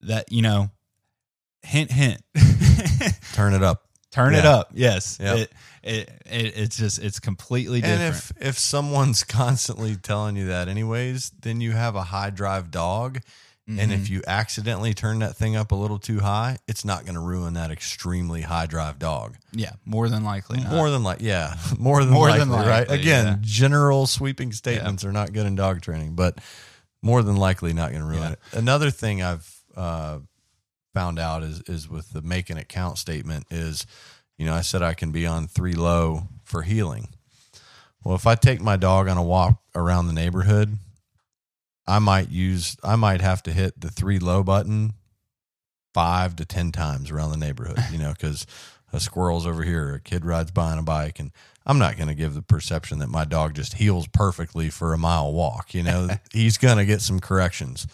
that 0.00 0.30
you 0.32 0.42
know, 0.42 0.70
hint 1.62 1.90
hint, 1.90 2.22
Turn 3.34 3.54
it 3.54 3.62
up. 3.62 3.82
turn 4.10 4.34
it 4.34 4.44
up. 4.44 4.70
Yes, 4.74 5.18
Yep. 5.20 5.36
it, 5.38 5.52
it 5.82 6.08
it 6.26 6.56
it's 6.56 6.76
just 6.76 6.98
it's 6.98 7.18
completely 7.18 7.82
And 7.82 8.00
different. 8.00 8.36
if 8.42 8.48
if 8.48 8.58
someone's 8.58 9.24
constantly 9.40 9.96
telling 9.96 10.36
you 10.36 10.46
that 10.48 10.68
anyways, 10.68 11.30
then 11.40 11.60
you 11.60 11.72
have 11.72 11.96
a 11.96 12.02
high 12.04 12.30
drive 12.30 12.70
dog. 12.70 13.20
And 13.68 13.78
Mm-hmm. 13.78 13.92
if 13.92 14.10
you 14.10 14.22
accidentally 14.26 14.92
turn 14.92 15.20
that 15.20 15.36
thing 15.36 15.54
up 15.54 15.70
a 15.70 15.76
little 15.76 16.00
too 16.00 16.18
high, 16.18 16.58
it's 16.66 16.84
not 16.84 17.04
going 17.04 17.14
to 17.14 17.20
ruin 17.20 17.54
that 17.54 17.70
extremely 17.70 18.40
high 18.42 18.66
drive 18.66 18.98
dog. 18.98 19.36
yeah, 19.52 19.74
more 19.86 20.08
than 20.08 20.24
likely, 20.24 20.58
not. 20.60 20.72
More 20.72 20.90
than 20.90 21.04
like, 21.04 21.20
yeah, 21.20 21.54
more 21.78 22.02
than 22.04 22.12
More 22.12 22.28
likely, 22.28 22.40
than 22.40 22.50
right? 22.50 22.66
likely, 22.88 22.98
Again, 23.00 23.26
yeah. 23.26 23.36
general 23.40 24.08
sweeping 24.08 24.50
statements 24.50 25.04
are 25.04 25.12
not 25.12 25.32
good 25.32 25.46
in 25.46 25.54
dog 25.54 25.80
training, 25.80 26.16
but 26.16 26.38
more 27.02 27.22
than 27.22 27.36
likely 27.36 27.72
not 27.72 27.90
going 27.92 28.02
to 28.02 28.08
ruin 28.08 28.22
Yeah. 28.22 28.32
it. 28.32 28.38
Another 28.52 28.90
thing 28.90 29.22
I've 29.22 29.48
uh, 29.76 30.18
found 30.92 31.18
out 31.18 31.42
is 31.42 31.60
is 31.62 31.88
with 31.88 32.12
the 32.12 32.22
making 32.22 32.56
it 32.56 32.68
count 32.68 32.98
statement 32.98 33.46
is, 33.50 33.86
you 34.36 34.46
know, 34.46 34.54
I 34.54 34.60
said 34.60 34.82
I 34.82 34.94
can 34.94 35.10
be 35.10 35.26
on 35.26 35.46
three 35.46 35.74
low 35.74 36.28
for 36.44 36.62
heeling. 36.62 37.08
Well, 38.04 38.14
if 38.14 38.26
I 38.26 38.34
take 38.34 38.60
my 38.60 38.76
dog 38.76 39.08
on 39.08 39.16
a 39.16 39.22
walk 39.22 39.60
around 39.74 40.06
the 40.06 40.12
neighborhood, 40.12 40.76
I 41.86 41.98
might 41.98 42.30
use 42.30 42.76
I 42.82 42.96
might 42.96 43.20
have 43.20 43.42
to 43.44 43.52
hit 43.52 43.80
the 43.80 43.90
three 43.90 44.18
low 44.18 44.42
button 44.42 44.94
five 45.94 46.36
to 46.36 46.44
ten 46.44 46.72
times 46.72 47.10
around 47.10 47.30
the 47.30 47.36
neighborhood, 47.36 47.78
you 47.90 47.98
know, 47.98 48.12
because 48.12 48.46
a 48.92 49.00
squirrel's 49.00 49.46
over 49.46 49.62
here, 49.62 49.94
a 49.94 50.00
kid 50.00 50.24
rides 50.24 50.50
by 50.50 50.72
on 50.72 50.78
a 50.78 50.82
bike, 50.82 51.18
and 51.18 51.32
I'm 51.64 51.78
not 51.78 51.96
going 51.96 52.08
to 52.08 52.14
give 52.14 52.34
the 52.34 52.42
perception 52.42 52.98
that 52.98 53.08
my 53.08 53.24
dog 53.24 53.54
just 53.54 53.74
heels 53.74 54.06
perfectly 54.08 54.68
for 54.68 54.92
a 54.92 54.98
mile 54.98 55.32
walk. 55.32 55.74
You 55.74 55.82
know, 55.82 56.08
he's 56.32 56.58
going 56.58 56.78
to 56.78 56.84
get 56.84 57.00
some 57.00 57.20
corrections. 57.20 57.86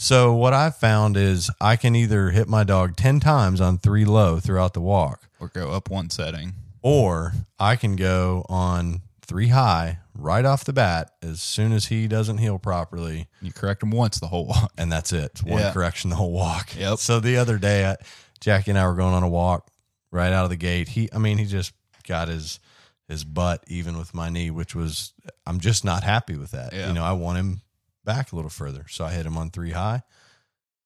So 0.00 0.32
what 0.32 0.52
I've 0.54 0.76
found 0.76 1.16
is 1.16 1.50
I 1.60 1.74
can 1.76 1.96
either 1.96 2.30
hit 2.30 2.48
my 2.48 2.62
dog 2.64 2.96
ten 2.96 3.18
times 3.20 3.60
on 3.60 3.78
three 3.78 4.04
low 4.04 4.38
throughout 4.38 4.72
the 4.74 4.80
walk, 4.80 5.28
or 5.40 5.48
go 5.48 5.72
up 5.72 5.90
one 5.90 6.08
setting. 6.10 6.54
or 6.82 7.32
I 7.58 7.74
can 7.76 7.96
go 7.96 8.46
on 8.48 9.02
three 9.22 9.48
high 9.48 9.98
right 10.14 10.44
off 10.44 10.64
the 10.64 10.72
bat 10.72 11.10
as 11.22 11.40
soon 11.42 11.72
as 11.72 11.86
he 11.86 12.06
doesn't 12.08 12.38
heel 12.38 12.58
properly 12.58 13.26
You 13.42 13.52
correct 13.52 13.82
him 13.82 13.90
once 13.90 14.18
the 14.20 14.28
whole 14.28 14.46
walk. 14.46 14.72
and 14.78 14.90
that's 14.90 15.12
it. 15.12 15.32
It's 15.32 15.42
one 15.42 15.60
Yeah. 15.60 15.72
correction 15.72 16.10
the 16.10 16.16
whole 16.16 16.32
walk. 16.32 16.74
Yep. 16.76 16.98
So 16.98 17.20
the 17.20 17.36
other 17.36 17.58
day, 17.58 17.84
I, 17.86 17.96
Jackie 18.40 18.70
and 18.70 18.78
I 18.78 18.86
were 18.86 18.94
going 18.94 19.12
on 19.14 19.22
a 19.24 19.28
walk 19.28 19.68
right 20.12 20.32
out 20.32 20.44
of 20.44 20.50
the 20.50 20.56
gate. 20.56 20.88
He, 20.90 21.08
I 21.12 21.18
mean, 21.18 21.38
he 21.38 21.44
just 21.44 21.72
got 22.06 22.28
his 22.28 22.60
his 23.08 23.24
butt 23.24 23.64
even 23.66 23.98
with 23.98 24.14
my 24.14 24.28
knee, 24.28 24.50
which 24.50 24.74
was 24.74 25.12
I'm 25.46 25.58
just 25.60 25.84
not 25.84 26.04
happy 26.04 26.36
with 26.36 26.52
that. 26.52 26.72
Yeah. 26.72 26.86
You 26.88 26.94
know, 26.94 27.04
I 27.04 27.12
want 27.12 27.38
him 27.38 27.60
back 28.08 28.32
a 28.32 28.36
little 28.36 28.50
further, 28.50 28.86
so 28.88 29.04
I 29.04 29.12
hit 29.12 29.26
him 29.26 29.36
on 29.36 29.50
three 29.50 29.72
high, 29.72 30.02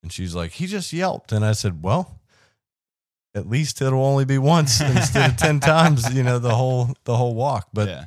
and 0.02 0.12
she's 0.12 0.34
like, 0.34 0.52
he 0.52 0.66
just 0.66 0.92
yelped, 0.92 1.32
and 1.32 1.44
I 1.44 1.52
said, 1.52 1.82
well. 1.82 2.18
At 3.34 3.48
least 3.48 3.80
it'll 3.80 4.04
only 4.04 4.26
be 4.26 4.36
once 4.36 4.78
instead 4.82 5.30
of 5.30 5.36
ten 5.38 5.58
times, 5.58 6.12
you 6.12 6.22
know, 6.22 6.38
the 6.38 6.54
whole 6.54 6.90
the 7.04 7.16
whole 7.16 7.34
walk. 7.34 7.68
But 7.72 7.88
yeah, 7.88 8.04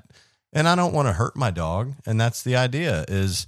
and 0.53 0.67
I 0.67 0.75
don't 0.75 0.93
want 0.93 1.07
to 1.07 1.13
hurt 1.13 1.35
my 1.35 1.49
dog, 1.49 1.93
and 2.05 2.21
that's 2.21 2.43
the 2.43 2.55
idea 2.55 3.05
is 3.07 3.47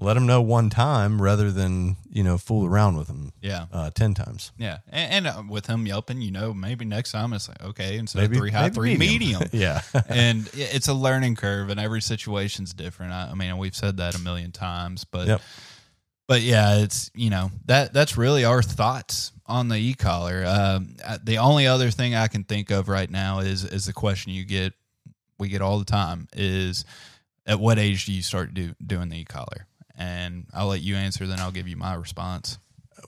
let 0.00 0.14
them 0.14 0.26
know 0.26 0.40
one 0.40 0.70
time 0.70 1.20
rather 1.20 1.50
than 1.52 1.96
you 2.10 2.24
know 2.24 2.38
fool 2.38 2.66
around 2.66 2.96
with 2.96 3.06
them 3.06 3.32
yeah, 3.42 3.66
uh, 3.72 3.90
ten 3.90 4.14
times. 4.14 4.50
yeah. 4.58 4.78
And, 4.88 5.26
and 5.26 5.36
uh, 5.36 5.42
with 5.48 5.66
him 5.66 5.86
yelping, 5.86 6.22
you 6.22 6.30
know, 6.30 6.54
maybe 6.54 6.84
next 6.84 7.12
time 7.12 7.32
it's 7.34 7.48
like 7.48 7.62
okay, 7.62 7.98
instead 7.98 8.22
Maybe 8.22 8.36
of 8.36 8.40
three 8.40 8.50
high, 8.50 8.70
three 8.70 8.96
medium. 8.96 9.42
yeah, 9.52 9.82
and 10.08 10.48
it's 10.54 10.88
a 10.88 10.94
learning 10.94 11.36
curve, 11.36 11.68
and 11.68 11.78
every 11.78 12.00
situation's 12.00 12.72
different. 12.72 13.12
I, 13.12 13.28
I 13.30 13.34
mean, 13.34 13.56
we've 13.58 13.76
said 13.76 13.98
that 13.98 14.14
a 14.14 14.18
million 14.18 14.52
times, 14.52 15.04
but 15.04 15.26
Yep. 15.28 15.42
but 16.26 16.40
yeah, 16.42 16.78
it's 16.78 17.10
you 17.14 17.30
know 17.30 17.50
that 17.66 17.92
that's 17.92 18.16
really 18.16 18.44
our 18.44 18.62
thoughts 18.62 19.32
on 19.46 19.68
the 19.68 19.76
e 19.76 19.94
collar. 19.94 20.44
Um, 20.46 20.96
the 21.22 21.38
only 21.38 21.66
other 21.66 21.90
thing 21.90 22.14
I 22.14 22.28
can 22.28 22.44
think 22.44 22.70
of 22.70 22.88
right 22.88 23.10
now 23.10 23.40
is 23.40 23.64
is 23.64 23.84
the 23.84 23.92
question 23.92 24.32
you 24.32 24.44
get 24.44 24.72
we 25.38 25.48
get 25.48 25.60
all 25.60 25.78
the 25.78 25.84
time 25.84 26.28
is 26.34 26.84
at 27.46 27.58
what 27.58 27.78
age 27.78 28.06
do 28.06 28.12
you 28.12 28.22
start 28.22 28.54
do, 28.54 28.74
doing 28.84 29.08
the 29.08 29.18
e 29.18 29.24
collar? 29.24 29.66
And 30.00 30.46
I'll 30.54 30.68
let 30.68 30.80
you 30.80 30.96
answer, 30.96 31.26
then 31.26 31.40
I'll 31.40 31.50
give 31.50 31.68
you 31.68 31.76
my 31.76 31.94
response. 31.94 32.58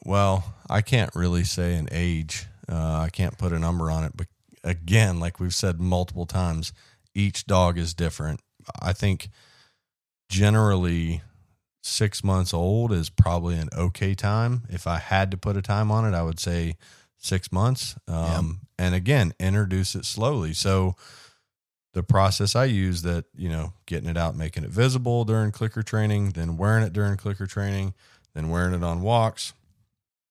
Well, 0.04 0.54
I 0.68 0.82
can't 0.82 1.14
really 1.14 1.42
say 1.42 1.74
an 1.76 1.88
age. 1.90 2.46
Uh, 2.68 3.00
I 3.06 3.08
can't 3.10 3.38
put 3.38 3.52
a 3.52 3.58
number 3.58 3.90
on 3.90 4.04
it, 4.04 4.12
but 4.14 4.26
again, 4.62 5.18
like 5.18 5.40
we've 5.40 5.54
said 5.54 5.80
multiple 5.80 6.26
times, 6.26 6.72
each 7.14 7.46
dog 7.46 7.78
is 7.78 7.94
different. 7.94 8.40
I 8.80 8.92
think 8.92 9.30
generally 10.28 11.22
six 11.82 12.22
months 12.22 12.52
old 12.54 12.92
is 12.92 13.08
probably 13.10 13.56
an 13.56 13.68
okay 13.76 14.14
time. 14.14 14.62
If 14.68 14.86
I 14.86 14.98
had 14.98 15.30
to 15.30 15.36
put 15.36 15.56
a 15.56 15.62
time 15.62 15.90
on 15.90 16.04
it, 16.04 16.14
I 16.14 16.22
would 16.22 16.38
say 16.38 16.76
six 17.16 17.50
months. 17.50 17.96
Um, 18.06 18.60
And 18.78 18.94
again, 18.94 19.32
introduce 19.40 19.94
it 19.94 20.04
slowly. 20.04 20.52
So 20.52 20.96
the 21.92 22.02
process 22.02 22.56
I 22.56 22.64
use 22.64 23.02
that, 23.02 23.26
you 23.36 23.48
know, 23.48 23.72
getting 23.86 24.08
it 24.08 24.16
out, 24.16 24.36
making 24.36 24.64
it 24.64 24.70
visible 24.70 25.24
during 25.24 25.50
clicker 25.50 25.82
training, 25.82 26.30
then 26.30 26.56
wearing 26.56 26.84
it 26.84 26.92
during 26.92 27.16
clicker 27.16 27.46
training, 27.46 27.94
then 28.34 28.48
wearing 28.48 28.74
it 28.74 28.82
on 28.82 29.02
walks, 29.02 29.52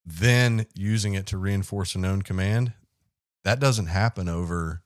then 0.05 0.65
using 0.73 1.13
it 1.13 1.27
to 1.27 1.37
reinforce 1.37 1.93
a 1.95 1.99
known 1.99 2.21
command. 2.23 2.73
That 3.43 3.59
doesn't 3.59 3.87
happen 3.87 4.27
over 4.27 4.81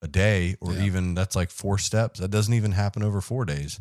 a 0.00 0.08
day 0.08 0.56
or 0.60 0.72
Yeah. 0.72 0.84
even 0.84 1.14
that's 1.14 1.36
like 1.36 1.50
four 1.50 1.78
steps. 1.78 2.20
That 2.20 2.30
doesn't 2.30 2.54
even 2.54 2.72
happen 2.72 3.02
over 3.02 3.20
four 3.20 3.44
days. 3.44 3.80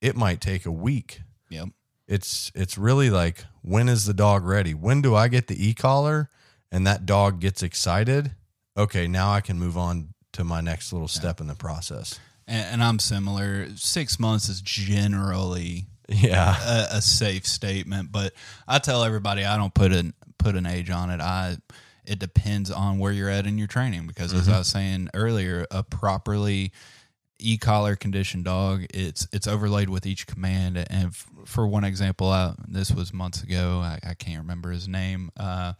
It 0.00 0.16
might 0.16 0.40
take 0.40 0.66
a 0.66 0.72
week. 0.72 1.22
Yep. 1.50 1.68
It's 2.08 2.50
it's 2.54 2.76
really 2.76 3.08
like 3.10 3.44
when 3.62 3.88
is 3.88 4.04
the 4.06 4.14
dog 4.14 4.44
ready? 4.44 4.74
When 4.74 5.00
do 5.02 5.14
I 5.14 5.28
get 5.28 5.46
the 5.46 5.68
e-collar 5.68 6.28
and 6.70 6.86
that 6.86 7.06
dog 7.06 7.40
gets 7.40 7.62
excited? 7.62 8.32
Okay, 8.76 9.06
now 9.06 9.32
I 9.32 9.40
can 9.40 9.58
move 9.58 9.76
on 9.78 10.14
to 10.32 10.44
my 10.44 10.60
next 10.60 10.92
little 10.92 11.08
step 11.08 11.40
in 11.40 11.46
the 11.46 11.54
process. 11.54 12.18
And, 12.46 12.66
and 12.74 12.82
I'm 12.84 12.98
similar. 12.98 13.68
Six 13.76 14.18
months 14.18 14.48
is 14.48 14.60
generally 14.60 15.86
Yeah. 16.08 16.56
a, 16.92 16.96
a 16.98 17.02
safe 17.02 17.46
statement, 17.46 18.12
but 18.12 18.32
I 18.66 18.78
tell 18.78 19.04
everybody 19.04 19.44
I 19.44 19.56
don't 19.56 19.74
put 19.74 19.92
an 19.92 20.14
put 20.38 20.56
an 20.56 20.66
age 20.66 20.90
on 20.90 21.10
it. 21.10 21.20
I 21.20 21.56
it 22.04 22.18
depends 22.18 22.70
on 22.70 22.98
where 22.98 23.12
you're 23.12 23.28
at 23.30 23.46
in 23.46 23.58
your 23.58 23.68
training 23.68 24.06
because 24.08 24.34
as 24.34 24.48
I 24.48 24.58
was 24.58 24.66
saying 24.66 25.08
earlier, 25.14 25.66
a 25.70 25.84
properly 25.84 26.72
e 27.38 27.56
collar 27.58 27.94
conditioned 27.94 28.44
dog, 28.44 28.84
it's 28.92 29.28
it's 29.32 29.46
overlaid 29.46 29.88
with 29.88 30.04
each 30.04 30.26
command. 30.26 30.76
And 30.76 31.06
f- 31.06 31.28
for 31.44 31.66
one 31.66 31.84
example, 31.84 32.28
I, 32.28 32.54
this 32.66 32.90
was 32.90 33.12
months 33.12 33.42
ago. 33.44 33.78
I, 33.82 33.98
I 34.04 34.14
can't 34.14 34.40
remember 34.40 34.70
his 34.72 34.88
name. 34.88 35.30
Uh, 35.36 35.74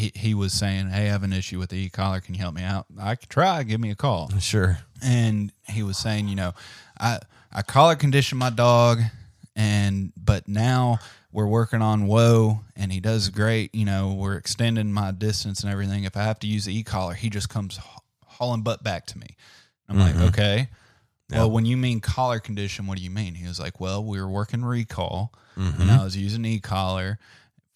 he 0.00 0.12
he 0.14 0.34
was 0.34 0.52
saying, 0.52 0.88
"Hey, 0.88 1.08
I 1.08 1.12
have 1.12 1.22
an 1.22 1.32
issue 1.32 1.58
with 1.58 1.70
the 1.70 1.76
e 1.76 1.88
collar. 1.90 2.20
Can 2.20 2.34
you 2.34 2.40
help 2.40 2.54
me 2.54 2.62
out?" 2.62 2.86
I 2.98 3.14
could 3.14 3.28
try. 3.28 3.62
Give 3.62 3.80
me 3.80 3.90
a 3.90 3.94
call 3.94 4.30
Sure. 4.40 4.78
and 5.02 5.52
he 5.68 5.82
was 5.82 5.98
saying, 5.98 6.28
you 6.28 6.36
know, 6.36 6.54
I 6.98 7.20
I 7.52 7.62
collar 7.62 7.96
condition 7.96 8.38
my 8.38 8.50
dog, 8.50 9.00
and 9.54 10.12
but 10.16 10.48
now 10.48 10.98
we're 11.32 11.46
working 11.46 11.82
on 11.82 12.06
whoa, 12.06 12.60
and 12.74 12.92
he 12.92 13.00
does 13.00 13.28
great. 13.28 13.74
You 13.74 13.84
know, 13.84 14.14
we're 14.14 14.36
extending 14.36 14.92
my 14.92 15.12
distance 15.12 15.62
and 15.62 15.70
everything. 15.70 16.04
If 16.04 16.16
I 16.16 16.22
have 16.22 16.38
to 16.40 16.46
use 16.46 16.64
the 16.64 16.76
e 16.76 16.82
collar, 16.82 17.14
he 17.14 17.30
just 17.30 17.48
comes 17.48 17.78
hauling 18.26 18.62
butt 18.62 18.82
back 18.82 19.06
to 19.06 19.18
me. 19.18 19.36
I'm 19.88 19.98
like, 19.98 20.14
mm-hmm. 20.14 20.28
okay. 20.28 20.68
Well, 21.30 21.50
when 21.50 21.64
you 21.64 21.76
mean 21.76 22.00
collar 22.00 22.40
condition, 22.40 22.88
what 22.88 22.98
do 22.98 23.04
you 23.04 23.10
mean? 23.10 23.34
He 23.36 23.46
was 23.46 23.60
like, 23.60 23.78
well, 23.78 24.02
we 24.02 24.20
were 24.20 24.28
working 24.28 24.64
recall, 24.64 25.32
mm-hmm. 25.56 25.80
and 25.80 25.90
I 25.90 26.02
was 26.02 26.16
using 26.16 26.44
e 26.44 26.58
collar 26.58 27.18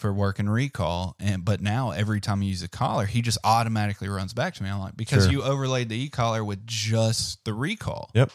for 0.04 0.12
working 0.12 0.50
recall, 0.50 1.16
and 1.18 1.46
but 1.46 1.62
now 1.62 1.90
every 1.90 2.20
time 2.20 2.42
I 2.42 2.44
use 2.44 2.62
a 2.62 2.68
collar, 2.68 3.06
he 3.06 3.22
just 3.22 3.38
automatically 3.42 4.06
runs 4.06 4.34
back 4.34 4.52
to 4.56 4.62
me. 4.62 4.68
I'm 4.68 4.78
like, 4.80 4.98
because 4.98 5.22
Sure. 5.24 5.32
you 5.32 5.42
overlaid 5.42 5.88
the 5.88 5.96
e 5.96 6.10
collar 6.10 6.44
with 6.44 6.66
just 6.66 7.42
the 7.46 7.54
recall. 7.54 8.10
Yep. 8.12 8.30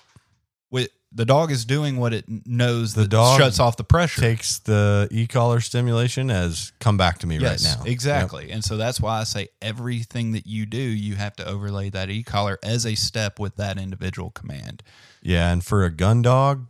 With 0.71 0.89
the 1.11 1.25
dog 1.25 1.51
is 1.51 1.65
doing 1.65 1.97
what 1.97 2.11
it 2.11 2.25
knows 2.27 2.95
The 2.95 3.07
dog 3.07 3.39
shuts 3.39 3.59
off 3.59 3.77
the 3.77 3.83
pressure. 3.83 4.19
Takes 4.19 4.57
the 4.57 5.07
e-collar 5.11 5.59
stimulation 5.59 6.31
as 6.31 6.71
come 6.79 6.97
back 6.97 7.19
to 7.19 7.27
me 7.27 7.37
yes, 7.37 7.63
right 7.63 7.77
now. 7.85 7.91
exactly. 7.91 8.49
And 8.49 8.63
so 8.63 8.75
that's 8.75 8.99
why 8.99 9.19
I 9.19 9.23
say 9.25 9.49
everything 9.61 10.31
that 10.31 10.47
you 10.47 10.65
do, 10.65 10.77
you 10.79 11.17
have 11.17 11.35
to 11.35 11.45
overlay 11.47 11.91
that 11.91 12.09
e 12.09 12.23
collar 12.23 12.57
as 12.63 12.83
a 12.83 12.95
step 12.95 13.37
with 13.39 13.57
that 13.57 13.77
individual 13.77 14.31
command. 14.31 14.81
Yeah, 15.21 15.51
and 15.53 15.63
for 15.63 15.85
a 15.85 15.91
gun 15.91 16.23
dog, 16.23 16.65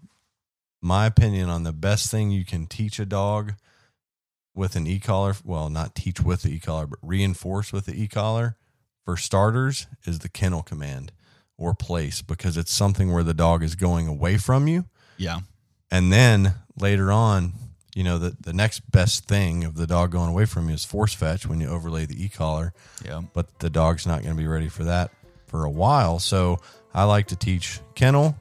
my 0.82 1.06
opinion 1.06 1.47
on 1.50 1.64
the 1.64 1.74
best 1.74 2.12
thing 2.12 2.32
you 2.32 2.43
can 2.43 2.68
teach 2.68 3.00
a 3.00 3.06
dog 3.06 3.54
with 4.60 4.76
an 4.76 4.86
e-collar, 4.86 5.34
well, 5.45 5.70
not 5.70 5.95
teach 5.95 6.22
with 6.22 6.41
the 6.43 6.49
e-collar, 6.53 6.86
but 6.86 6.99
reinforce 7.01 7.72
with 7.72 7.86
the 7.86 7.99
e-collar 8.03 8.57
for 9.05 9.16
starters 9.16 9.88
is 10.05 10.20
the 10.20 10.28
kennel 10.30 10.62
command 10.62 11.14
or 11.57 11.74
place 11.74 12.22
because 12.22 12.57
it's 12.57 12.72
something 12.72 13.12
where 13.12 13.24
the 13.24 13.34
dog 13.34 13.64
is 13.64 13.76
going 13.76 14.07
away 14.07 14.38
from 14.38 14.68
you. 14.68 14.86
Yeah. 15.18 15.39
And 15.89 16.12
then 16.12 16.53
later 16.78 17.10
on, 17.12 17.53
you 17.95 18.03
know, 18.03 18.20
the, 18.20 18.36
the 18.39 18.53
next 18.53 18.82
best 18.91 19.26
thing 19.28 19.64
of 19.64 19.76
the 19.76 19.88
dog 19.88 20.12
going 20.12 20.30
away 20.30 20.43
from 20.45 20.68
you 20.68 20.76
is 20.76 20.84
force 20.84 21.14
fetch 21.14 21.47
when 21.47 21.62
you 21.62 21.68
overlay 21.70 22.05
the 22.05 22.22
e-collar 22.24 22.74
Yeah. 23.03 23.22
but 23.34 23.60
the 23.60 23.70
dog's 23.70 24.05
not 24.05 24.22
going 24.24 24.36
to 24.36 24.41
be 24.41 24.47
ready 24.47 24.68
for 24.70 24.84
that 24.84 25.12
for 25.47 25.64
a 25.64 25.70
while. 25.72 26.20
So 26.20 26.60
I 26.93 27.05
like 27.05 27.28
to 27.28 27.36
teach 27.38 27.80
kennel 27.95 28.38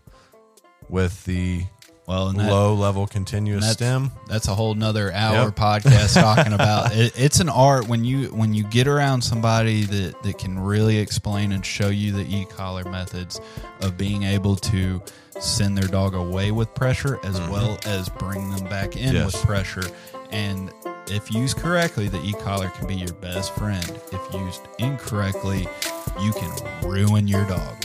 with 0.89 1.25
the 1.25 1.64
Well, 2.09 2.29
and 2.29 2.41
that- 2.41 2.51
low 2.51 2.73
level 2.75 3.07
continuous 3.07 3.63
that's, 3.65 3.75
stim. 3.75 4.11
That's 4.27 4.49
a 4.49 4.55
whole 4.55 4.75
nother 4.75 5.13
hour 5.13 5.45
Yep. 5.49 5.57
podcast 5.57 6.15
talking 6.21 6.55
about 6.55 6.95
it. 6.97 7.13
It's 7.17 7.39
an 7.41 7.51
art 7.51 7.87
when 7.87 8.03
you 8.05 8.29
when 8.29 8.55
you 8.55 8.65
get 8.65 8.89
around 8.89 9.21
somebody 9.23 9.85
that 9.85 10.23
that 10.23 10.39
can 10.39 10.59
really 10.59 10.97
explain 10.97 11.53
and 11.53 11.65
show 11.67 11.89
you 11.89 12.13
the 12.13 12.25
e-collar 12.35 12.85
methods 12.85 13.41
of 13.83 13.99
being 13.99 14.23
able 14.23 14.57
to 14.57 15.03
send 15.39 15.77
their 15.77 15.87
dog 15.89 16.15
away 16.15 16.51
with 16.51 16.75
pressure 16.75 17.21
as 17.25 17.39
well 17.43 17.79
as 17.85 18.09
bring 18.09 18.51
them 18.57 18.67
back 18.71 18.97
in 18.97 19.09
Mm-hmm. 19.09 19.17
Yes. 19.17 19.35
with 19.35 19.43
pressure. 19.45 19.85
And 20.31 20.73
if 21.09 21.31
used 21.33 21.59
correctly, 21.59 22.09
the 22.09 22.23
e-collar 22.23 22.69
can 22.71 22.87
be 22.87 22.95
your 22.97 23.13
best 23.15 23.55
friend. 23.55 23.85
If 24.13 24.35
used 24.35 24.63
incorrectly, 24.79 25.69
you 26.21 26.33
can 26.33 26.53
ruin 26.89 27.29
your 27.29 27.47
dog. 27.47 27.85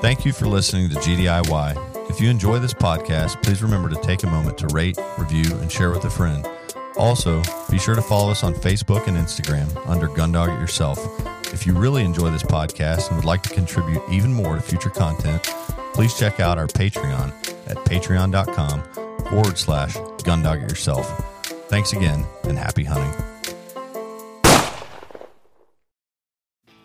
Thank 0.00 0.24
you 0.24 0.32
for 0.32 0.46
listening 0.46 0.88
to 0.88 0.96
GDIY. 0.96 2.10
If 2.10 2.20
you 2.20 2.30
enjoy 2.30 2.58
this 2.58 2.72
podcast, 2.72 3.42
please 3.42 3.62
remember 3.62 3.90
to 3.90 4.00
take 4.00 4.22
a 4.22 4.26
moment 4.26 4.56
to 4.58 4.66
rate, 4.68 4.98
review, 5.18 5.56
and 5.58 5.70
share 5.70 5.90
with 5.90 6.04
a 6.06 6.10
friend. 6.10 6.46
Also, 6.96 7.42
be 7.70 7.78
sure 7.78 7.94
to 7.94 8.02
follow 8.02 8.30
us 8.30 8.42
on 8.42 8.54
Facebook 8.54 9.06
and 9.06 9.16
Instagram 9.16 9.68
under 9.86 10.08
Gundog 10.08 10.56
It 10.56 10.60
Yourself. 10.60 10.98
If 11.52 11.66
you 11.66 11.74
really 11.74 12.02
enjoy 12.02 12.30
this 12.30 12.42
podcast 12.42 13.08
and 13.08 13.16
would 13.16 13.26
like 13.26 13.42
to 13.42 13.50
contribute 13.50 14.02
even 14.10 14.32
more 14.32 14.56
to 14.56 14.62
future 14.62 14.90
content, 14.90 15.42
please 15.92 16.18
check 16.18 16.40
out 16.40 16.56
our 16.56 16.66
Patreon 16.66 17.30
at 17.68 17.76
patreon.com 17.78 18.82
forward 19.30 19.58
slash 19.58 19.94
Gundog 20.24 20.64
It 20.64 20.70
Yourself. 20.70 21.06
Thanks 21.68 21.92
again 21.92 22.24
and 22.44 22.58
happy 22.58 22.84
hunting. 22.84 23.29